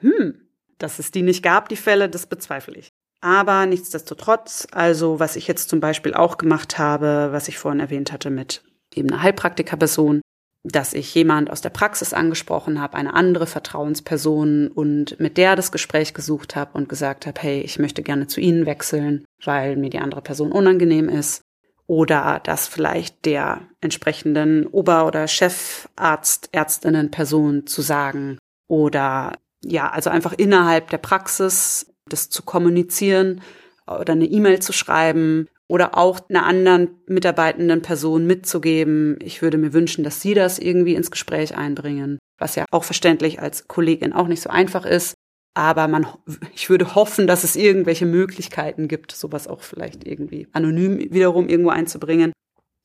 Hm, 0.00 0.45
dass 0.78 0.98
es 0.98 1.10
die 1.10 1.22
nicht 1.22 1.42
gab, 1.42 1.68
die 1.68 1.76
Fälle, 1.76 2.08
das 2.08 2.26
bezweifle 2.26 2.76
ich. 2.76 2.90
Aber 3.20 3.66
nichtsdestotrotz, 3.66 4.68
also 4.72 5.18
was 5.18 5.36
ich 5.36 5.48
jetzt 5.48 5.68
zum 5.68 5.80
Beispiel 5.80 6.14
auch 6.14 6.38
gemacht 6.38 6.78
habe, 6.78 7.28
was 7.32 7.48
ich 7.48 7.58
vorhin 7.58 7.80
erwähnt 7.80 8.12
hatte 8.12 8.30
mit 8.30 8.62
eben 8.94 9.10
einer 9.10 9.22
Heilpraktikerperson, 9.22 10.20
dass 10.62 10.94
ich 10.94 11.14
jemand 11.14 11.50
aus 11.50 11.60
der 11.60 11.70
Praxis 11.70 12.12
angesprochen 12.12 12.80
habe, 12.80 12.96
eine 12.96 13.14
andere 13.14 13.46
Vertrauensperson 13.46 14.68
und 14.68 15.18
mit 15.20 15.36
der 15.36 15.54
das 15.56 15.70
Gespräch 15.70 16.12
gesucht 16.12 16.56
habe 16.56 16.76
und 16.76 16.88
gesagt 16.88 17.26
habe, 17.26 17.40
hey, 17.40 17.60
ich 17.60 17.78
möchte 17.78 18.02
gerne 18.02 18.26
zu 18.26 18.40
Ihnen 18.40 18.66
wechseln, 18.66 19.24
weil 19.44 19.76
mir 19.76 19.90
die 19.90 20.00
andere 20.00 20.22
Person 20.22 20.52
unangenehm 20.52 21.08
ist. 21.08 21.42
Oder 21.86 22.40
dass 22.42 22.66
vielleicht 22.66 23.24
der 23.26 23.60
entsprechenden 23.80 24.66
Ober- 24.66 25.06
oder 25.06 25.28
Chefarzt, 25.28 26.48
Ärztinnen 26.50 27.12
Person 27.12 27.68
zu 27.68 27.80
sagen 27.80 28.38
oder 28.66 29.34
ja, 29.68 29.90
also 29.90 30.10
einfach 30.10 30.32
innerhalb 30.32 30.90
der 30.90 30.98
Praxis 30.98 31.92
das 32.08 32.30
zu 32.30 32.42
kommunizieren 32.42 33.40
oder 33.86 34.12
eine 34.12 34.26
E-Mail 34.26 34.60
zu 34.60 34.72
schreiben 34.72 35.48
oder 35.68 35.98
auch 35.98 36.20
einer 36.28 36.46
anderen 36.46 36.90
mitarbeitenden 37.06 37.82
Person 37.82 38.26
mitzugeben, 38.26 39.18
ich 39.20 39.42
würde 39.42 39.58
mir 39.58 39.72
wünschen, 39.72 40.04
dass 40.04 40.20
Sie 40.20 40.34
das 40.34 40.58
irgendwie 40.58 40.94
ins 40.94 41.10
Gespräch 41.10 41.56
einbringen, 41.56 42.18
was 42.38 42.54
ja 42.54 42.64
auch 42.70 42.84
verständlich 42.84 43.40
als 43.40 43.66
Kollegin 43.66 44.12
auch 44.12 44.28
nicht 44.28 44.42
so 44.42 44.50
einfach 44.50 44.86
ist. 44.86 45.14
Aber 45.54 45.88
man, 45.88 46.06
ich 46.54 46.70
würde 46.70 46.94
hoffen, 46.94 47.26
dass 47.26 47.42
es 47.42 47.56
irgendwelche 47.56 48.06
Möglichkeiten 48.06 48.88
gibt, 48.88 49.12
sowas 49.12 49.48
auch 49.48 49.62
vielleicht 49.62 50.06
irgendwie 50.06 50.46
anonym 50.52 50.98
wiederum 50.98 51.48
irgendwo 51.48 51.70
einzubringen. 51.70 52.32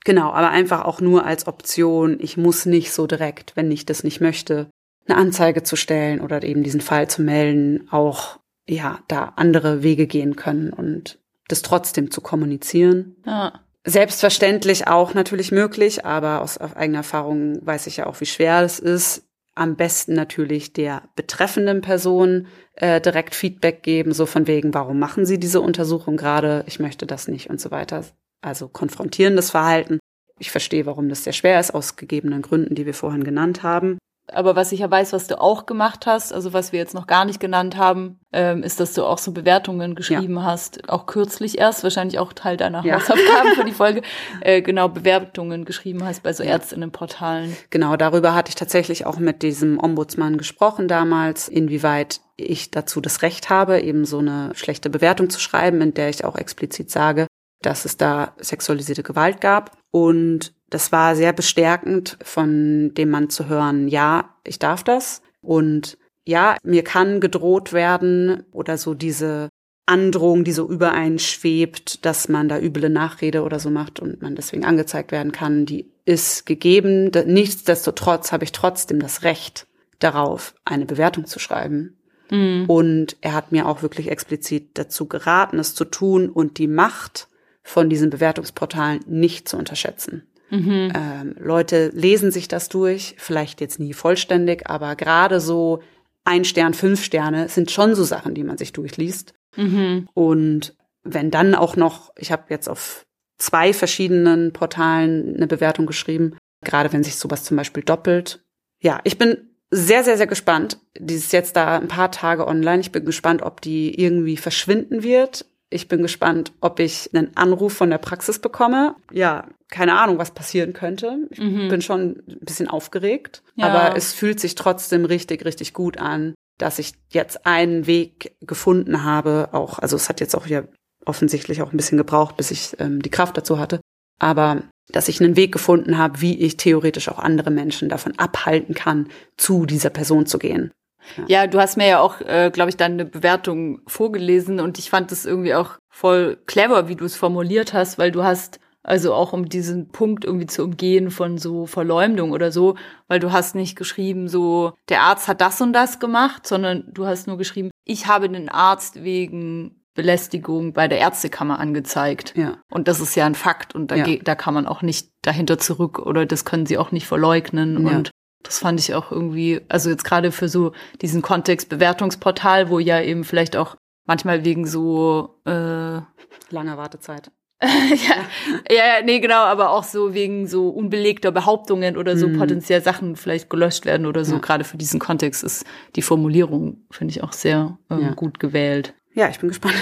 Genau, 0.04 0.32
aber 0.32 0.50
einfach 0.50 0.86
auch 0.86 1.02
nur 1.02 1.26
als 1.26 1.46
Option. 1.46 2.18
Ich 2.20 2.38
muss 2.38 2.66
nicht 2.66 2.92
so 2.92 3.06
direkt, 3.06 3.56
wenn 3.56 3.70
ich 3.72 3.86
das 3.86 4.04
nicht 4.04 4.22
möchte, 4.22 4.68
eine 5.08 5.18
Anzeige 5.18 5.64
zu 5.64 5.76
stellen 5.76 6.22
oder 6.22 6.44
eben 6.44 6.64
diesen 6.64 6.82
Fall 6.82 7.10
zu 7.10 7.22
melden, 7.22 7.88
auch 7.92 8.40
ja, 8.68 9.00
da 9.08 9.34
andere 9.36 9.84
Wege 9.84 10.08
gehen 10.08 10.36
können 10.36 10.72
und 10.72 11.20
das 11.48 11.62
trotzdem 11.62 12.12
zu 12.12 12.22
kommunizieren. 12.22 13.16
Ja. 13.26 13.60
Selbstverständlich 13.84 14.88
auch 14.88 15.14
natürlich 15.14 15.52
möglich, 15.52 16.06
aber 16.06 16.42
aus 16.42 16.60
eigener 16.60 17.00
Erfahrung 17.00 17.66
weiß 17.66 17.88
ich 17.88 17.98
ja 17.98 18.06
auch, 18.06 18.20
wie 18.22 18.26
schwer 18.26 18.62
es 18.62 18.80
ist. 18.80 19.28
am 19.54 19.76
besten 19.76 20.14
natürlich 20.14 20.72
der 20.72 21.04
betreffenden 21.16 21.82
Person 21.82 22.48
äh, 22.76 23.02
direkt 23.02 23.36
Feedback 23.36 23.84
geben, 23.84 24.14
so 24.14 24.26
von 24.26 24.48
wegen, 24.48 24.74
warum 24.74 24.98
machen 24.98 25.26
Sie 25.26 25.40
diese 25.40 25.60
Untersuchung 25.60 26.16
gerade? 26.16 26.64
Ich 26.68 26.80
möchte 26.80 27.06
das 27.06 27.28
nicht 27.28 27.50
und 27.50 27.60
so 27.60 27.70
weiter. 27.70 28.06
Also 28.42 28.70
konfrontierendes 28.70 29.52
Verhalten. 29.52 30.00
Ich 30.40 30.52
verstehe, 30.52 30.86
warum 30.86 31.10
das 31.10 31.26
sehr 31.26 31.34
schwer 31.34 31.60
ist, 31.60 31.74
aus 31.74 31.98
gegebenen 31.98 32.42
Gründen, 32.42 32.76
die 32.76 32.86
wir 32.86 32.94
vorhin 32.94 33.24
genannt 33.24 33.62
haben. 33.62 33.98
Aber 34.32 34.56
was 34.56 34.72
ich 34.72 34.80
ja 34.80 34.90
weiß, 34.90 35.14
was 35.14 35.28
du 35.28 35.40
auch 35.40 35.66
gemacht 35.66 36.06
hast, 36.06 36.34
also 36.34 36.54
was 36.54 36.72
wir 36.72 36.80
jetzt 36.80 36.94
noch 36.94 37.06
gar 37.06 37.26
nicht 37.26 37.40
genannt 37.40 37.78
haben, 37.78 38.20
ähm, 38.32 38.64
ist, 38.64 38.80
dass 38.80 38.94
du 38.94 39.04
auch 39.04 39.18
so 39.18 39.32
Bewertungen 39.32 39.94
geschrieben 39.94 40.36
ja. 40.36 40.44
hast, 40.44 40.90
auch 40.90 41.06
kürzlich 41.06 41.60
erst, 41.60 41.84
wahrscheinlich 41.84 42.18
auch 42.18 42.32
Teil 42.32 42.56
deiner 42.58 42.84
ja. 42.86 42.96
Hausaufgaben 42.96 43.56
für 43.56 43.66
die 43.66 43.72
Folge, 43.74 44.02
äh, 44.40 44.62
genau 44.62 44.88
Bewertungen 44.88 45.66
geschrieben 45.66 46.04
hast 46.06 46.24
bei 46.24 46.32
so. 46.32 46.44
Ärztinnenportalen. 46.44 47.56
Genau, 47.70 47.98
darüber 47.98 48.34
hatte 48.34 48.50
ich 48.50 48.56
tatsächlich 48.56 49.06
auch 49.06 49.20
mit 49.20 49.42
diesem 49.42 49.78
Ombudsmann 49.78 50.38
gesprochen 50.38 50.88
damals, 50.88 51.50
inwieweit 51.50 52.22
ich 52.38 52.72
dazu 52.72 53.02
das 53.02 53.22
Recht 53.22 53.50
habe, 53.50 53.82
eben 53.82 54.06
so 54.06 54.20
eine 54.20 54.52
schlechte 54.56 54.90
Bewertung 54.90 55.30
zu 55.30 55.40
schreiben, 55.40 55.82
in 55.82 55.94
der 55.94 56.10
ich 56.10 56.24
auch 56.26 56.38
explizit 56.38 56.90
sage, 56.90 57.28
dass 57.62 57.86
es 57.86 57.98
da 57.98 58.34
sexualisierte 58.40 59.04
Gewalt 59.04 59.42
gab. 59.42 59.78
Und 59.92 60.54
das 60.72 60.92
war 60.92 61.16
sehr 61.16 61.34
bestärkend 61.34 62.18
von 62.24 62.94
dem 62.96 63.12
Mann 63.12 63.30
zu 63.30 63.48
hören, 63.48 63.88
ja, 63.88 64.34
ich 64.44 64.58
darf 64.58 64.84
das. 64.84 65.22
Und 65.42 65.98
ja, 66.26 66.56
mir 66.64 66.84
kann 66.84 67.20
gedroht 67.20 67.74
werden 67.74 68.44
oder 68.52 68.78
so 68.78 68.94
diese 68.94 69.50
Androhung, 69.86 70.46
die 70.46 70.54
so 70.54 70.70
übereinschwebt, 70.70 72.06
dass 72.06 72.30
man 72.30 72.48
da 72.48 72.58
üble 72.58 72.90
Nachrede 72.90 73.44
oder 73.44 73.60
so 73.60 73.70
macht 73.70 74.00
und 74.00 74.22
man 74.22 74.36
deswegen 74.36 74.64
angezeigt 74.64 75.12
werden 75.12 75.34
kann, 75.34 75.66
die 75.66 75.92
ist 76.06 76.46
gegeben. 76.46 77.12
Nichtsdestotrotz 77.26 78.32
habe 78.32 78.46
ich 78.46 78.54
trotzdem 78.54 79.00
das 79.00 79.24
Recht 79.24 79.68
darauf, 80.00 80.56
eine 80.64 80.86
Bewertung 80.86 81.26
zu 81.26 81.40
schreiben. 81.40 81.98
Mhm. 82.30 82.66
Und 82.68 83.18
er 83.20 83.34
hat 83.34 83.52
mir 83.52 83.68
auch 83.68 83.82
wirklich 83.82 84.10
explizit 84.10 84.70
dazu 84.76 85.06
geraten, 85.08 85.60
es 85.60 85.76
zu 85.76 85.84
tun 85.84 86.30
und 86.30 86.60
die 86.60 86.68
Macht 86.68 87.28
von 87.62 87.90
diesen 87.90 88.10
Bewertungsportalen 88.10 89.02
nicht 89.08 89.50
zu 89.50 89.58
unterschätzen. 89.58 90.24
Mhm. 90.52 90.92
Ähm, 90.94 91.36
Leute 91.40 91.90
lesen 91.94 92.32
sich 92.32 92.48
das 92.48 92.70
durch, 92.70 93.16
vielleicht 93.18 93.62
jetzt 93.62 93.80
nie 93.80 93.94
vollständig, 93.94 94.70
aber 94.70 94.96
gerade 94.96 95.40
so 95.40 95.82
ein 96.24 96.46
Stern, 96.46 96.74
fünf 96.74 97.04
Sterne 97.04 97.50
sind 97.50 97.72
schon 97.72 97.96
so 97.96 98.04
Sachen, 98.04 98.36
die 98.36 98.44
man 98.44 98.58
sich 98.58 98.74
durchliest. 98.74 99.34
Mhm. 99.56 100.08
Und 100.14 100.76
wenn 101.04 101.32
dann 101.32 101.56
auch 101.56 101.76
noch, 101.76 102.12
ich 102.18 102.32
habe 102.32 102.44
jetzt 102.50 102.70
auf 102.70 103.06
zwei 103.38 103.74
verschiedenen 103.74 104.54
Portalen 104.54 105.36
eine 105.36 105.48
Bewertung 105.48 105.88
geschrieben, 105.88 106.36
gerade 106.64 106.94
wenn 106.94 107.04
sich 107.04 107.16
sowas 107.16 107.44
zum 107.44 107.58
Beispiel 107.58 107.84
doppelt. 107.84 108.44
Ja, 108.82 109.00
ich 109.04 109.18
bin 109.18 109.50
sehr, 109.72 110.04
sehr, 110.04 110.18
sehr 110.18 110.28
gespannt. 110.28 110.80
Die 111.00 111.16
ist 111.16 111.34
jetzt 111.34 111.56
da 111.56 111.80
ein 111.80 111.88
paar 111.88 112.12
Tage 112.12 112.46
online. 112.46 112.82
Ich 112.82 112.92
bin 112.92 113.06
gespannt, 113.06 113.42
ob 113.42 113.62
die 113.62 114.00
irgendwie 114.00 114.38
verschwinden 114.38 115.02
wird. 115.02 115.46
Ich 115.74 115.88
bin 115.88 116.02
gespannt, 116.02 116.52
ob 116.60 116.80
ich 116.80 117.10
einen 117.14 117.36
Anruf 117.36 117.74
von 117.74 117.90
der 117.90 117.98
Praxis 117.98 118.40
bekomme. 118.40 118.96
Ja, 119.12 119.48
keine 119.70 119.98
Ahnung, 119.98 120.18
was 120.18 120.32
passieren 120.32 120.74
könnte. 120.74 121.28
Ich 121.30 121.40
mhm. 121.40 121.70
bin 121.70 121.82
schon 121.82 122.22
ein 122.28 122.40
bisschen 122.42 122.68
aufgeregt, 122.68 123.42
ja. 123.56 123.68
aber 123.68 123.96
es 123.96 124.14
fühlt 124.14 124.40
sich 124.40 124.56
trotzdem 124.56 125.06
richtig, 125.06 125.46
richtig 125.46 125.74
gut 125.74 125.98
an, 125.98 126.36
dass 126.58 126.78
ich 126.78 126.94
jetzt 127.10 127.46
einen 127.46 127.88
Weg 127.88 128.36
gefunden 128.42 129.06
habe. 129.06 129.50
Auch, 129.54 129.80
also 129.80 129.96
es 129.96 130.10
hat 130.10 130.20
jetzt 130.20 130.36
auch 130.36 130.46
ja 130.46 130.64
offensichtlich 131.06 131.62
auch 131.62 131.72
ein 131.72 131.78
bisschen 131.78 131.98
gebraucht, 131.98 132.36
bis 132.36 132.52
ich 132.52 132.76
ähm, 132.80 133.02
die 133.02 133.10
Kraft 133.10 133.38
dazu 133.38 133.58
hatte. 133.58 133.80
Aber 134.20 134.64
dass 134.92 135.08
ich 135.08 135.22
einen 135.22 135.38
Weg 135.38 135.54
gefunden 135.54 135.98
habe, 135.98 136.20
wie 136.22 136.38
ich 136.38 136.58
theoretisch 136.58 137.08
auch 137.08 137.18
andere 137.18 137.50
Menschen 137.50 137.88
davon 137.88 138.20
abhalten 138.20 138.76
kann, 138.76 139.08
zu 139.38 139.66
dieser 139.66 139.90
Person 139.90 140.26
zu 140.26 140.38
gehen. 140.38 140.72
Ja, 141.18 141.24
ja 141.28 141.48
du 141.48 141.60
hast 141.60 141.78
mir 141.78 141.88
ja 141.88 142.00
auch, 142.00 142.22
äh, 142.22 142.52
glaube 142.52 142.70
ich, 142.70 142.78
deine 142.78 143.06
Bewertung 143.06 143.82
vorgelesen 143.88 144.60
und 144.60 144.80
ich 144.80 144.90
fand 144.90 145.12
es 145.12 145.26
irgendwie 145.26 145.54
auch 145.54 145.78
voll 145.90 146.38
clever, 146.46 146.88
wie 146.88 146.96
du 146.96 147.06
es 147.06 147.16
formuliert 147.16 147.74
hast, 147.74 147.98
weil 147.98 148.12
du 148.12 148.24
hast 148.24 148.60
also 148.84 149.14
auch 149.14 149.34
um 149.34 149.48
diesen 149.48 149.90
Punkt 149.90 150.26
irgendwie 150.26 150.48
zu 150.48 150.64
umgehen 150.64 151.12
von 151.12 151.38
so 151.38 151.66
Verleumdung 151.68 152.32
oder 152.32 152.52
so, 152.52 152.76
weil 153.08 153.20
du 153.20 153.32
hast 153.32 153.54
nicht 153.54 153.76
geschrieben, 153.76 154.28
so 154.28 154.74
der 154.90 155.02
Arzt 155.02 155.28
hat 155.28 155.42
das 155.42 155.62
und 155.62 155.74
das 155.74 156.00
gemacht, 156.00 156.48
sondern 156.48 156.86
du 156.92 157.06
hast 157.06 157.28
nur 157.28 157.38
geschrieben, 157.38 157.70
ich 157.86 158.08
habe 158.08 158.28
den 158.28 158.50
Arzt 158.50 159.04
wegen 159.04 159.82
Belästigung 159.94 160.74
bei 160.74 160.88
der 160.88 161.00
Ärztekammer 161.00 161.60
angezeigt. 161.60 162.34
Ja. 162.36 162.58
Und 162.72 162.88
das 162.88 163.02
ist 163.02 163.16
ja 163.16 163.26
ein 163.26 163.36
Fakt 163.36 163.76
und 163.76 163.92
da, 163.92 163.96
ja. 163.96 164.18
da 164.24 164.36
kann 164.36 164.54
man 164.54 164.66
auch 164.66 164.82
nicht 164.82 165.10
dahinter 165.22 165.58
zurück 165.60 166.00
oder 166.00 166.26
das 166.26 166.46
können 166.46 166.66
sie 166.66 166.78
auch 166.78 166.92
nicht 166.92 167.08
verleugnen. 167.08 167.86
Ja. 167.86 167.98
Und 167.98 168.12
das 168.44 168.60
fand 168.60 168.80
ich 168.80 168.94
auch 168.94 169.12
irgendwie, 169.12 169.62
also 169.70 169.90
jetzt 169.90 170.04
gerade 170.04 170.32
für 170.32 170.50
so 170.50 170.74
diesen 171.02 171.22
Kontext 171.22 171.70
Bewertungsportal, 171.70 172.70
wo 172.70 172.80
ja 172.80 173.02
eben 173.02 173.24
vielleicht 173.24 173.56
auch 173.56 173.76
manchmal 174.06 174.44
wegen 174.44 174.66
so 174.66 175.40
äh, 175.46 176.02
langer 176.50 176.78
Wartezeit. 176.78 177.32
ja, 177.62 178.76
ja, 178.76 179.04
nee, 179.04 179.20
genau, 179.20 179.44
aber 179.44 179.70
auch 179.70 179.84
so 179.84 180.16
wegen 180.16 180.48
so 180.48 180.70
unbelegter 180.70 181.32
Behauptungen 181.32 181.96
oder 181.96 182.18
so 182.18 182.28
mhm. 182.28 182.40
potenziell 182.40 182.82
Sachen 182.82 183.16
vielleicht 183.16 183.52
gelöscht 183.52 183.86
werden 183.86 184.08
oder 184.08 184.26
so. 184.26 184.36
Ja. 184.36 184.42
Gerade 184.42 184.64
für 184.64 184.78
diesen 184.78 185.00
Kontext 185.00 185.44
ist 185.44 185.64
die 185.96 186.02
Formulierung, 186.02 186.86
finde 186.90 187.12
ich, 187.12 187.22
auch 187.22 187.34
sehr 187.34 187.78
ähm, 187.92 188.02
ja. 188.02 188.14
gut 188.14 188.40
gewählt. 188.40 188.96
Ja, 189.14 189.30
ich 189.30 189.40
bin 189.40 189.50
gespannt. 189.50 189.76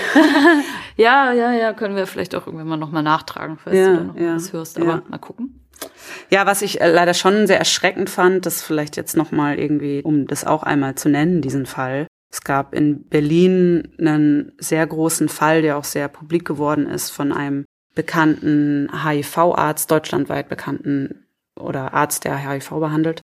ja, 0.97 1.32
ja, 1.32 1.53
ja, 1.53 1.72
können 1.72 1.95
wir 1.95 2.05
vielleicht 2.05 2.36
auch 2.36 2.47
irgendwann 2.47 2.68
mal 2.68 2.78
nochmal 2.78 3.03
nachtragen, 3.03 3.57
falls 3.57 3.78
ja, 3.78 3.91
du 3.91 3.95
da 3.95 4.03
noch 4.03 4.18
ja, 4.18 4.36
was 4.36 4.51
hörst. 4.51 4.80
Aber 4.80 5.03
mal 5.07 5.18
gucken. 5.20 5.59
Ja, 6.30 6.45
was 6.45 6.61
ich 6.61 6.82
äh, 6.82 6.91
leider 6.91 7.13
schon 7.13 7.47
sehr 7.47 7.59
erschreckend 7.59 8.09
fand, 8.09 8.45
das 8.45 8.61
vielleicht 8.61 8.97
jetzt 8.97 9.17
nochmal 9.17 9.59
irgendwie, 9.59 10.01
um 10.03 10.27
das 10.27 10.45
auch 10.45 10.63
einmal 10.63 10.95
zu 10.95 11.09
nennen, 11.09 11.41
diesen 11.41 11.65
Fall. 11.65 12.07
Es 12.32 12.41
gab 12.41 12.75
in 12.75 13.03
Berlin 13.07 13.89
einen 13.97 14.51
sehr 14.59 14.86
großen 14.86 15.30
Fall, 15.30 15.61
der 15.61 15.77
auch 15.77 15.84
sehr 15.84 16.07
publik 16.07 16.45
geworden 16.45 16.86
ist, 16.88 17.09
von 17.09 17.32
einem 17.32 17.65
bekannten 17.95 18.89
HIV-Arzt, 19.03 19.89
deutschlandweit 19.89 20.47
bekannten 20.47 21.25
oder 21.59 21.93
Arzt, 21.93 22.23
der 22.23 22.38
HIV 22.38 22.69
behandelt 22.80 23.21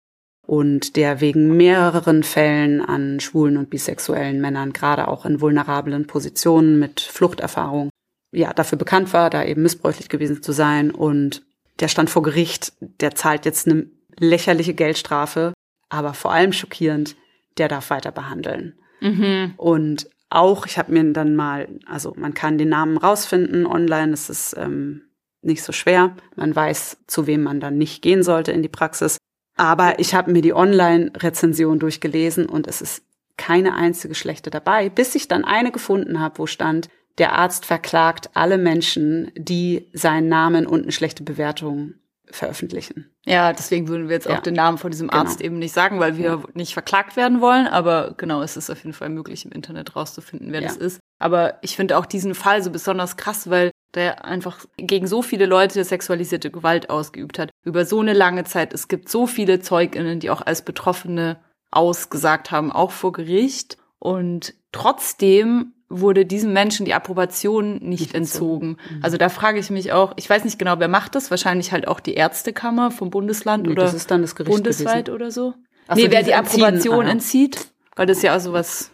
und 0.48 0.96
der 0.96 1.22
wegen 1.22 1.56
mehreren 1.56 2.24
Fällen 2.24 2.82
an 2.82 3.20
schwulen 3.20 3.58
und 3.58 3.70
bisexuellen 3.70 4.42
Männern, 4.42 4.74
gerade 4.74 5.08
auch 5.08 5.26
in 5.26 5.42
vulnerablen 5.42 6.08
Positionen 6.08 6.80
mit 6.80 7.00
Fluchterfahrung, 7.00 7.90
ja, 8.32 8.54
dafür 8.54 8.78
bekannt 8.78 9.14
war, 9.14 9.30
da 9.30 9.44
eben 9.44 9.64
missbräuchlich 9.64 10.10
gewesen 10.10 10.42
zu 10.44 10.52
sein 10.52 10.92
und 10.92 11.44
der 11.80 11.88
stand 11.88 12.10
vor 12.10 12.24
Gericht, 12.24 12.74
der 12.80 13.16
zahlt 13.16 13.46
jetzt 13.46 13.68
eine 13.68 13.88
lächerliche 14.18 14.74
Geldstrafe, 14.74 15.54
aber 15.90 16.14
vor 16.14 16.32
allem 16.32 16.54
schockierend, 16.54 17.16
der 17.58 17.68
darf 17.68 17.90
weiter 17.90 18.12
behandeln. 18.12 18.80
Mhm. 19.02 19.54
Und 19.58 20.10
auch, 20.30 20.66
ich 20.66 20.78
habe 20.78 20.92
mir 20.92 21.14
dann 21.14 21.36
mal, 21.36 21.68
also 21.86 22.14
man 22.18 22.34
kann 22.34 22.58
den 22.58 22.70
Namen 22.70 22.98
rausfinden 22.98 23.66
online, 23.66 24.12
das 24.12 24.30
ist 24.30 24.56
ähm, 24.58 25.04
nicht 25.42 25.64
so 25.64 25.72
schwer. 25.72 26.16
Man 26.36 26.56
weiß, 26.56 26.98
zu 27.08 27.28
wem 27.28 27.44
man 27.44 27.60
dann 27.60 27.78
nicht 27.78 28.02
gehen 28.02 28.24
sollte 28.24 28.52
in 28.52 28.64
die 28.64 28.70
Praxis. 28.70 29.18
Aber 29.56 30.00
ich 30.00 30.14
habe 30.14 30.32
mir 30.32 30.42
die 30.42 30.54
Online-Rezension 30.54 31.80
durchgelesen 31.80 32.48
und 32.48 32.68
es 32.68 32.82
ist 32.82 33.04
keine 33.38 33.76
einzige 33.76 34.16
schlechte 34.16 34.50
dabei, 34.50 34.90
bis 34.90 35.16
ich 35.16 35.28
dann 35.28 35.46
eine 35.46 35.72
gefunden 35.72 36.20
habe, 36.20 36.40
wo 36.40 36.48
stand, 36.48 36.90
der 37.18 37.34
Arzt 37.34 37.66
verklagt 37.66 38.30
alle 38.34 38.58
Menschen, 38.58 39.32
die 39.36 39.90
seinen 39.94 40.28
Namen 40.28 40.68
und 40.68 40.84
eine 40.84 40.92
schlechte 40.92 41.24
Bewertung 41.24 41.96
veröffentlichen. 42.30 43.10
Ja, 43.26 43.54
deswegen 43.54 43.88
würden 43.88 44.08
wir 44.08 44.16
jetzt 44.16 44.28
ja. 44.28 44.36
auch 44.36 44.42
den 44.42 44.54
Namen 44.54 44.78
von 44.78 44.92
diesem 44.92 45.10
Arzt 45.10 45.40
genau. 45.40 45.48
eben 45.48 45.60
nicht 45.60 45.74
sagen, 45.74 46.00
weil 46.00 46.18
wir 46.18 46.26
ja. 46.26 46.44
nicht 46.54 46.74
verklagt 46.74 47.16
werden 47.16 47.42
wollen. 47.42 47.68
Aber 47.68 48.14
genau, 48.18 48.42
es 48.42 48.58
ist 48.58 48.70
auf 48.70 48.80
jeden 48.84 48.94
Fall 48.94 49.10
möglich, 49.10 49.46
im 49.46 49.52
Internet 49.52 49.96
rauszufinden, 49.96 50.52
wer 50.52 50.62
ja. 50.62 50.68
das 50.68 50.78
ist. 50.78 51.00
Aber 51.20 51.58
ich 51.62 51.76
finde 51.76 51.98
auch 51.98 52.06
diesen 52.06 52.36
Fall 52.36 52.62
so 52.62 52.72
besonders 52.72 53.18
krass, 53.18 53.50
weil 53.50 53.72
der 53.94 54.26
einfach 54.26 54.66
gegen 54.78 55.08
so 55.08 55.22
viele 55.22 55.46
Leute 55.46 55.84
sexualisierte 55.84 56.52
Gewalt 56.52 56.90
ausgeübt 56.90 57.40
hat. 57.40 57.50
Über 57.64 57.86
so 57.86 58.00
eine 58.00 58.14
lange 58.14 58.44
Zeit. 58.44 58.74
Es 58.74 58.88
gibt 58.88 59.10
so 59.10 59.26
viele 59.26 59.60
ZeugInnen, 59.60 60.20
die 60.20 60.30
auch 60.30 60.42
als 60.42 60.64
Betroffene 60.64 61.38
ausgesagt 61.72 62.52
haben, 62.52 62.72
auch 62.72 62.92
vor 62.92 63.14
Gericht. 63.14 63.78
Und 64.00 64.54
trotzdem 64.72 65.74
wurde 65.90 66.26
diesem 66.26 66.54
Menschen 66.54 66.86
die 66.86 66.94
Approbation 66.94 67.78
nicht, 67.78 68.16
entzogen. 68.16 68.78
Mhm. 68.90 69.00
Also 69.04 69.18
da 69.18 69.30
frage 69.30 69.60
ich 69.60 69.70
mich 69.70 69.92
auch, 69.92 70.14
ich 70.16 70.30
weiß 70.30 70.44
nicht 70.44 70.58
genau, 70.58 70.80
wer 70.80 70.88
macht 70.88 71.16
das, 71.16 71.30
wahrscheinlich 71.30 71.72
halt 71.72 71.88
auch 71.88 72.00
die 72.00 72.16
Ärztekammer 72.16 72.92
vom 72.92 73.10
Bundesland 73.10 73.66
nee, 73.66 73.72
oder 73.72 73.92
bundesweit 73.92 75.06
gewesen. 75.06 75.16
oder 75.16 75.32
so. 75.32 75.54
Ach 75.88 75.96
nee, 75.96 76.06
so, 76.06 76.12
wer 76.12 76.24
die 76.24 76.34
Approbation 76.34 77.06
ah, 77.06 77.12
entzieht, 77.12 77.68
weil 77.96 78.08
das 78.08 78.22
ja 78.22 78.36
auch 78.36 78.40
so 78.40 78.54
was 78.54 78.92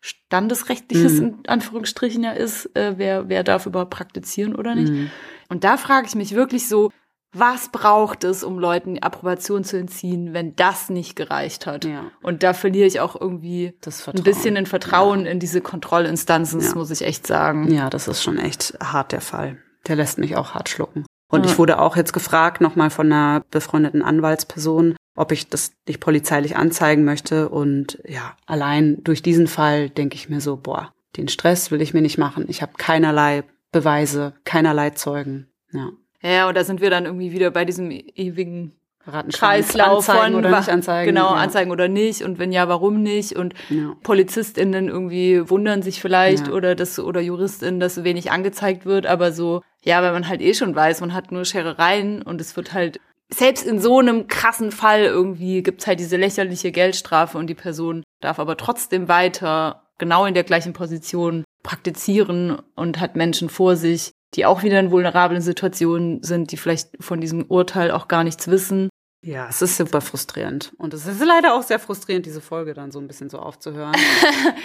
Standesrechtliches 0.00 1.20
mhm. 1.20 1.26
in 1.26 1.48
Anführungsstrichen 1.48 2.24
ja 2.24 2.32
ist, 2.32 2.74
äh, 2.74 2.94
wer, 2.96 3.28
wer 3.28 3.44
darf 3.44 3.66
überhaupt 3.66 3.90
praktizieren 3.90 4.54
oder 4.54 4.74
nicht. 4.74 4.90
Mhm. 4.90 5.10
Und 5.50 5.64
da 5.64 5.76
frage 5.76 6.06
ich 6.06 6.14
mich 6.14 6.34
wirklich 6.34 6.68
so, 6.68 6.90
was 7.32 7.70
braucht 7.70 8.24
es, 8.24 8.42
um 8.42 8.58
Leuten 8.58 8.94
die 8.94 9.02
Approbation 9.02 9.62
zu 9.62 9.76
entziehen, 9.76 10.32
wenn 10.32 10.56
das 10.56 10.90
nicht 10.90 11.14
gereicht 11.14 11.66
hat? 11.66 11.84
Ja. 11.84 12.10
Und 12.22 12.42
da 12.42 12.52
verliere 12.52 12.86
ich 12.86 13.00
auch 13.00 13.18
irgendwie 13.20 13.74
ein 14.12 14.22
bisschen 14.22 14.56
ein 14.56 14.66
Vertrauen 14.66 15.24
ja. 15.24 15.30
in 15.30 15.38
diese 15.38 15.60
Kontrollinstanzen, 15.60 16.58
das 16.58 16.70
ja. 16.70 16.74
muss 16.74 16.90
ich 16.90 17.02
echt 17.02 17.26
sagen. 17.26 17.72
Ja, 17.72 17.88
das 17.88 18.08
ist 18.08 18.22
schon 18.22 18.38
echt 18.38 18.76
hart 18.82 19.12
der 19.12 19.20
Fall. 19.20 19.58
Der 19.86 19.96
lässt 19.96 20.18
mich 20.18 20.36
auch 20.36 20.54
hart 20.54 20.68
schlucken. 20.68 21.04
Und 21.30 21.46
ich 21.46 21.58
wurde 21.58 21.78
auch 21.78 21.96
jetzt 21.96 22.12
gefragt, 22.12 22.60
nochmal 22.60 22.90
von 22.90 23.06
einer 23.06 23.44
befreundeten 23.52 24.02
Anwaltsperson, 24.02 24.96
ob 25.14 25.30
ich 25.30 25.48
das 25.48 25.72
nicht 25.86 26.00
polizeilich 26.00 26.56
anzeigen 26.56 27.04
möchte. 27.04 27.48
Und 27.48 27.98
ja, 28.04 28.36
allein 28.46 29.02
durch 29.04 29.22
diesen 29.22 29.46
Fall 29.46 29.88
denke 29.88 30.16
ich 30.16 30.28
mir 30.28 30.40
so, 30.40 30.56
boah, 30.56 30.92
den 31.16 31.28
Stress 31.28 31.70
will 31.70 31.82
ich 31.82 31.94
mir 31.94 32.02
nicht 32.02 32.18
machen. 32.18 32.46
Ich 32.48 32.62
habe 32.62 32.72
keinerlei 32.76 33.44
Beweise, 33.70 34.34
keinerlei 34.44 34.90
Zeugen. 34.90 35.46
Ja. 35.72 35.90
Ja, 36.22 36.48
und 36.48 36.56
da 36.56 36.64
sind 36.64 36.80
wir 36.80 36.90
dann 36.90 37.06
irgendwie 37.06 37.32
wieder 37.32 37.50
bei 37.50 37.64
diesem 37.64 37.90
ewigen 37.90 38.72
Kreislauf 39.04 40.08
anzeigen 40.08 40.32
von 40.32 40.44
oder 40.44 40.58
nicht 40.58 40.68
anzeigen. 40.68 41.06
Genau, 41.14 41.30
ja. 41.34 41.40
anzeigen 41.40 41.70
oder 41.70 41.88
nicht 41.88 42.22
und 42.22 42.38
wenn 42.38 42.52
ja, 42.52 42.68
warum 42.68 43.02
nicht 43.02 43.34
und 43.34 43.54
Ja. 43.70 43.96
PolizistInnen 44.02 44.88
irgendwie 44.88 45.48
wundern 45.48 45.82
sich 45.82 46.00
vielleicht 46.00 46.48
Ja. 46.48 46.52
oder 46.52 46.74
das 46.74 46.98
oder 46.98 47.20
JuristInnen, 47.20 47.80
dass 47.80 47.94
so 47.94 48.04
wenig 48.04 48.30
angezeigt 48.30 48.84
wird, 48.84 49.06
aber 49.06 49.32
so, 49.32 49.62
ja, 49.82 50.02
weil 50.02 50.12
man 50.12 50.28
halt 50.28 50.42
eh 50.42 50.52
schon 50.54 50.74
weiß, 50.74 51.00
man 51.00 51.14
hat 51.14 51.32
nur 51.32 51.44
Scherereien 51.44 52.22
und 52.22 52.40
es 52.40 52.56
wird 52.56 52.74
halt 52.74 53.00
selbst 53.32 53.64
in 53.66 53.78
so 53.78 53.98
einem 54.00 54.26
krassen 54.26 54.72
Fall 54.72 55.02
irgendwie 55.04 55.62
gibt's 55.62 55.86
halt 55.86 56.00
diese 56.00 56.16
lächerliche 56.16 56.70
Geldstrafe 56.72 57.38
und 57.38 57.46
die 57.46 57.54
Person 57.54 58.02
darf 58.20 58.38
aber 58.38 58.56
trotzdem 58.56 59.08
weiter 59.08 59.84
genau 59.98 60.26
in 60.26 60.34
der 60.34 60.44
gleichen 60.44 60.72
Position 60.72 61.44
praktizieren 61.62 62.58
und 62.74 63.00
hat 63.00 63.16
Menschen 63.16 63.48
vor 63.48 63.76
sich, 63.76 64.12
die 64.34 64.46
auch 64.46 64.62
wieder 64.62 64.78
in 64.80 64.90
vulnerablen 64.90 65.42
Situationen 65.42 66.22
sind, 66.22 66.52
die 66.52 66.56
vielleicht 66.56 66.90
von 67.00 67.20
diesem 67.20 67.44
Urteil 67.46 67.90
auch 67.90 68.08
gar 68.08 68.24
nichts 68.24 68.48
wissen. 68.48 68.88
Ja, 69.22 69.48
es 69.50 69.60
ist 69.60 69.76
super 69.76 70.00
frustrierend. 70.00 70.72
Und 70.78 70.94
es 70.94 71.06
ist 71.06 71.22
leider 71.22 71.54
auch 71.54 71.62
sehr 71.62 71.78
frustrierend, 71.78 72.24
diese 72.24 72.40
Folge 72.40 72.72
dann 72.72 72.90
so 72.90 72.98
ein 73.00 73.06
bisschen 73.06 73.28
so 73.28 73.38
aufzuhören. 73.38 73.94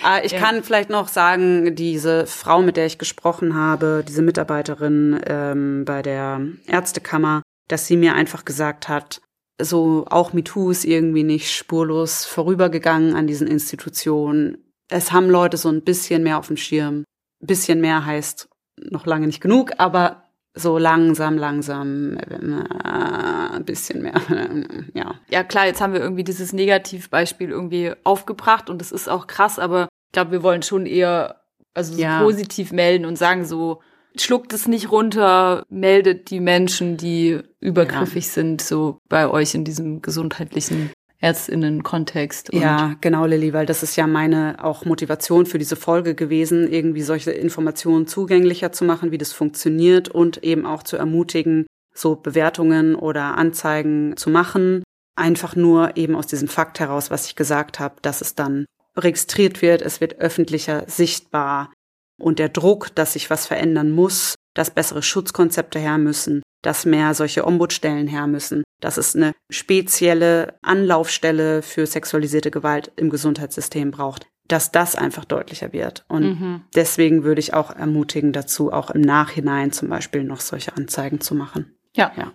Aber 0.01 0.24
ich 0.24 0.32
Ja. 0.32 0.39
kann 0.39 0.63
vielleicht 0.63 0.89
noch 0.89 1.09
sagen, 1.09 1.76
diese 1.76 2.26
Frau, 2.26 2.61
mit 2.61 2.78
der 2.78 2.86
ich 2.86 2.97
gesprochen 2.97 3.53
habe, 3.55 4.03
diese 4.07 4.22
Mitarbeiterin 4.22 5.20
ähm, 5.26 5.84
bei 5.84 6.01
der 6.01 6.39
Ärztekammer, 6.68 7.41
dass 7.68 7.88
sie 7.88 7.97
mir 7.97 8.13
einfach 8.13 8.45
gesagt 8.45 8.88
hat, 8.88 9.20
so 9.61 10.05
auch 10.09 10.32
MeToo 10.32 10.70
ist 10.70 10.86
irgendwie 10.86 11.24
nicht 11.24 11.51
spurlos 11.53 12.24
vorübergegangen 12.26 13.13
an 13.16 13.28
diesen 13.28 13.47
Institutionen. 13.47 14.57
Es 14.89 15.11
haben 15.11 15.30
Leute 15.30 15.57
so 15.57 15.70
ein 15.70 15.82
bisschen 15.84 16.24
mehr 16.24 16.38
auf 16.38 16.47
dem 16.47 16.57
Schirm. 16.57 17.03
Ein 17.41 17.47
bisschen 17.47 17.82
mehr 17.82 18.05
heißt 18.05 18.47
noch 18.80 19.06
lange 19.06 19.28
nicht 19.28 19.42
genug, 19.42 19.72
aber 19.78 20.24
so 20.54 20.78
langsam, 20.78 21.38
langsam, 21.38 22.18
äh, 22.18 23.56
ein 23.56 23.66
bisschen 23.66 24.02
mehr, 24.02 24.14
ja. 24.94 25.16
ja 25.30 25.44
klar, 25.44 25.66
jetzt 25.66 25.82
haben 25.82 25.94
wir 25.94 26.00
irgendwie 26.00 26.24
dieses 26.24 26.54
Negativbeispiel 26.54 27.50
irgendwie 27.50 27.94
aufgebracht 28.04 28.70
und 28.70 28.80
das 28.80 28.92
ist 28.92 29.10
auch 29.10 29.28
krass, 29.28 29.60
aber 29.60 29.84
ich 30.08 30.14
glaube, 30.14 30.32
wir 30.32 30.44
wollen 30.44 30.62
schon 30.64 30.86
eher 30.86 31.42
also 31.74 31.94
so 31.94 32.02
Ja. 32.02 32.22
positiv 32.22 32.72
melden 32.72 33.06
und 33.06 33.18
sagen 33.18 33.44
so, 33.44 33.82
schluckt 34.18 34.54
es 34.54 34.66
nicht 34.68 34.92
runter, 34.92 35.64
meldet 35.70 36.30
die 36.30 36.40
Menschen, 36.40 36.96
die 36.96 37.42
übergriffig 37.60 38.30
sind, 38.30 38.62
so 38.62 38.98
bei 39.10 39.28
euch 39.28 39.56
in 39.56 39.66
diesem 39.66 40.02
gesundheitlichen 40.02 40.92
Ärztinnen-Kontext. 41.20 42.53
Ja, 42.53 42.95
genau, 43.01 43.26
Lilly, 43.26 43.53
weil 43.53 43.66
das 43.66 43.84
ist 43.84 43.95
ja 43.95 44.07
meine 44.07 44.63
auch 44.63 44.86
Motivation 44.86 45.45
für 45.45 45.57
diese 45.57 45.76
Folge 45.76 46.16
gewesen, 46.16 46.72
irgendwie 46.72 47.01
solche 47.01 47.32
Informationen 47.32 48.07
zugänglicher 48.07 48.72
zu 48.72 48.86
machen, 48.86 49.11
wie 49.11 49.18
das 49.18 49.34
funktioniert 49.34 50.09
und 50.09 50.43
eben 50.43 50.66
auch 50.66 50.84
zu 50.84 50.97
ermutigen, 50.97 51.66
so 51.93 52.16
Bewertungen 52.16 52.95
oder 52.95 53.38
Anzeigen 53.38 54.18
zu 54.18 54.30
machen. 54.30 54.84
Einfach 55.16 55.55
nur 55.55 55.95
eben 55.95 56.16
aus 56.16 56.28
diesem 56.28 56.49
Fakt 56.49 56.80
heraus, 56.80 57.09
was 57.09 57.28
ich 57.28 57.36
gesagt 57.36 57.80
habe, 57.80 57.95
dass 58.01 58.22
es 58.22 58.36
dann 58.36 58.66
registriert 58.97 59.61
wird, 59.61 59.82
es 59.82 60.01
wird 60.01 60.20
öffentlicher 60.20 60.84
sichtbar 60.88 61.72
und 62.20 62.39
der 62.39 62.49
Druck, 62.49 62.93
dass 62.95 63.13
sich 63.13 63.30
was 63.30 63.45
verändern 63.45 63.91
muss, 63.91 64.36
dass 64.53 64.72
bessere 64.72 65.03
Schutzkonzepte 65.03 65.80
her 65.80 65.97
müssen, 65.97 66.41
dass 66.61 66.86
mehr 66.86 67.13
solche 67.13 67.45
Ombudsstellen 67.45 68.07
her 68.07 68.28
müssen, 68.28 68.63
dass 68.86 68.98
es 68.98 69.16
eine 69.16 69.34
spezielle 69.50 70.54
Anlaufstelle 70.62 71.64
für 71.64 71.88
sexualisierte 71.88 72.52
Gewalt 72.52 72.92
im 72.98 73.10
Gesundheitssystem 73.10 73.90
braucht, 73.90 74.28
dass 74.48 74.72
das 74.72 74.96
einfach 74.96 75.26
deutlicher 75.26 75.74
wird. 75.74 76.06
Und 76.08 76.24
Mhm. 76.40 76.62
deswegen 76.76 77.24
würde 77.24 77.40
ich 77.40 77.56
auch 77.56 77.72
ermutigen 77.76 78.32
dazu, 78.32 78.72
auch 78.72 78.92
im 78.92 79.02
Nachhinein 79.02 79.72
zum 79.72 79.90
Beispiel 79.90 80.24
noch 80.24 80.40
solche 80.40 80.78
Anzeigen 80.78 81.20
zu 81.20 81.34
machen. 81.34 81.76
Ja. 81.96 82.12
Ja. 82.16 82.32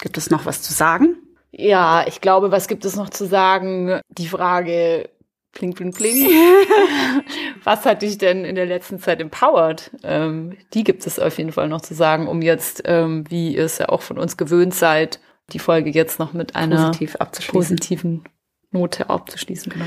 Gibt 0.00 0.16
es 0.16 0.30
noch 0.30 0.46
was 0.46 0.62
zu 0.62 0.72
sagen? 0.72 1.18
Ja, 1.52 2.06
ich 2.06 2.22
glaube, 2.22 2.50
was 2.50 2.66
gibt 2.66 2.86
es 2.86 2.96
noch 2.96 3.10
zu 3.10 3.26
sagen? 3.26 4.00
Die 4.08 4.28
Frage, 4.28 5.10
pling, 5.52 5.74
pling, 5.74 5.92
pling. 5.92 6.30
was 7.64 7.84
hat 7.84 8.00
dich 8.00 8.16
denn 8.16 8.46
in 8.46 8.54
der 8.54 8.64
letzten 8.66 8.98
Zeit 9.00 9.20
empowered? 9.20 9.90
Ähm, 10.02 10.56
die 10.72 10.82
gibt 10.84 11.06
es 11.06 11.18
auf 11.18 11.36
jeden 11.36 11.52
Fall 11.52 11.68
noch 11.68 11.82
zu 11.82 11.92
sagen, 11.92 12.26
um 12.26 12.40
jetzt, 12.40 12.82
ähm, 12.86 13.24
wie 13.28 13.54
ihr 13.54 13.64
es 13.64 13.76
ja 13.76 13.90
auch 13.90 14.00
von 14.00 14.16
uns 14.18 14.38
gewöhnt 14.38 14.74
seid, 14.74 15.20
die 15.52 15.58
Folge 15.58 15.90
jetzt 15.90 16.18
noch 16.18 16.32
mit 16.32 16.56
einer 16.56 16.88
Positiv 16.88 17.16
positiven 17.48 18.24
Note 18.70 19.10
abzuschließen. 19.10 19.72
Genau. 19.72 19.86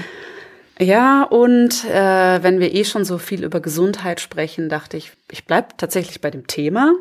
Ja, 0.80 1.24
und 1.24 1.86
äh, 1.86 2.44
wenn 2.44 2.60
wir 2.60 2.74
eh 2.74 2.84
schon 2.84 3.06
so 3.06 3.18
viel 3.18 3.44
über 3.44 3.60
Gesundheit 3.60 4.20
sprechen, 4.20 4.70
dachte 4.70 4.98
ich, 4.98 5.12
ich 5.32 5.46
bleib 5.46 5.78
tatsächlich 5.78 6.20
bei 6.20 6.32
dem 6.32 6.48
Thema. 6.48 6.94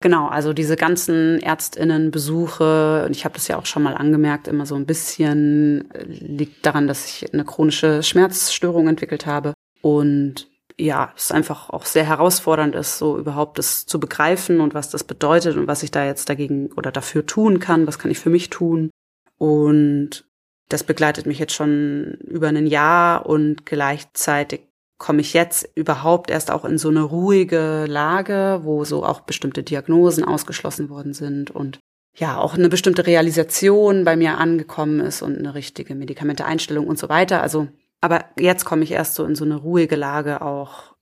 Genau, 0.00 0.28
also 0.28 0.52
diese 0.52 0.76
ganzen 0.76 1.40
Ärztinnenbesuche, 1.40 3.04
und 3.06 3.16
ich 3.16 3.24
habe 3.24 3.34
das 3.34 3.48
ja 3.48 3.58
auch 3.58 3.66
schon 3.66 3.82
mal 3.82 3.94
angemerkt, 3.94 4.46
immer 4.46 4.64
so 4.64 4.76
ein 4.76 4.86
bisschen 4.86 5.90
äh, 5.92 6.04
liegt 6.04 6.64
daran, 6.64 6.86
dass 6.86 7.06
ich 7.06 7.34
eine 7.34 7.44
chronische 7.44 8.02
Schmerzstörung 8.02 8.88
entwickelt 8.88 9.26
habe. 9.26 9.54
Und 9.82 10.48
ja, 10.78 11.12
es 11.16 11.32
einfach 11.32 11.70
auch 11.70 11.84
sehr 11.84 12.04
herausfordernd 12.04 12.74
ist, 12.74 12.98
so 12.98 13.18
überhaupt 13.18 13.58
das 13.58 13.86
zu 13.86 13.98
begreifen 13.98 14.60
und 14.60 14.74
was 14.74 14.90
das 14.90 15.04
bedeutet 15.04 15.56
und 15.56 15.66
was 15.66 15.82
ich 15.82 15.90
da 15.90 16.04
jetzt 16.04 16.28
dagegen 16.28 16.72
oder 16.72 16.92
dafür 16.92 17.26
tun 17.26 17.58
kann, 17.58 17.86
was 17.86 17.98
kann 17.98 18.10
ich 18.10 18.18
für 18.18 18.30
mich 18.30 18.48
tun. 18.48 18.90
Und 19.38 20.24
das 20.68 20.84
begleitet 20.84 21.26
mich 21.26 21.38
jetzt 21.38 21.54
schon 21.54 22.18
über 22.24 22.48
ein 22.48 22.66
Jahr 22.66 23.26
und 23.26 23.66
gleichzeitig 23.66 24.68
komme 24.98 25.20
ich 25.20 25.32
jetzt 25.32 25.68
überhaupt 25.74 26.30
erst 26.30 26.50
auch 26.50 26.64
in 26.64 26.78
so 26.78 26.88
eine 26.88 27.02
ruhige 27.02 27.86
Lage, 27.88 28.60
wo 28.62 28.84
so 28.84 29.04
auch 29.04 29.20
bestimmte 29.20 29.62
Diagnosen 29.62 30.24
ausgeschlossen 30.24 30.90
worden 30.90 31.14
sind 31.14 31.50
und 31.50 31.78
ja, 32.16 32.36
auch 32.36 32.54
eine 32.54 32.68
bestimmte 32.68 33.06
Realisation 33.06 34.04
bei 34.04 34.16
mir 34.16 34.38
angekommen 34.38 34.98
ist 34.98 35.22
und 35.22 35.38
eine 35.38 35.54
richtige 35.54 35.94
Medikamenteeinstellung 35.94 36.88
und 36.88 36.98
so 36.98 37.08
weiter. 37.08 37.42
Also, 37.42 37.68
aber 38.00 38.24
jetzt 38.38 38.64
komme 38.64 38.84
ich 38.84 38.92
erst 38.92 39.14
so 39.14 39.24
in 39.24 39.34
so 39.34 39.44
eine 39.44 39.56
ruhige 39.56 39.96
Lage 39.96 40.42
auch 40.42 40.94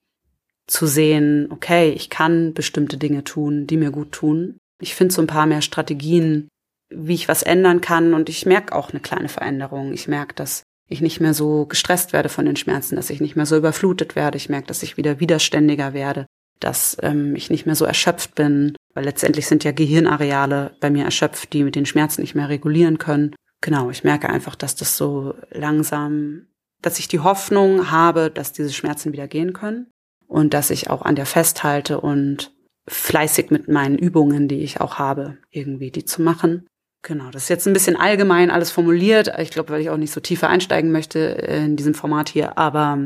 zu 0.66 0.86
sehen, 0.86 1.48
okay, 1.50 1.90
ich 1.90 2.10
kann 2.10 2.54
bestimmte 2.54 2.96
Dinge 2.96 3.24
tun, 3.24 3.66
die 3.66 3.76
mir 3.76 3.90
gut 3.90 4.12
tun. 4.12 4.58
Ich 4.80 4.94
finde 4.94 5.14
so 5.14 5.22
ein 5.22 5.28
paar 5.28 5.46
mehr 5.46 5.62
Strategien, 5.62 6.48
wie 6.88 7.14
ich 7.14 7.28
was 7.28 7.42
ändern 7.42 7.80
kann 7.80 8.14
und 8.14 8.28
ich 8.28 8.46
merke 8.46 8.74
auch 8.74 8.90
eine 8.90 9.00
kleine 9.00 9.28
Veränderung. 9.28 9.92
Ich 9.92 10.08
merke, 10.08 10.34
dass 10.34 10.62
ich 10.88 11.00
nicht 11.00 11.20
mehr 11.20 11.34
so 11.34 11.66
gestresst 11.66 12.12
werde 12.12 12.28
von 12.28 12.46
den 12.46 12.56
Schmerzen, 12.56 12.96
dass 12.96 13.10
ich 13.10 13.20
nicht 13.20 13.36
mehr 13.36 13.46
so 13.46 13.56
überflutet 13.56 14.16
werde. 14.16 14.36
Ich 14.36 14.48
merke, 14.48 14.68
dass 14.68 14.82
ich 14.82 14.96
wieder 14.96 15.20
widerständiger 15.20 15.94
werde, 15.94 16.26
dass 16.60 16.96
ähm, 17.02 17.34
ich 17.34 17.50
nicht 17.50 17.66
mehr 17.66 17.74
so 17.74 17.84
erschöpft 17.84 18.34
bin, 18.34 18.76
weil 18.94 19.04
letztendlich 19.04 19.46
sind 19.46 19.64
ja 19.64 19.72
Gehirnareale 19.72 20.76
bei 20.80 20.90
mir 20.90 21.04
erschöpft, 21.04 21.52
die 21.52 21.64
mit 21.64 21.74
den 21.74 21.86
Schmerzen 21.86 22.20
nicht 22.20 22.34
mehr 22.34 22.48
regulieren 22.48 22.98
können. 22.98 23.34
Genau, 23.60 23.90
ich 23.90 24.04
merke 24.04 24.28
einfach, 24.28 24.54
dass 24.54 24.76
das 24.76 24.96
so 24.96 25.34
langsam, 25.50 26.46
dass 26.82 26.98
ich 26.98 27.08
die 27.08 27.20
Hoffnung 27.20 27.90
habe, 27.90 28.30
dass 28.30 28.52
diese 28.52 28.72
Schmerzen 28.72 29.12
wieder 29.12 29.28
gehen 29.28 29.52
können 29.52 29.88
und 30.26 30.54
dass 30.54 30.70
ich 30.70 30.90
auch 30.90 31.02
an 31.02 31.16
der 31.16 31.26
festhalte 31.26 32.00
und 32.00 32.52
fleißig 32.88 33.50
mit 33.50 33.68
meinen 33.68 33.98
Übungen, 33.98 34.48
die 34.48 34.60
ich 34.60 34.80
auch 34.80 34.98
habe, 34.98 35.38
irgendwie 35.50 35.90
die 35.90 36.04
zu 36.04 36.22
machen. 36.22 36.66
Genau, 37.02 37.30
das 37.30 37.44
ist 37.44 37.48
jetzt 37.48 37.66
ein 37.66 37.72
bisschen 37.72 37.96
allgemein 37.96 38.50
alles 38.50 38.70
formuliert. 38.70 39.32
Ich 39.38 39.50
glaube, 39.50 39.70
weil 39.70 39.80
ich 39.80 39.90
auch 39.90 39.96
nicht 39.96 40.12
so 40.12 40.20
tiefer 40.20 40.48
einsteigen 40.48 40.90
möchte 40.90 41.18
in 41.18 41.76
diesem 41.76 41.94
Format 41.94 42.28
hier. 42.28 42.58
Aber 42.58 42.98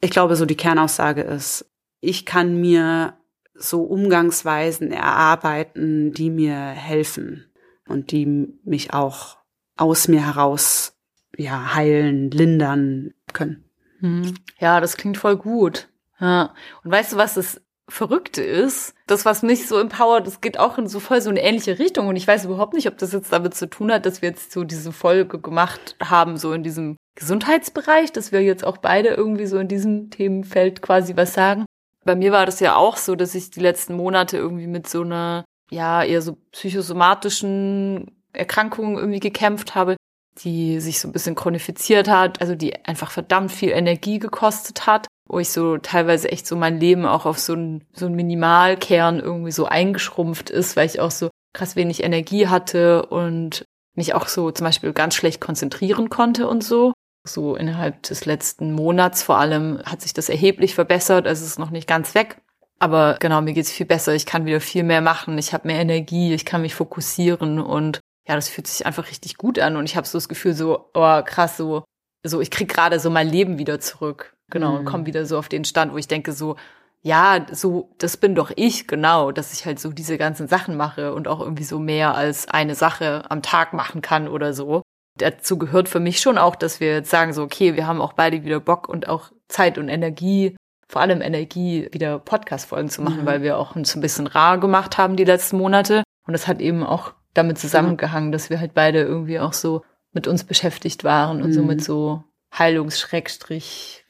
ich 0.00 0.10
glaube, 0.10 0.36
so 0.36 0.44
die 0.44 0.56
Kernaussage 0.56 1.22
ist, 1.22 1.64
ich 2.00 2.26
kann 2.26 2.60
mir 2.60 3.14
so 3.54 3.82
Umgangsweisen 3.82 4.92
erarbeiten, 4.92 6.12
die 6.12 6.30
mir 6.30 6.56
helfen 6.56 7.46
und 7.88 8.12
die 8.12 8.26
mich 8.64 8.92
auch 8.92 9.38
aus 9.76 10.08
mir 10.08 10.24
heraus 10.24 10.97
ja 11.36 11.74
heilen, 11.74 12.30
lindern 12.30 13.14
können. 13.32 13.64
Hm. 14.00 14.34
Ja, 14.58 14.80
das 14.80 14.96
klingt 14.96 15.18
voll 15.18 15.36
gut. 15.36 15.88
Ja. 16.20 16.54
Und 16.84 16.90
weißt 16.90 17.12
du, 17.12 17.16
was 17.16 17.34
das 17.34 17.60
Verrückte 17.88 18.42
ist? 18.42 18.94
Das, 19.06 19.24
was 19.24 19.42
mich 19.42 19.66
so 19.66 19.78
empowert, 19.78 20.26
das 20.26 20.40
geht 20.40 20.58
auch 20.58 20.76
in 20.78 20.86
so 20.86 21.00
voll 21.00 21.20
so 21.20 21.30
eine 21.30 21.42
ähnliche 21.42 21.78
Richtung. 21.78 22.08
Und 22.08 22.16
ich 22.16 22.28
weiß 22.28 22.44
überhaupt 22.44 22.74
nicht, 22.74 22.86
ob 22.86 22.98
das 22.98 23.12
jetzt 23.12 23.32
damit 23.32 23.54
zu 23.54 23.68
tun 23.68 23.90
hat, 23.90 24.04
dass 24.04 24.20
wir 24.20 24.28
jetzt 24.28 24.52
so 24.52 24.64
diese 24.64 24.92
Folge 24.92 25.38
gemacht 25.38 25.96
haben, 26.02 26.36
so 26.36 26.52
in 26.52 26.62
diesem 26.62 26.96
Gesundheitsbereich, 27.14 28.12
dass 28.12 28.30
wir 28.30 28.42
jetzt 28.42 28.64
auch 28.64 28.76
beide 28.76 29.08
irgendwie 29.08 29.46
so 29.46 29.58
in 29.58 29.68
diesem 29.68 30.10
Themenfeld 30.10 30.82
quasi 30.82 31.16
was 31.16 31.34
sagen. 31.34 31.64
Bei 32.04 32.14
mir 32.14 32.30
war 32.30 32.46
das 32.46 32.60
ja 32.60 32.76
auch 32.76 32.96
so, 32.96 33.16
dass 33.16 33.34
ich 33.34 33.50
die 33.50 33.60
letzten 33.60 33.94
Monate 33.94 34.36
irgendwie 34.36 34.66
mit 34.66 34.88
so 34.88 35.02
einer, 35.02 35.44
ja, 35.70 36.02
eher 36.02 36.22
so 36.22 36.36
psychosomatischen 36.52 38.22
Erkrankung 38.32 38.98
irgendwie 38.98 39.20
gekämpft 39.20 39.74
habe, 39.74 39.96
die 40.42 40.80
sich 40.80 41.00
so 41.00 41.08
ein 41.08 41.12
bisschen 41.12 41.34
chronifiziert 41.34 42.08
hat, 42.08 42.40
also 42.40 42.54
die 42.54 42.84
einfach 42.84 43.10
verdammt 43.10 43.52
viel 43.52 43.70
Energie 43.70 44.18
gekostet 44.18 44.86
hat, 44.86 45.06
wo 45.28 45.38
ich 45.38 45.50
so 45.50 45.78
teilweise 45.78 46.30
echt 46.30 46.46
so 46.46 46.56
mein 46.56 46.78
Leben 46.80 47.06
auch 47.06 47.26
auf 47.26 47.38
so 47.38 47.52
einen 47.52 47.84
so 47.92 48.06
einen 48.06 48.14
Minimalkern 48.14 49.20
irgendwie 49.20 49.52
so 49.52 49.66
eingeschrumpft 49.66 50.50
ist, 50.50 50.76
weil 50.76 50.86
ich 50.86 51.00
auch 51.00 51.10
so 51.10 51.30
krass 51.52 51.76
wenig 51.76 52.02
Energie 52.02 52.48
hatte 52.48 53.06
und 53.06 53.64
mich 53.94 54.14
auch 54.14 54.28
so 54.28 54.50
zum 54.50 54.64
Beispiel 54.64 54.92
ganz 54.92 55.14
schlecht 55.14 55.40
konzentrieren 55.40 56.08
konnte 56.08 56.48
und 56.48 56.62
so. 56.64 56.92
So 57.26 57.56
innerhalb 57.56 58.02
des 58.04 58.24
letzten 58.24 58.72
Monats 58.72 59.22
vor 59.22 59.38
allem 59.38 59.82
hat 59.84 60.00
sich 60.00 60.14
das 60.14 60.28
erheblich 60.28 60.74
verbessert. 60.74 61.26
Also 61.26 61.44
es 61.44 61.50
ist 61.50 61.58
noch 61.58 61.70
nicht 61.70 61.88
ganz 61.88 62.14
weg. 62.14 62.40
Aber 62.78 63.16
genau, 63.18 63.40
mir 63.40 63.54
geht's 63.54 63.72
viel 63.72 63.86
besser. 63.86 64.14
Ich 64.14 64.24
kann 64.24 64.46
wieder 64.46 64.60
viel 64.60 64.84
mehr 64.84 65.00
machen. 65.00 65.36
Ich 65.36 65.52
habe 65.52 65.66
mehr 65.66 65.80
Energie. 65.80 66.32
Ich 66.32 66.44
kann 66.44 66.62
mich 66.62 66.74
fokussieren. 66.74 67.58
Und 67.60 68.00
ja, 68.28 68.34
das 68.34 68.48
fühlt 68.48 68.66
sich 68.66 68.84
einfach 68.84 69.08
richtig 69.08 69.38
gut 69.38 69.58
an. 69.58 69.76
Und 69.76 69.86
ich 69.86 69.96
habe 69.96 70.06
so 70.06 70.18
das 70.18 70.28
Gefühl, 70.28 70.52
so, 70.52 70.90
oh 70.94 71.22
krass, 71.24 71.56
so, 71.56 71.84
so 72.24 72.40
ich 72.40 72.50
krieg 72.50 72.68
gerade 72.68 73.00
so 73.00 73.10
mein 73.10 73.28
Leben 73.28 73.58
wieder 73.58 73.80
zurück. 73.80 74.34
Genau, 74.50 74.72
mhm. 74.72 74.78
und 74.78 74.84
komme 74.84 75.06
wieder 75.06 75.26
so 75.26 75.38
auf 75.38 75.48
den 75.48 75.64
Stand, 75.64 75.92
wo 75.92 75.98
ich 75.98 76.08
denke, 76.08 76.32
so, 76.32 76.56
ja, 77.02 77.46
so, 77.52 77.90
das 77.98 78.16
bin 78.16 78.34
doch 78.34 78.50
ich, 78.56 78.86
genau, 78.86 79.30
dass 79.30 79.52
ich 79.52 79.64
halt 79.66 79.78
so 79.78 79.90
diese 79.90 80.18
ganzen 80.18 80.48
Sachen 80.48 80.76
mache 80.76 81.14
und 81.14 81.28
auch 81.28 81.40
irgendwie 81.40 81.64
so 81.64 81.78
mehr 81.78 82.14
als 82.14 82.48
eine 82.48 82.74
Sache 82.74 83.30
am 83.30 83.42
Tag 83.42 83.72
machen 83.72 84.02
kann 84.02 84.28
oder 84.28 84.52
so. 84.52 84.82
Dazu 85.16 85.58
gehört 85.58 85.88
für 85.88 86.00
mich 86.00 86.20
schon 86.20 86.38
auch, 86.38 86.56
dass 86.56 86.80
wir 86.80 86.94
jetzt 86.94 87.10
sagen 87.10 87.32
so, 87.32 87.42
okay, 87.42 87.76
wir 87.76 87.86
haben 87.86 88.00
auch 88.00 88.12
beide 88.12 88.44
wieder 88.44 88.60
Bock 88.60 88.88
und 88.88 89.08
auch 89.08 89.32
Zeit 89.48 89.78
und 89.78 89.88
Energie, 89.88 90.56
vor 90.88 91.02
allem 91.02 91.20
Energie, 91.20 91.88
wieder 91.92 92.18
Podcast-Folgen 92.18 92.88
zu 92.88 93.02
machen, 93.02 93.22
mhm. 93.22 93.26
weil 93.26 93.42
wir 93.42 93.58
auch 93.58 93.76
uns 93.76 93.94
ein 93.94 94.00
bisschen 94.00 94.26
rar 94.26 94.58
gemacht 94.58 94.98
haben 94.98 95.16
die 95.16 95.24
letzten 95.24 95.58
Monate. 95.58 96.02
Und 96.26 96.32
das 96.32 96.46
hat 96.46 96.60
eben 96.60 96.84
auch 96.84 97.14
damit 97.38 97.58
zusammengehangen, 97.58 98.32
dass 98.32 98.50
wir 98.50 98.60
halt 98.60 98.74
beide 98.74 99.00
irgendwie 99.00 99.40
auch 99.40 99.52
so 99.52 99.82
mit 100.12 100.26
uns 100.26 100.44
beschäftigt 100.44 101.04
waren 101.04 101.42
und 101.42 101.50
mhm. 101.50 101.54
so 101.54 101.62
mit 101.62 101.82
so 101.82 102.24
Heilungsschrägstrich 102.56 104.04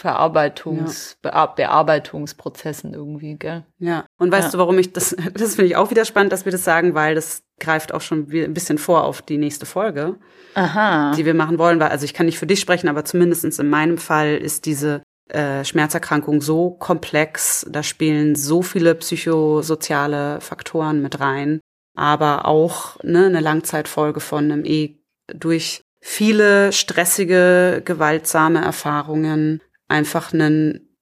Verarbeitungs, 0.00 1.18
ja. 1.22 1.44
Bearbeitungsprozessen 1.52 2.94
irgendwie, 2.94 3.36
gell? 3.36 3.64
Ja. 3.78 4.06
Und 4.18 4.32
weißt 4.32 4.46
ja. 4.46 4.52
du, 4.52 4.58
warum 4.58 4.78
ich 4.78 4.94
das, 4.94 5.14
das 5.34 5.56
finde 5.56 5.66
ich 5.66 5.76
auch 5.76 5.90
wieder 5.90 6.06
spannend, 6.06 6.32
dass 6.32 6.46
wir 6.46 6.52
das 6.52 6.64
sagen, 6.64 6.94
weil 6.94 7.14
das 7.14 7.42
greift 7.58 7.92
auch 7.92 8.00
schon 8.00 8.26
ein 8.32 8.54
bisschen 8.54 8.78
vor 8.78 9.04
auf 9.04 9.20
die 9.20 9.36
nächste 9.36 9.66
Folge, 9.66 10.16
Aha. 10.54 11.12
die 11.14 11.26
wir 11.26 11.34
machen 11.34 11.58
wollen. 11.58 11.80
Weil, 11.80 11.90
also 11.90 12.06
ich 12.06 12.14
kann 12.14 12.26
nicht 12.26 12.38
für 12.38 12.46
dich 12.46 12.60
sprechen, 12.60 12.88
aber 12.88 13.04
zumindestens 13.04 13.58
in 13.58 13.68
meinem 13.68 13.98
Fall 13.98 14.36
ist 14.36 14.64
diese 14.64 15.02
äh, 15.28 15.64
Schmerzerkrankung 15.64 16.40
so 16.40 16.70
komplex, 16.70 17.66
da 17.70 17.82
spielen 17.82 18.34
so 18.36 18.62
viele 18.62 18.94
psychosoziale 18.94 20.40
Faktoren 20.40 21.02
mit 21.02 21.20
rein, 21.20 21.60
aber 22.00 22.46
auch 22.46 22.96
ne, 23.02 23.26
eine 23.26 23.40
Langzeitfolge 23.40 24.20
von 24.20 24.50
einem 24.50 24.64
eh 24.64 24.96
durch 25.26 25.82
viele 26.00 26.72
stressige, 26.72 27.82
gewaltsame 27.84 28.64
Erfahrungen 28.64 29.60
einfach 29.86 30.32
einen, 30.32 30.96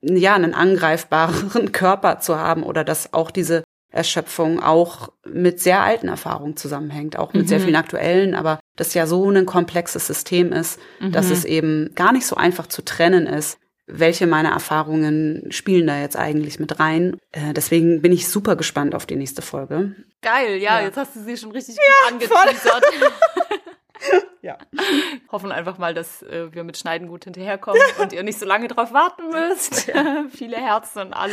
ja, 0.00 0.36
einen 0.36 0.54
angreifbaren 0.54 1.72
Körper 1.72 2.20
zu 2.20 2.38
haben 2.38 2.62
oder 2.62 2.84
dass 2.84 3.12
auch 3.12 3.32
diese 3.32 3.64
Erschöpfung 3.90 4.62
auch 4.62 5.08
mit 5.26 5.58
sehr 5.58 5.82
alten 5.82 6.06
Erfahrungen 6.06 6.56
zusammenhängt, 6.56 7.18
auch 7.18 7.32
mit 7.32 7.42
mhm. 7.42 7.48
sehr 7.48 7.60
vielen 7.60 7.74
aktuellen, 7.74 8.36
aber 8.36 8.60
das 8.76 8.94
ja 8.94 9.08
so 9.08 9.28
ein 9.28 9.46
komplexes 9.46 10.06
System 10.06 10.52
ist, 10.52 10.78
mhm. 11.00 11.10
dass 11.10 11.30
es 11.30 11.44
eben 11.44 11.96
gar 11.96 12.12
nicht 12.12 12.26
so 12.26 12.36
einfach 12.36 12.68
zu 12.68 12.84
trennen 12.84 13.26
ist, 13.26 13.58
welche 13.86 14.26
meiner 14.26 14.50
Erfahrungen 14.50 15.46
spielen 15.50 15.86
da 15.86 16.00
jetzt 16.00 16.16
eigentlich 16.16 16.58
mit 16.58 16.80
rein. 16.80 17.18
Äh, 17.32 17.52
deswegen 17.52 18.02
bin 18.02 18.12
ich 18.12 18.28
super 18.28 18.56
gespannt 18.56 18.94
auf 18.94 19.06
die 19.06 19.16
nächste 19.16 19.42
Folge. 19.42 19.94
Geil, 20.22 20.56
ja, 20.56 20.78
ja. 20.78 20.86
jetzt 20.86 20.96
hast 20.96 21.16
du 21.16 21.20
sie 21.20 21.36
schon 21.36 21.52
richtig 21.52 21.76
ja, 21.76 22.10
gut 22.10 22.22
angeteasert. 22.30 22.84
ja. 24.42 24.58
Hoffen 25.32 25.52
einfach 25.52 25.78
mal, 25.78 25.94
dass 25.94 26.22
äh, 26.22 26.52
wir 26.52 26.64
mit 26.64 26.76
Schneiden 26.76 27.08
gut 27.08 27.24
hinterherkommen 27.24 27.80
und 28.00 28.12
ihr 28.12 28.22
nicht 28.22 28.38
so 28.38 28.46
lange 28.46 28.68
drauf 28.68 28.92
warten 28.92 29.30
müsst. 29.30 29.88
Ja. 29.88 30.24
Viele 30.30 30.56
Herzen 30.56 31.00
und 31.00 31.12
alle. 31.12 31.32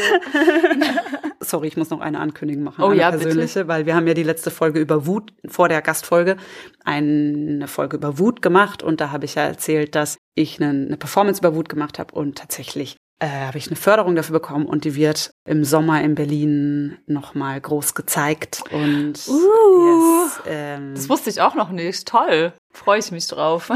Sorry, 1.39 1.67
ich 1.67 1.77
muss 1.77 1.89
noch 1.89 1.99
eine 1.99 2.19
Ankündigung 2.19 2.63
machen. 2.63 2.83
Oh 2.83 2.89
eine 2.89 2.99
ja, 2.99 3.09
persönliche, 3.09 3.59
bitte? 3.59 3.67
weil 3.67 3.85
wir 3.85 3.95
haben 3.95 4.07
ja 4.07 4.13
die 4.13 4.23
letzte 4.23 4.51
Folge 4.51 4.79
über 4.79 5.05
Wut, 5.05 5.33
vor 5.47 5.69
der 5.69 5.81
Gastfolge, 5.81 6.37
eine 6.85 7.67
Folge 7.67 7.97
über 7.97 8.17
Wut 8.17 8.41
gemacht 8.41 8.83
und 8.83 9.01
da 9.01 9.11
habe 9.11 9.25
ich 9.25 9.35
ja 9.35 9.43
erzählt, 9.43 9.95
dass 9.95 10.17
ich 10.35 10.61
eine, 10.61 10.69
eine 10.69 10.97
Performance 10.97 11.39
über 11.39 11.55
Wut 11.55 11.69
gemacht 11.69 11.99
habe 11.99 12.15
und 12.15 12.37
tatsächlich 12.37 12.95
äh, 13.21 13.27
habe 13.27 13.57
ich 13.57 13.67
eine 13.67 13.75
Förderung 13.75 14.15
dafür 14.15 14.33
bekommen 14.33 14.65
und 14.65 14.83
die 14.83 14.95
wird 14.95 15.31
im 15.45 15.63
Sommer 15.63 16.01
in 16.01 16.15
Berlin 16.15 16.97
nochmal 17.05 17.61
groß 17.61 17.93
gezeigt. 17.93 18.63
Und 18.71 19.13
uh, 19.27 20.25
yes, 20.25 20.41
ähm, 20.47 20.95
das 20.95 21.07
wusste 21.07 21.29
ich 21.29 21.39
auch 21.39 21.53
noch 21.53 21.69
nicht. 21.69 22.07
Toll. 22.07 22.53
Freue 22.73 22.99
ich 22.99 23.11
mich 23.11 23.27
drauf. 23.27 23.69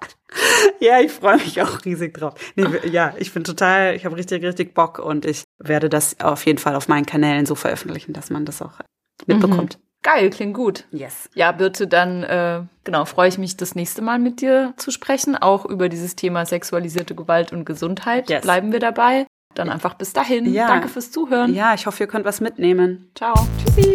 ja, 0.80 1.00
ich 1.00 1.12
freue 1.12 1.36
mich 1.36 1.60
auch 1.62 1.84
riesig 1.84 2.14
drauf. 2.14 2.34
Nee, 2.56 2.66
ja, 2.90 3.14
ich 3.18 3.32
bin 3.32 3.44
total, 3.44 3.94
ich 3.94 4.04
habe 4.04 4.16
richtig, 4.16 4.42
richtig 4.44 4.74
Bock 4.74 4.98
und 4.98 5.24
ich 5.24 5.44
werde 5.58 5.88
das 5.88 6.20
auf 6.20 6.44
jeden 6.46 6.58
Fall 6.58 6.74
auf 6.74 6.88
meinen 6.88 7.06
Kanälen 7.06 7.46
so 7.46 7.54
veröffentlichen, 7.54 8.12
dass 8.12 8.30
man 8.30 8.44
das 8.44 8.62
auch 8.62 8.80
mitbekommt. 9.26 9.78
Mhm. 9.78 9.82
Geil, 10.02 10.30
klingt 10.30 10.54
gut. 10.54 10.84
Yes. 10.90 11.30
Ja, 11.34 11.52
Birte, 11.52 11.86
dann 11.86 12.24
äh, 12.24 12.62
genau 12.82 13.04
freue 13.04 13.28
ich 13.28 13.38
mich, 13.38 13.56
das 13.56 13.76
nächste 13.76 14.02
Mal 14.02 14.18
mit 14.18 14.40
dir 14.40 14.74
zu 14.76 14.90
sprechen, 14.90 15.36
auch 15.36 15.64
über 15.64 15.88
dieses 15.88 16.16
Thema 16.16 16.44
sexualisierte 16.44 17.14
Gewalt 17.14 17.52
und 17.52 17.64
Gesundheit. 17.64 18.28
Yes. 18.28 18.42
Bleiben 18.42 18.72
wir 18.72 18.80
dabei. 18.80 19.26
Dann 19.54 19.68
einfach 19.68 19.94
bis 19.94 20.12
dahin. 20.12 20.52
Ja. 20.52 20.66
Danke 20.66 20.88
fürs 20.88 21.10
Zuhören. 21.12 21.54
Ja, 21.54 21.74
ich 21.74 21.86
hoffe, 21.86 22.02
ihr 22.02 22.08
könnt 22.08 22.24
was 22.24 22.40
mitnehmen. 22.40 23.10
Ciao. 23.14 23.34
Tschüssi. 23.64 23.94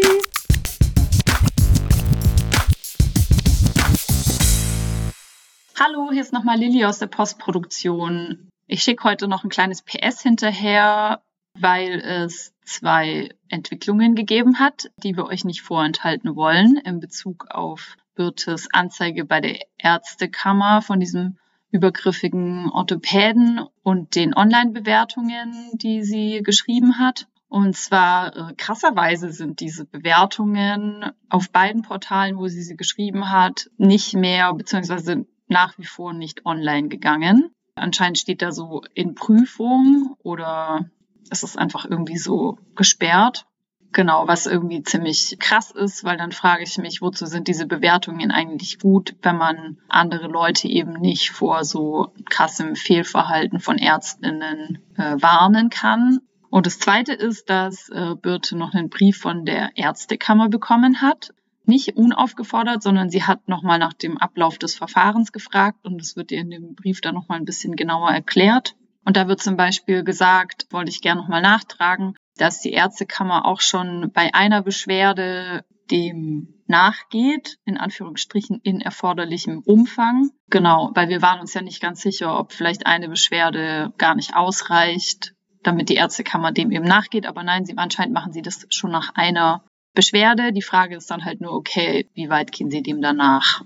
Hallo, 5.80 6.10
hier 6.12 6.22
ist 6.22 6.34
nochmal 6.34 6.58
Lilly 6.58 6.86
aus 6.86 6.98
der 6.98 7.06
Postproduktion. 7.06 8.50
Ich 8.66 8.82
schicke 8.82 9.04
heute 9.04 9.28
noch 9.28 9.44
ein 9.44 9.52
kleines 9.52 9.84
PS 9.84 10.24
hinterher, 10.24 11.22
weil 11.54 12.00
es 12.00 12.56
zwei 12.66 13.30
Entwicklungen 13.48 14.16
gegeben 14.16 14.58
hat, 14.58 14.90
die 15.04 15.16
wir 15.16 15.26
euch 15.26 15.46
nicht 15.46 15.62
vorenthalten 15.62 16.36
wollen 16.36 16.78
in 16.78 17.00
Bezug 17.00 17.52
auf 17.52 17.96
Birtes 18.16 18.70
Anzeige 18.74 19.24
bei 19.24 19.40
der 19.40 19.60
Ärztekammer 19.78 20.82
von 20.82 21.00
diesem 21.00 21.38
übergriffigen 21.70 22.72
Orthopäden 22.72 23.62
und 23.84 24.16
den 24.16 24.36
Online-Bewertungen, 24.36 25.54
die 25.74 26.02
sie 26.02 26.42
geschrieben 26.42 26.98
hat. 26.98 27.28
Und 27.50 27.78
zwar 27.78 28.36
äh, 28.36 28.54
krasserweise 28.56 29.32
sind 29.32 29.60
diese 29.60 29.86
Bewertungen 29.86 31.12
auf 31.30 31.52
beiden 31.52 31.84
Portalen, 31.84 32.38
wo 32.38 32.48
sie 32.48 32.64
sie 32.64 32.76
geschrieben 32.76 33.32
hat, 33.32 33.70
nicht 33.78 34.16
mehr 34.16 34.52
beziehungsweise 34.56 35.28
nach 35.48 35.78
wie 35.78 35.86
vor 35.86 36.14
nicht 36.14 36.46
online 36.46 36.88
gegangen. 36.88 37.52
Anscheinend 37.76 38.18
steht 38.18 38.42
da 38.42 38.52
so 38.52 38.82
in 38.94 39.16
Prüfung 39.16 40.16
oder 40.24 40.90
es 41.30 41.44
ist 41.44 41.58
einfach 41.58 41.86
irgendwie 41.86 42.18
so 42.18 42.58
gesperrt. 42.76 43.46
Genau, 43.94 44.28
was 44.28 44.48
irgendwie 44.48 44.84
ziemlich 44.84 45.38
krass 45.40 45.72
ist, 45.72 46.04
weil 46.04 46.18
dann 46.18 46.32
frage 46.32 46.64
ich 46.64 46.78
mich, 46.78 47.02
wozu 47.02 47.26
sind 47.26 47.48
diese 47.48 47.66
Bewertungen 47.66 48.32
eigentlich 48.32 48.80
gut, 48.80 49.16
wenn 49.22 49.38
man 49.38 49.78
andere 49.88 50.28
Leute 50.28 50.68
eben 50.68 50.94
nicht 50.94 51.32
vor 51.32 51.64
so 51.64 52.14
krassem 52.30 52.76
Fehlverhalten 52.76 53.60
von 53.60 53.78
Ärztinnen 53.78 54.80
äh, 54.98 55.16
warnen 55.22 55.70
kann. 55.70 56.20
Und 56.50 56.66
das 56.66 56.80
Zweite 56.80 57.14
ist, 57.14 57.50
dass 57.50 57.90
äh, 57.90 58.16
Birte 58.22 58.58
noch 58.58 58.74
einen 58.74 58.90
Brief 58.90 59.18
von 59.18 59.46
der 59.46 59.72
Ärztekammer 59.76 60.50
bekommen 60.50 61.02
hat. 61.02 61.34
Nicht 61.68 61.98
unaufgefordert, 61.98 62.82
sondern 62.82 63.10
sie 63.10 63.24
hat 63.24 63.48
nochmal 63.50 63.78
nach 63.78 63.94
dem 63.94 64.18
Ablauf 64.18 64.58
des 64.58 64.76
Verfahrens 64.76 65.34
gefragt 65.34 65.86
und 65.86 66.02
es 66.02 66.16
wird 66.16 66.32
ihr 66.32 66.40
in 66.40 66.50
dem 66.50 66.76
Brief 66.76 67.02
dann 67.02 67.14
nochmal 67.14 67.38
ein 67.38 67.46
bisschen 67.46 67.76
genauer 67.76 68.10
erklärt. 68.10 68.76
Und 69.04 69.18
da 69.18 69.28
wird 69.28 69.42
zum 69.42 69.58
Beispiel 69.58 70.04
gesagt, 70.04 70.68
wollte 70.72 70.90
ich 70.90 71.02
gerne 71.02 71.22
nochmal 71.22 71.42
nachtragen, 71.42 72.16
dass 72.38 72.62
die 72.62 72.72
Ärztekammer 72.72 73.46
auch 73.46 73.60
schon 73.60 74.12
bei 74.14 74.34
einer 74.34 74.62
Beschwerde 74.62 75.66
dem 75.92 76.54
nachgeht, 76.68 77.58
in 77.66 77.78
Anführungsstrichen 77.78 78.62
in 78.64 78.80
erforderlichem 78.80 79.60
Umfang. 79.66 80.30
Genau, 80.50 80.92
weil 80.94 81.10
wir 81.10 81.22
waren 81.22 81.40
uns 81.42 81.54
ja 81.54 81.62
nicht 81.62 81.82
ganz 81.82 82.02
sicher, 82.02 82.40
ob 82.40 82.54
vielleicht 82.54 82.86
eine 82.86 83.10
Beschwerde 83.10 83.94
gar 83.98 84.16
nicht 84.16 84.36
ausreicht, 84.36 85.34
damit 85.64 85.90
die 85.90 85.96
Ärztekammer 85.96 86.54
dem 86.54 86.72
eben 86.72 86.86
nachgeht. 86.86 87.26
Aber 87.26 87.44
nein, 87.44 87.66
sie 87.66 87.78
anscheinend 87.78 88.14
machen 88.14 88.32
sie 88.32 88.42
das 88.42 88.66
schon 88.70 88.92
nach 88.92 89.16
einer 89.16 89.64
Beschwerde. 89.98 90.54
Die 90.54 90.62
Frage 90.62 90.96
ist 90.96 91.10
dann 91.10 91.26
halt 91.26 91.42
nur, 91.42 91.54
okay, 91.54 92.08
wie 92.14 92.30
weit 92.30 92.52
gehen 92.52 92.70
sie 92.70 92.84
dem 92.84 93.02
danach? 93.02 93.64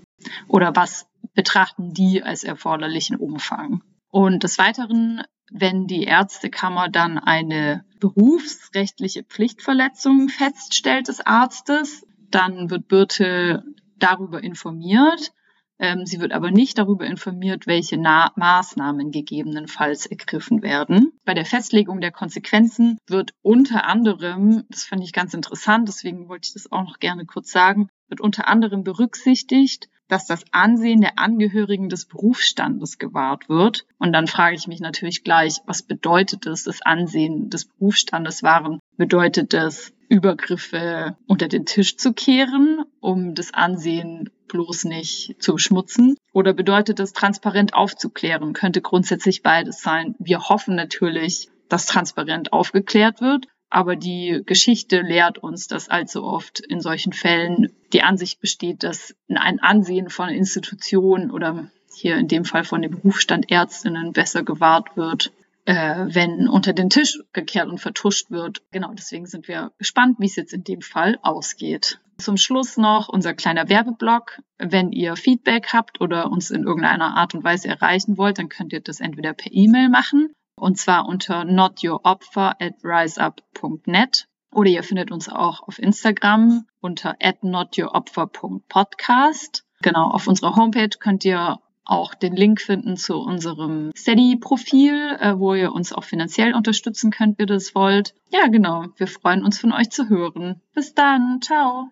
Oder 0.48 0.74
was 0.74 1.06
betrachten 1.34 1.92
die 1.92 2.22
als 2.22 2.42
erforderlichen 2.42 3.16
Umfang? 3.16 3.82
Und 4.10 4.42
des 4.42 4.56
Weiteren, 4.56 5.24
wenn 5.50 5.86
die 5.86 6.04
Ärztekammer 6.04 6.88
dann 6.88 7.18
eine 7.18 7.84
berufsrechtliche 8.00 9.24
Pflichtverletzung 9.24 10.30
feststellt 10.30 11.08
des 11.08 11.20
Arztes, 11.20 12.06
dann 12.30 12.70
wird 12.70 12.88
Birte 12.88 13.62
darüber 13.98 14.42
informiert. 14.42 15.34
Ähm, 15.82 16.06
sie 16.06 16.20
wird 16.20 16.30
aber 16.30 16.52
nicht 16.52 16.78
darüber 16.78 17.04
informiert, 17.04 17.66
welche 17.66 17.98
Na 17.98 18.30
Maßnahmen 18.36 19.10
gegebenenfalls 19.10 20.06
ergriffen 20.06 20.62
werden. 20.62 21.10
Bei 21.24 21.34
der 21.34 21.44
Festlegung 21.44 22.00
der 22.00 22.12
Konsequenzen 22.12 22.98
wird 23.08 23.32
unter 23.42 23.84
anderem, 23.84 24.62
das 24.70 24.84
fand 24.84 25.02
ich 25.02 25.12
ganz 25.12 25.34
interessant, 25.34 25.88
deswegen 25.88 26.28
wollte 26.28 26.46
ich 26.46 26.54
das 26.54 26.70
auch 26.70 26.84
noch 26.84 27.00
gerne 27.00 27.26
kurz 27.26 27.50
sagen, 27.50 27.88
wird 28.08 28.20
unter 28.20 28.46
anderem 28.46 28.84
berücksichtigt, 28.84 29.88
dass 30.06 30.26
das 30.26 30.44
Ansehen 30.52 31.00
der 31.00 31.18
Angehörigen 31.18 31.88
des 31.88 32.06
Berufsstandes 32.06 32.98
gewahrt 32.98 33.48
wird. 33.48 33.84
Und 33.98 34.12
dann 34.12 34.28
frage 34.28 34.54
ich 34.54 34.68
mich 34.68 34.78
natürlich 34.78 35.24
gleich, 35.24 35.58
was 35.66 35.82
bedeutet 35.82 36.46
es, 36.46 36.62
das 36.62 36.82
Ansehen 36.82 37.50
des 37.50 37.64
Berufsstandes 37.64 38.44
wahren? 38.44 38.78
Bedeutet 38.98 39.52
das 39.52 39.92
Übergriffe 40.12 41.16
unter 41.26 41.48
den 41.48 41.64
Tisch 41.64 41.96
zu 41.96 42.12
kehren, 42.12 42.84
um 43.00 43.34
das 43.34 43.54
Ansehen 43.54 44.28
bloß 44.48 44.84
nicht 44.84 45.42
zu 45.42 45.54
beschmutzen? 45.54 46.18
Oder 46.34 46.52
bedeutet 46.52 47.00
es, 47.00 47.14
transparent 47.14 47.72
aufzuklären? 47.72 48.52
Könnte 48.52 48.82
grundsätzlich 48.82 49.42
beides 49.42 49.80
sein. 49.80 50.14
Wir 50.18 50.50
hoffen 50.50 50.74
natürlich, 50.74 51.48
dass 51.70 51.86
transparent 51.86 52.52
aufgeklärt 52.52 53.22
wird. 53.22 53.46
Aber 53.70 53.96
die 53.96 54.42
Geschichte 54.44 55.00
lehrt 55.00 55.38
uns, 55.38 55.66
dass 55.66 55.88
allzu 55.88 56.24
oft 56.24 56.60
in 56.60 56.82
solchen 56.82 57.14
Fällen 57.14 57.72
die 57.94 58.02
Ansicht 58.02 58.38
besteht, 58.38 58.82
dass 58.82 59.14
ein 59.30 59.60
Ansehen 59.60 60.10
von 60.10 60.28
Institutionen 60.28 61.30
oder 61.30 61.70
hier 61.94 62.16
in 62.16 62.28
dem 62.28 62.44
Fall 62.44 62.64
von 62.64 62.82
dem 62.82 62.90
Berufsstand 62.90 63.50
Ärztinnen 63.50 64.12
besser 64.12 64.42
gewahrt 64.42 64.94
wird, 64.94 65.32
äh, 65.64 66.06
wenn 66.08 66.48
unter 66.48 66.72
den 66.72 66.90
Tisch 66.90 67.20
gekehrt 67.32 67.68
und 67.68 67.78
vertuscht 67.78 68.30
wird. 68.30 68.62
Genau, 68.70 68.92
deswegen 68.92 69.26
sind 69.26 69.48
wir 69.48 69.72
gespannt, 69.78 70.16
wie 70.18 70.26
es 70.26 70.36
jetzt 70.36 70.52
in 70.52 70.64
dem 70.64 70.80
Fall 70.80 71.18
ausgeht. 71.22 72.00
Zum 72.18 72.36
Schluss 72.36 72.76
noch 72.76 73.08
unser 73.08 73.34
kleiner 73.34 73.68
Werbeblock. 73.68 74.40
Wenn 74.58 74.92
ihr 74.92 75.16
Feedback 75.16 75.72
habt 75.72 76.00
oder 76.00 76.30
uns 76.30 76.50
in 76.50 76.64
irgendeiner 76.64 77.16
Art 77.16 77.34
und 77.34 77.44
Weise 77.44 77.68
erreichen 77.68 78.18
wollt, 78.18 78.38
dann 78.38 78.48
könnt 78.48 78.72
ihr 78.72 78.80
das 78.80 79.00
entweder 79.00 79.32
per 79.32 79.52
E-Mail 79.52 79.88
machen 79.88 80.32
und 80.56 80.78
zwar 80.78 81.08
unter 81.08 81.44
notyouropfer 81.44 82.56
at 82.60 82.74
riseup.net 82.84 84.28
oder 84.52 84.70
ihr 84.70 84.82
findet 84.82 85.10
uns 85.10 85.28
auch 85.28 85.66
auf 85.66 85.78
Instagram 85.78 86.66
unter 86.80 87.16
at 87.20 87.42
notyouropfer.podcast. 87.42 89.64
Genau, 89.82 90.10
auf 90.10 90.28
unserer 90.28 90.54
Homepage 90.54 90.96
könnt 91.00 91.24
ihr 91.24 91.58
auch 91.84 92.14
den 92.14 92.36
Link 92.36 92.60
finden 92.60 92.96
zu 92.96 93.16
unserem 93.16 93.90
Steady-Profil, 93.96 95.16
äh, 95.18 95.38
wo 95.38 95.54
ihr 95.54 95.72
uns 95.72 95.92
auch 95.92 96.04
finanziell 96.04 96.54
unterstützen 96.54 97.10
könnt, 97.10 97.38
wie 97.38 97.42
ihr 97.42 97.46
das 97.46 97.74
wollt. 97.74 98.14
Ja, 98.30 98.46
genau. 98.46 98.86
Wir 98.96 99.06
freuen 99.06 99.44
uns 99.44 99.58
von 99.58 99.72
euch 99.72 99.90
zu 99.90 100.08
hören. 100.08 100.60
Bis 100.74 100.94
dann. 100.94 101.40
Ciao. 101.42 101.90